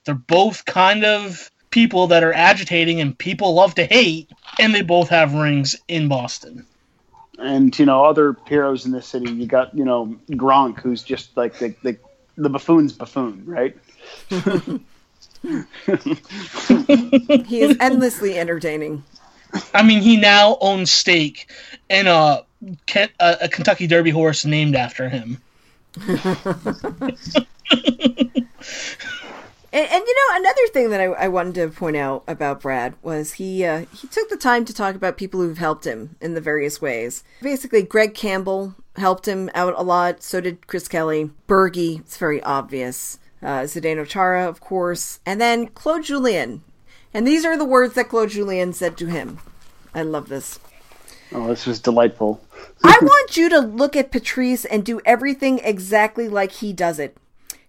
They're 0.05 0.15
both 0.15 0.65
kind 0.65 1.03
of 1.03 1.49
people 1.69 2.07
that 2.07 2.23
are 2.23 2.33
agitating 2.33 3.01
and 3.01 3.17
people 3.17 3.53
love 3.55 3.75
to 3.75 3.85
hate, 3.85 4.29
and 4.59 4.73
they 4.75 4.81
both 4.81 5.09
have 5.09 5.33
rings 5.33 5.75
in 5.87 6.07
Boston. 6.07 6.65
And 7.39 7.77
you 7.77 7.86
know 7.86 8.05
other 8.05 8.36
heroes 8.47 8.86
in 8.86 8.91
this 8.91 9.07
city. 9.07 9.31
You 9.31 9.47
got 9.47 9.75
you 9.75 9.86
know 9.86 10.15
Gronk, 10.31 10.79
who's 10.79 11.03
just 11.03 11.36
like 11.36 11.57
the 11.59 11.75
the, 11.84 11.97
the 12.38 12.49
buffoon's 12.49 12.93
buffoon, 12.93 13.43
right? 13.45 13.77
He 17.45 17.61
is 17.61 17.75
endlessly 17.81 18.38
entertaining. 18.38 19.03
I 19.73 19.84
mean, 19.84 20.01
he 20.01 20.17
now 20.17 20.57
owns 20.61 20.91
stake 20.91 21.51
in 21.89 22.07
a, 22.07 22.43
Ken- 22.86 23.09
a, 23.19 23.38
a 23.41 23.49
Kentucky 23.49 23.88
Derby 23.88 24.09
horse 24.09 24.45
named 24.45 24.75
after 24.75 25.09
him. 25.09 25.41
And, 29.74 29.89
and 29.89 30.03
you 30.05 30.15
know, 30.15 30.38
another 30.38 30.67
thing 30.67 30.91
that 30.91 31.01
I, 31.01 31.05
I 31.05 31.28
wanted 31.28 31.55
to 31.55 31.67
point 31.69 31.97
out 31.97 32.24
about 32.28 32.61
Brad 32.61 32.93
was 33.01 33.34
he 33.34 33.65
uh, 33.65 33.86
he 33.91 34.07
took 34.07 34.30
the 34.30 34.38
time 34.38 34.65
to 34.65 34.74
talk 34.74 34.93
about 34.93 35.17
people 35.17 35.41
who've 35.41 35.57
helped 35.57 35.86
him 35.86 36.15
in 36.21 36.36
the 36.36 36.41
various 36.41 36.80
ways. 36.80 37.24
Basically, 37.41 37.82
Greg 37.82 38.13
Campbell 38.13 38.76
helped 38.97 39.28
him 39.28 39.49
out 39.55 39.74
a 39.76 39.82
lot. 39.82 40.21
So 40.21 40.39
did 40.39 40.67
Chris 40.67 40.88
Kelly. 40.88 41.32
Bergie, 41.47 42.01
it's 42.01 42.17
very 42.17 42.41
obvious. 42.43 43.17
Uh, 43.41 43.61
Zdeno 43.61 44.07
Chara, 44.07 44.47
of 44.47 44.61
course, 44.61 45.19
and 45.26 45.41
then 45.41 45.67
Claude 45.67 46.03
Julien. 46.03 46.61
And 47.11 47.28
these 47.28 47.43
are 47.43 47.57
the 47.57 47.65
words 47.65 47.95
that 47.95 48.09
Claude 48.09 48.30
Julien 48.30 48.74
said 48.74 48.95
to 48.97 49.07
him. 49.07 49.39
I 49.93 50.03
love 50.03 50.30
this. 50.30 50.59
Oh, 51.32 51.47
this 51.47 51.65
was 51.65 51.80
delightful. 51.80 52.41
I 52.84 52.97
want 53.01 53.38
you 53.38 53.49
to 53.49 53.59
look 53.59 53.95
at 53.95 54.11
Patrice 54.11 54.65
and 54.65 54.86
do 54.86 55.01
everything 55.03 55.59
exactly 55.59 56.30
like 56.30 56.51
he 56.53 56.74
does 56.74 56.99
it. 56.99 57.17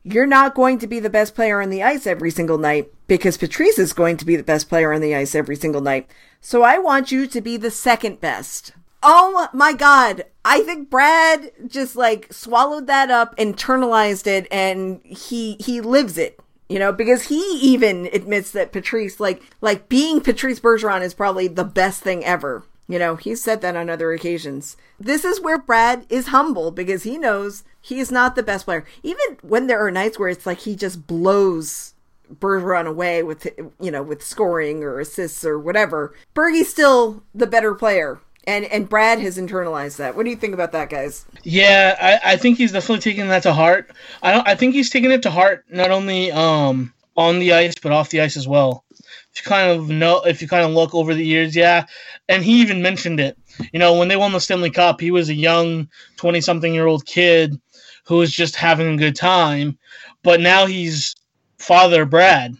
You're 0.05 0.27
not 0.27 0.55
going 0.55 0.79
to 0.81 0.87
be 0.87 1.01
the 1.01 1.09
best 1.09 1.35
player 1.35 1.63
on 1.63 1.71
the 1.71 1.83
ice 1.83 2.07
every 2.07 2.31
single 2.31 2.59
night 2.59 2.93
because 3.07 3.39
Patrice 3.39 3.79
is 3.79 3.95
going 3.95 4.19
to 4.19 4.27
be 4.27 4.37
the 4.37 4.43
best 4.43 4.69
player 4.69 4.93
on 4.93 5.01
the 5.01 5.15
ice 5.15 5.35
every 5.35 5.57
single 5.57 5.81
night. 5.81 6.11
So 6.43 6.63
I 6.63 6.79
want 6.79 7.11
you 7.11 7.27
to 7.27 7.41
be 7.41 7.57
the 7.57 7.71
second 7.71 8.21
best. 8.21 8.73
Oh 9.03 9.49
my 9.55 9.73
god. 9.73 10.27
I 10.45 10.61
think 10.61 10.91
Brad 10.91 11.53
just 11.67 11.97
like 11.97 12.31
swallowed 12.33 12.87
that 12.87 13.11
up, 13.11 13.35
internalized 13.37 14.27
it, 14.27 14.47
and 14.51 15.01
he 15.05 15.57
he 15.59 15.81
lives 15.81 16.19
it. 16.19 16.39
You 16.69 16.79
know, 16.79 16.93
because 16.93 17.29
he 17.29 17.41
even 17.61 18.09
admits 18.13 18.51
that 18.51 18.73
Patrice, 18.73 19.21
like 19.21 19.43
like 19.63 19.89
being 19.89 20.21
Patrice 20.21 20.61
Bergeron 20.61 21.03
is 21.03 21.15
probably 21.15 21.49
the 21.49 21.65
best 21.65 22.03
thing 22.03 22.25
ever. 22.25 22.65
You 22.87 22.99
know, 22.99 23.17
he's 23.17 23.43
said 23.43 23.63
that 23.63 23.77
on 23.77 23.89
other 23.89 24.13
occasions. 24.13 24.77
This 25.01 25.25
is 25.25 25.41
where 25.41 25.59
Brad 25.59 26.05
is 26.11 26.29
humble 26.29 26.71
because 26.71 27.05
he 27.05 27.17
knows 27.17 27.65
he's 27.81 28.13
not 28.13 28.37
the 28.37 28.43
best 28.43 28.67
player. 28.67 28.85
Even 29.03 29.39
when 29.43 29.67
there 29.67 29.85
are 29.85 29.91
nights 29.91 30.19
where 30.19 30.29
it's 30.29 30.45
like 30.47 30.61
he 30.61 30.77
just 30.77 31.07
blows 31.07 31.95
Bergeron 32.33 32.87
away 32.87 33.23
with 33.23 33.47
you 33.81 33.91
know 33.91 34.03
with 34.03 34.23
scoring 34.23 34.83
or 34.83 35.01
assists 35.01 35.45
or 35.45 35.59
whatever, 35.59 36.15
Bergie's 36.35 36.69
still 36.69 37.23
the 37.35 37.47
better 37.47 37.75
player. 37.75 38.21
And 38.47 38.67
and 38.67 38.87
Brad 38.87 39.19
has 39.21 39.39
internalized 39.39 39.97
that. 39.97 40.15
What 40.15 40.25
do 40.25 40.31
you 40.31 40.37
think 40.37 40.53
about 40.53 40.73
that, 40.73 40.91
guys? 40.91 41.25
Yeah, 41.43 41.97
I, 41.99 42.33
I 42.33 42.37
think 42.37 42.59
he's 42.59 42.73
definitely 42.73 43.01
taking 43.01 43.29
that 43.29 43.45
to 43.45 43.55
heart. 43.55 43.91
I 44.23 44.33
don't. 44.33 44.47
I 44.47 44.55
think 44.55 44.75
he's 44.75 44.91
taking 44.91 45.11
it 45.11 45.23
to 45.23 45.31
heart 45.31 45.65
not 45.71 45.91
only 45.91 46.31
um 46.31 46.93
on 47.17 47.39
the 47.39 47.55
ice 47.55 47.75
but 47.83 47.93
off 47.93 48.11
the 48.11 48.21
ice 48.21 48.37
as 48.37 48.47
well. 48.47 48.84
If 49.33 49.45
you 49.45 49.49
kind 49.49 49.71
of 49.71 49.89
know, 49.89 50.23
if 50.25 50.41
you 50.41 50.49
kind 50.49 50.65
of 50.65 50.73
look 50.73 50.95
over 50.95 51.15
the 51.15 51.25
years, 51.25 51.57
yeah, 51.57 51.87
and 52.29 52.45
he 52.45 52.61
even 52.61 52.83
mentioned 52.83 53.21
it. 53.21 53.37
You 53.73 53.79
know, 53.79 53.99
when 53.99 54.09
they 54.09 54.17
won 54.17 54.33
the 54.33 54.41
Stanley 54.41 54.71
Cup, 54.71 55.01
he 55.01 55.11
was 55.11 55.29
a 55.29 55.35
young 55.35 55.89
twenty-something-year-old 56.17 57.07
kid 57.07 57.61
who 58.05 58.17
was 58.17 58.33
just 58.33 58.57
having 58.57 58.95
a 58.95 58.99
good 58.99 59.17
time, 59.17 59.79
but 60.23 60.41
now 60.41 60.67
he's 60.67 61.17
father 61.59 62.05
Brad. 62.05 62.55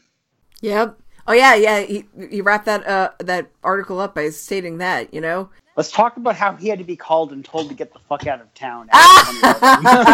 Yep. 0.63 0.99
Oh 1.27 1.33
yeah, 1.33 1.55
yeah. 1.55 1.81
He 1.81 2.05
he 2.31 2.41
wrapped 2.41 2.67
that 2.67 2.87
uh 2.87 3.11
that 3.19 3.51
article 3.63 4.01
up 4.01 4.15
by 4.15 4.31
stating 4.31 4.79
that. 4.79 5.13
You 5.13 5.21
know. 5.21 5.51
Let's 5.77 5.91
talk 5.91 6.17
about 6.17 6.37
how 6.37 6.55
he 6.55 6.69
had 6.69 6.79
to 6.79 6.85
be 6.85 6.97
called 6.97 7.33
and 7.33 7.45
told 7.45 7.69
to 7.69 7.75
get 7.75 7.93
the 7.93 7.99
fuck 8.09 8.29
out 8.29 8.41
of 8.41 8.55
town. 8.55 8.89
I 8.93 10.13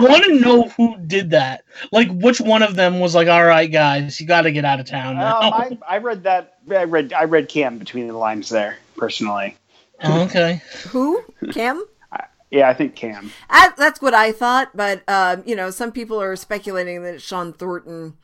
want 0.00 0.24
to 0.24 0.38
know 0.38 0.68
who 0.68 0.96
did 0.98 1.30
that. 1.30 1.64
Like, 1.90 2.08
which 2.10 2.40
one 2.40 2.62
of 2.62 2.76
them 2.76 3.00
was 3.00 3.14
like, 3.14 3.28
"All 3.28 3.44
right, 3.44 3.70
guys, 3.70 4.20
you 4.20 4.26
got 4.26 4.42
to 4.42 4.52
get 4.52 4.64
out 4.64 4.78
of 4.78 4.86
town 4.86 5.16
now." 5.16 5.40
Um, 5.40 5.52
I, 5.52 5.78
I 5.88 5.98
read 5.98 6.22
that. 6.22 6.58
I 6.70 6.84
read. 6.84 7.12
I 7.12 7.24
read 7.24 7.48
Cam 7.48 7.78
between 7.78 8.06
the 8.06 8.16
lines 8.16 8.48
there 8.48 8.78
personally. 8.96 9.56
Oh, 10.02 10.22
okay. 10.22 10.62
Who? 10.88 11.22
Cam? 11.52 11.84
Yeah, 12.50 12.68
I 12.68 12.74
think 12.74 12.96
Cam. 12.96 13.30
I, 13.48 13.70
that's 13.76 14.02
what 14.02 14.12
I 14.12 14.32
thought, 14.32 14.70
but 14.74 15.08
um, 15.08 15.44
you 15.46 15.54
know, 15.54 15.70
some 15.70 15.92
people 15.92 16.20
are 16.20 16.34
speculating 16.34 17.02
that 17.04 17.14
it's 17.14 17.24
Shawn 17.24 17.52
Thornton. 17.52 18.16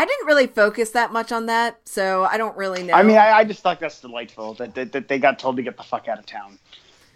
I 0.00 0.06
didn't 0.06 0.26
really 0.26 0.46
focus 0.46 0.92
that 0.92 1.12
much 1.12 1.30
on 1.30 1.44
that, 1.44 1.86
so 1.86 2.24
I 2.24 2.38
don't 2.38 2.56
really 2.56 2.82
know. 2.82 2.94
I 2.94 3.02
mean, 3.02 3.18
I, 3.18 3.32
I 3.32 3.44
just 3.44 3.60
thought 3.60 3.80
that's 3.80 4.00
delightful 4.00 4.54
that, 4.54 4.74
that 4.74 4.92
that 4.92 5.08
they 5.08 5.18
got 5.18 5.38
told 5.38 5.56
to 5.56 5.62
get 5.62 5.76
the 5.76 5.82
fuck 5.82 6.08
out 6.08 6.18
of 6.18 6.24
town 6.24 6.58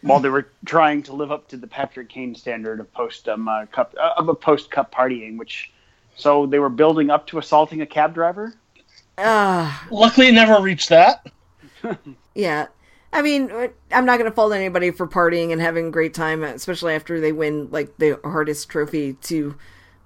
while 0.02 0.20
they 0.20 0.28
were 0.28 0.50
trying 0.66 1.02
to 1.04 1.14
live 1.14 1.32
up 1.32 1.48
to 1.48 1.56
the 1.56 1.66
Patrick 1.66 2.10
Kane 2.10 2.34
standard 2.34 2.80
of 2.80 2.92
post 2.92 3.26
um, 3.26 3.48
uh, 3.48 3.64
cup 3.72 3.94
uh, 3.98 4.12
of 4.18 4.28
a 4.28 4.34
post 4.34 4.70
cup 4.70 4.94
partying, 4.94 5.38
which 5.38 5.72
so 6.14 6.44
they 6.44 6.58
were 6.58 6.68
building 6.68 7.08
up 7.08 7.26
to 7.28 7.38
assaulting 7.38 7.80
a 7.80 7.86
cab 7.86 8.12
driver. 8.12 8.52
Ah, 9.16 9.88
Luckily, 9.90 10.28
it 10.28 10.32
never 10.32 10.60
reached 10.60 10.90
that. 10.90 11.26
yeah. 12.34 12.66
I 13.14 13.22
mean, 13.22 13.50
uh, 13.50 13.68
I'm 13.92 14.04
not 14.04 14.18
going 14.18 14.30
to 14.30 14.34
fault 14.34 14.52
anybody 14.52 14.90
for 14.90 15.08
partying 15.08 15.52
and 15.52 15.60
having 15.62 15.86
a 15.86 15.90
great 15.90 16.12
time, 16.12 16.44
especially 16.44 16.92
after 16.92 17.18
they 17.18 17.32
win 17.32 17.70
like 17.70 17.96
the 17.96 18.20
hardest 18.24 18.68
trophy 18.68 19.14
to 19.22 19.56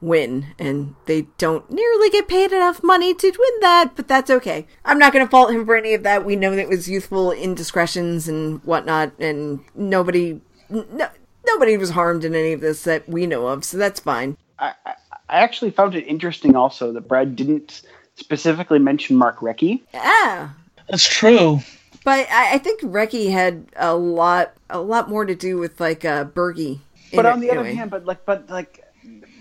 win, 0.00 0.46
and 0.58 0.94
they 1.06 1.22
don't 1.38 1.70
nearly 1.70 2.10
get 2.10 2.28
paid 2.28 2.52
enough 2.52 2.82
money 2.82 3.14
to 3.14 3.26
win 3.26 3.60
that. 3.60 3.92
But 3.96 4.08
that's 4.08 4.30
okay. 4.30 4.66
I'm 4.84 4.98
not 4.98 5.12
going 5.12 5.24
to 5.24 5.30
fault 5.30 5.50
him 5.50 5.66
for 5.66 5.76
any 5.76 5.94
of 5.94 6.02
that. 6.04 6.24
We 6.24 6.36
know 6.36 6.52
that 6.52 6.62
it 6.62 6.68
was 6.68 6.88
youthful 6.88 7.32
indiscretions 7.32 8.28
and 8.28 8.62
whatnot, 8.64 9.12
and 9.18 9.60
nobody, 9.74 10.40
no, 10.70 11.08
nobody 11.46 11.76
was 11.76 11.90
harmed 11.90 12.24
in 12.24 12.34
any 12.34 12.52
of 12.52 12.60
this 12.60 12.84
that 12.84 13.08
we 13.08 13.26
know 13.26 13.48
of, 13.48 13.64
so 13.64 13.76
that's 13.76 14.00
fine. 14.00 14.36
I, 14.58 14.74
I, 14.84 14.94
I 15.28 15.38
actually 15.40 15.70
found 15.70 15.94
it 15.94 16.02
interesting 16.06 16.56
also 16.56 16.92
that 16.92 17.08
Brad 17.08 17.36
didn't 17.36 17.82
specifically 18.16 18.78
mention 18.78 19.16
Mark 19.16 19.38
Recchi. 19.38 19.82
Yeah. 19.92 20.50
That's 20.88 21.06
true. 21.06 21.60
But 22.04 22.26
I, 22.30 22.54
I 22.54 22.58
think 22.58 22.80
Recchi 22.80 23.30
had 23.30 23.66
a 23.76 23.94
lot, 23.94 24.54
a 24.70 24.80
lot 24.80 25.08
more 25.10 25.24
to 25.24 25.34
do 25.34 25.58
with 25.58 25.80
like 25.80 26.04
uh, 26.04 26.24
Bergie. 26.24 26.80
But 27.12 27.26
on 27.26 27.40
the 27.40 27.50
other 27.50 27.64
hand, 27.64 27.90
but 27.90 28.04
like, 28.04 28.24
but 28.24 28.48
like, 28.50 28.84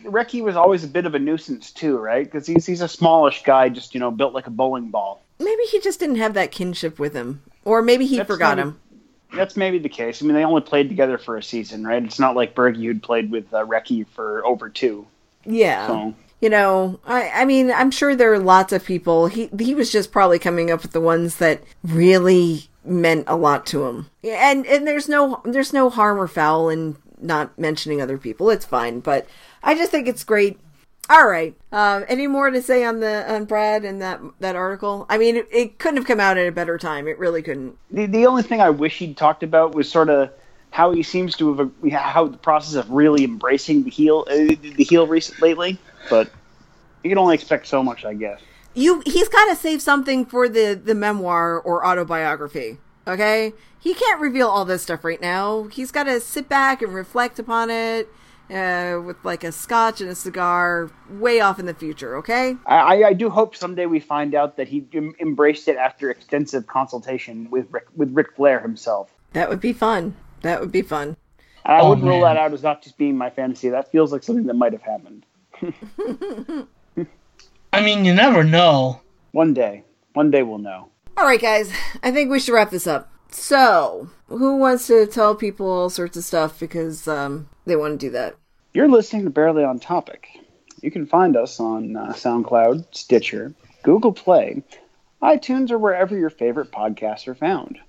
Recchi 0.07 0.41
was 0.43 0.55
always 0.55 0.83
a 0.83 0.87
bit 0.87 1.05
of 1.05 1.13
a 1.15 1.19
nuisance 1.19 1.71
too, 1.71 1.97
right? 1.97 2.25
Because 2.25 2.47
he's 2.47 2.65
he's 2.65 2.81
a 2.81 2.87
smallish 2.87 3.43
guy, 3.43 3.69
just 3.69 3.93
you 3.93 3.99
know, 3.99 4.11
built 4.11 4.33
like 4.33 4.47
a 4.47 4.51
bowling 4.51 4.89
ball. 4.89 5.21
maybe 5.39 5.63
he 5.71 5.79
just 5.79 5.99
didn't 5.99 6.15
have 6.17 6.33
that 6.33 6.51
kinship 6.51 6.97
with 6.99 7.13
him, 7.13 7.41
or 7.65 7.81
maybe 7.81 8.05
he 8.05 8.17
That's 8.17 8.27
forgot 8.27 8.57
maybe- 8.57 8.69
him. 8.69 8.79
That's 9.35 9.57
maybe 9.57 9.77
the 9.77 9.89
case. 9.89 10.23
I 10.23 10.25
mean, 10.25 10.35
they 10.35 10.45
only 10.45 10.61
played 10.61 10.87
together 10.87 11.17
for 11.17 11.35
a 11.35 11.43
season, 11.43 11.85
right? 11.85 12.01
It's 12.01 12.17
not 12.17 12.33
like 12.37 12.55
Bergie 12.55 12.85
who'd 12.85 13.03
played 13.03 13.29
with 13.29 13.53
uh, 13.53 13.65
Recchi 13.65 14.07
for 14.07 14.43
over 14.45 14.69
two. 14.69 15.05
Yeah. 15.45 15.85
So 15.85 16.13
You 16.39 16.49
know, 16.49 17.01
I, 17.05 17.29
I 17.29 17.45
mean, 17.45 17.69
I'm 17.69 17.91
sure 17.91 18.15
there 18.15 18.31
are 18.31 18.39
lots 18.39 18.71
of 18.71 18.85
people. 18.85 19.27
He 19.27 19.49
he 19.59 19.75
was 19.75 19.91
just 19.91 20.13
probably 20.13 20.39
coming 20.39 20.71
up 20.71 20.81
with 20.81 20.93
the 20.93 21.01
ones 21.01 21.37
that 21.37 21.61
really 21.83 22.69
meant 22.85 23.25
a 23.27 23.35
lot 23.35 23.65
to 23.67 23.85
him. 23.85 24.09
And 24.23 24.65
and 24.65 24.87
there's 24.87 25.09
no 25.09 25.41
there's 25.43 25.73
no 25.73 25.89
harm 25.89 26.19
or 26.21 26.27
foul 26.29 26.69
in 26.69 26.95
not 27.19 27.57
mentioning 27.59 28.01
other 28.01 28.17
people. 28.17 28.49
It's 28.49 28.63
fine, 28.65 29.01
but 29.01 29.27
I 29.67 29.75
just 29.75 29.91
think 29.91 30.07
it's 30.07 30.23
great. 30.23 30.59
All 31.09 31.27
right. 31.27 31.55
Um, 31.71 32.05
any 32.07 32.25
more 32.27 32.49
to 32.49 32.61
say 32.61 32.83
on 32.83 32.99
the 33.01 33.31
on 33.31 33.45
Brad 33.45 33.85
and 33.85 34.01
that 34.01 34.21
that 34.39 34.55
article? 34.55 35.05
I 35.09 35.17
mean, 35.19 35.35
it, 35.37 35.47
it 35.51 35.79
couldn't 35.79 35.97
have 35.97 36.07
come 36.07 36.19
out 36.19 36.37
at 36.37 36.47
a 36.47 36.51
better 36.51 36.77
time. 36.77 37.07
It 37.07 37.19
really 37.19 37.43
couldn't. 37.43 37.77
the 37.91 38.07
the 38.07 38.25
only 38.25 38.43
thing 38.43 38.61
I 38.61 38.69
wish 38.71 38.97
he'd 38.97 39.17
talked 39.17 39.43
about 39.43 39.75
was 39.75 39.89
sort 39.91 40.09
of 40.09 40.31
how 40.71 40.91
he 40.91 41.03
seems 41.03 41.35
to 41.37 41.53
have 41.55 41.71
how 41.93 42.27
the 42.27 42.37
process 42.37 42.75
of 42.75 42.89
really 42.91 43.23
embracing 43.23 43.83
the 43.83 43.89
heel 43.91 44.25
uh, 44.29 44.33
the 44.35 44.85
heel 44.89 45.07
recent 45.07 45.41
lately. 45.41 45.77
But 46.09 46.29
you 47.03 47.09
can 47.09 47.17
only 47.17 47.35
expect 47.35 47.67
so 47.67 47.83
much, 47.83 48.05
I 48.05 48.13
guess. 48.15 48.41
you 48.73 49.01
he's 49.05 49.29
got 49.29 49.45
to 49.45 49.55
save 49.55 49.81
something 49.81 50.25
for 50.25 50.49
the 50.49 50.73
the 50.75 50.95
memoir 50.95 51.59
or 51.59 51.85
autobiography 51.85 52.77
okay 53.07 53.53
he 53.79 53.93
can't 53.93 54.19
reveal 54.21 54.47
all 54.49 54.65
this 54.65 54.83
stuff 54.83 55.03
right 55.03 55.21
now 55.21 55.63
he's 55.65 55.91
got 55.91 56.03
to 56.03 56.19
sit 56.19 56.49
back 56.49 56.81
and 56.81 56.93
reflect 56.93 57.39
upon 57.39 57.69
it 57.69 58.07
uh, 58.49 59.01
with 59.05 59.17
like 59.23 59.43
a 59.43 59.51
scotch 59.51 59.99
and 60.01 60.09
a 60.09 60.15
cigar 60.15 60.89
way 61.09 61.39
off 61.41 61.59
in 61.59 61.65
the 61.65 61.73
future 61.73 62.15
okay 62.17 62.55
I, 62.65 62.75
I- 63.03 63.07
I 63.09 63.13
do 63.13 63.29
hope 63.29 63.55
someday 63.55 63.85
we 63.85 63.99
find 63.99 64.33
out 64.35 64.57
that 64.57 64.67
he 64.67 64.85
em- 64.93 65.13
embraced 65.19 65.67
it 65.67 65.77
after 65.77 66.09
extensive 66.09 66.67
consultation 66.67 67.49
with 67.49 67.67
Rick, 67.71 67.87
with 67.95 68.13
Ric 68.13 68.35
Flair 68.35 68.59
himself. 68.59 69.11
that 69.33 69.49
would 69.49 69.59
be 69.61 69.73
fun 69.73 70.15
that 70.41 70.61
would 70.61 70.71
be 70.71 70.81
fun 70.81 71.17
And 71.65 71.75
I 71.77 71.81
Oh, 71.81 71.89
wouldn't 71.89 72.07
rule 72.07 72.21
that 72.21 72.37
out 72.37 72.53
as 72.53 72.63
not 72.63 72.81
just 72.81 72.97
being 72.97 73.17
my 73.17 73.29
fantasy. 73.29 73.67
That 73.69 73.91
feels 73.91 74.11
like 74.13 74.23
something 74.23 74.45
that 74.45 74.53
might 74.55 74.71
have 74.73 74.81
happened 74.83 75.25
I 77.73 77.81
mean, 77.81 78.05
you 78.05 78.13
never 78.13 78.43
know. 78.43 79.01
one 79.31 79.53
day. 79.53 79.83
One 80.13 80.31
day 80.31 80.41
we'll 80.43 80.57
know. 80.59 80.89
all 81.17 81.25
right 81.25 81.41
guys 81.41 81.71
i 82.03 82.09
think 82.11 82.29
we 82.31 82.39
should 82.39 82.53
wrap 82.53 82.69
this 82.71 82.87
up 82.87 83.11
so 83.29 84.09
who 84.27 84.57
wants 84.57 84.87
to 84.87 85.05
tell 85.07 85.35
people 85.35 85.69
all 85.69 85.89
sorts 85.89 86.17
of 86.17 86.23
stuff 86.23 86.59
because 86.59 87.07
um 87.07 87.49
they 87.65 87.75
want 87.75 87.99
to 87.99 88.05
do 88.05 88.11
that 88.11 88.35
You're 88.73 88.87
listening 88.87 89.23
to 89.23 89.29
Barely 89.29 89.63
on 89.63 89.79
Topic. 89.79 90.27
You 90.81 90.91
can 90.91 91.07
find 91.07 91.35
us 91.35 91.59
on 91.59 91.95
uh, 91.95 92.13
SoundCloud, 92.13 92.85
Stitcher, 92.91 93.53
Google 93.81 94.11
Play, 94.13 94.61
iTunes, 95.23 95.71
or 95.71 95.79
wherever 95.79 96.15
your 96.15 96.29
favorite 96.29 96.71
podcasts 96.71 97.27
are 97.27 97.33
found. 97.33 97.79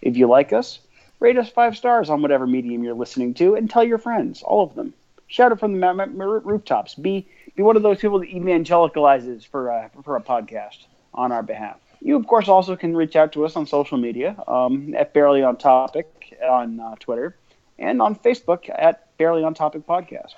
If 0.00 0.16
you 0.16 0.26
like 0.28 0.54
us, 0.54 0.78
rate 1.20 1.36
us 1.36 1.50
five 1.50 1.76
stars 1.76 2.08
on 2.08 2.22
whatever 2.22 2.46
medium 2.46 2.82
you're 2.82 2.94
listening 2.94 3.34
to, 3.34 3.54
and 3.54 3.68
tell 3.68 3.84
your 3.84 3.98
friends, 3.98 4.42
all 4.42 4.62
of 4.64 4.74
them. 4.74 4.94
Shout 5.26 5.52
it 5.52 5.60
from 5.60 5.78
the 5.78 6.42
rooftops. 6.44 6.94
Be 6.94 7.26
be 7.54 7.62
one 7.62 7.76
of 7.76 7.82
those 7.82 7.98
people 7.98 8.20
that 8.20 8.30
evangelicalizes 8.30 9.44
for 9.46 9.70
uh, 9.70 9.88
for 10.02 10.16
a 10.16 10.22
podcast 10.22 10.86
on 11.12 11.32
our 11.32 11.42
behalf. 11.42 11.78
You, 12.00 12.16
of 12.16 12.26
course, 12.26 12.48
also 12.48 12.76
can 12.76 12.96
reach 12.96 13.16
out 13.16 13.32
to 13.32 13.44
us 13.44 13.56
on 13.56 13.66
social 13.66 13.98
media 13.98 14.36
um, 14.46 14.94
at 14.94 15.12
Barely 15.12 15.42
on 15.42 15.56
Topic 15.56 16.38
on 16.48 16.80
uh, 16.80 16.94
Twitter 17.00 17.36
and 17.78 18.00
on 18.02 18.14
Facebook 18.14 18.70
at 18.76 19.16
Barely 19.18 19.42
on 19.42 19.54
Topic 19.54 19.86
Podcast. 19.86 20.34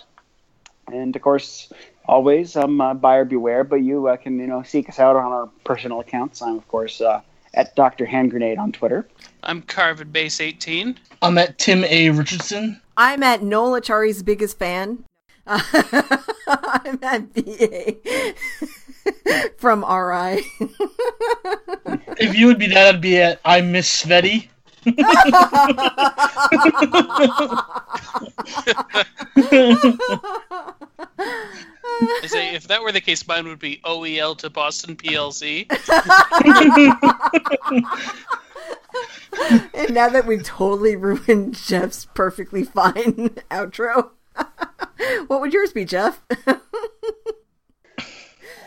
And 0.92 1.14
of 1.14 1.22
course, 1.22 1.72
always 2.06 2.56
um, 2.56 2.80
uh, 2.80 2.94
buyer 2.94 3.24
beware, 3.24 3.64
but 3.64 3.76
you 3.76 4.08
uh, 4.08 4.16
can 4.16 4.38
you 4.38 4.46
know 4.46 4.62
seek 4.62 4.88
us 4.88 4.98
out 4.98 5.16
on 5.16 5.32
our 5.32 5.46
personal 5.64 6.00
accounts. 6.00 6.42
I'm 6.42 6.56
of 6.56 6.66
course 6.68 7.00
uh, 7.00 7.20
at 7.54 7.76
Dr. 7.76 8.06
Hand 8.06 8.30
Grenade 8.30 8.58
on 8.58 8.72
Twitter. 8.72 9.06
I'm 9.42 9.62
Carvid 9.62 10.12
Base 10.12 10.40
18. 10.40 10.98
I'm 11.22 11.38
at 11.38 11.58
Tim 11.58 11.84
A. 11.84 12.11
Richardson. 12.11 12.80
I'm 12.96 13.22
at 13.22 13.42
Noel 13.42 13.80
Acciari's 13.80 14.22
biggest 14.22 14.58
fan. 14.58 15.04
I'm 15.46 16.98
at 17.02 17.32
BA 17.32 18.34
from 19.58 19.84
RI. 19.84 20.42
If 22.18 22.36
you 22.36 22.46
would 22.46 22.58
be 22.58 22.66
that, 22.68 22.94
I'd 22.94 23.00
be 23.00 23.18
at 23.18 23.40
I 23.44 23.61
Miss 23.62 24.04
Sveti. 24.04 24.48
I 24.86 24.92
say 32.26 32.54
if 32.54 32.68
that 32.68 32.82
were 32.82 32.92
the 32.92 33.00
case, 33.00 33.26
mine 33.26 33.48
would 33.48 33.58
be 33.58 33.80
OEL 33.84 34.36
to 34.38 34.50
Boston 34.50 34.96
PLC. 34.96 35.66
and 39.74 39.94
now 39.94 40.08
that 40.08 40.26
we've 40.26 40.44
totally 40.44 40.96
ruined 40.96 41.54
Jeff's 41.54 42.06
perfectly 42.14 42.64
fine 42.64 43.30
outro, 43.50 44.11
what 45.26 45.40
would 45.40 45.52
yours 45.52 45.72
be, 45.72 45.84
Jeff? 45.84 46.20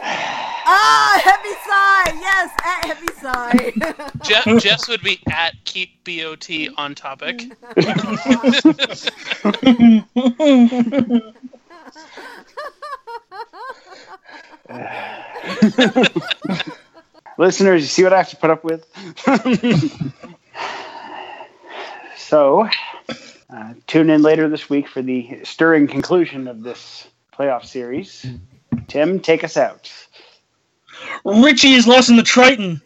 Ah, 0.03 1.21
heavy 1.23 1.53
sigh. 1.65 2.11
Yes, 2.19 2.51
at 2.63 2.85
heavy 2.85 3.07
sigh. 3.21 3.71
Jeff, 4.23 4.45
Jeff's 4.61 4.87
would 4.87 5.01
be 5.01 5.19
at 5.31 5.55
keep 5.65 6.03
BOT 6.03 6.49
on 6.77 6.93
topic. 6.95 7.51
Listeners, 17.37 17.81
you 17.81 17.87
see 17.87 18.03
what 18.03 18.13
I 18.13 18.17
have 18.17 18.29
to 18.29 18.35
put 18.35 18.49
up 18.49 18.63
with? 18.63 18.85
so, 22.17 22.67
uh, 23.49 23.73
tune 23.87 24.09
in 24.09 24.21
later 24.21 24.47
this 24.47 24.69
week 24.69 24.87
for 24.87 25.01
the 25.01 25.39
stirring 25.43 25.87
conclusion 25.87 26.47
of 26.47 26.63
this 26.63 27.07
playoff 27.33 27.65
series. 27.65 28.25
Tim, 28.93 29.19
take 29.21 29.43
us 29.43 29.57
out. 29.57 29.91
Richie 31.25 31.73
is 31.73 31.87
lost 31.87 32.09
in 32.09 32.17
the 32.17 32.23
Triton. 32.23 32.81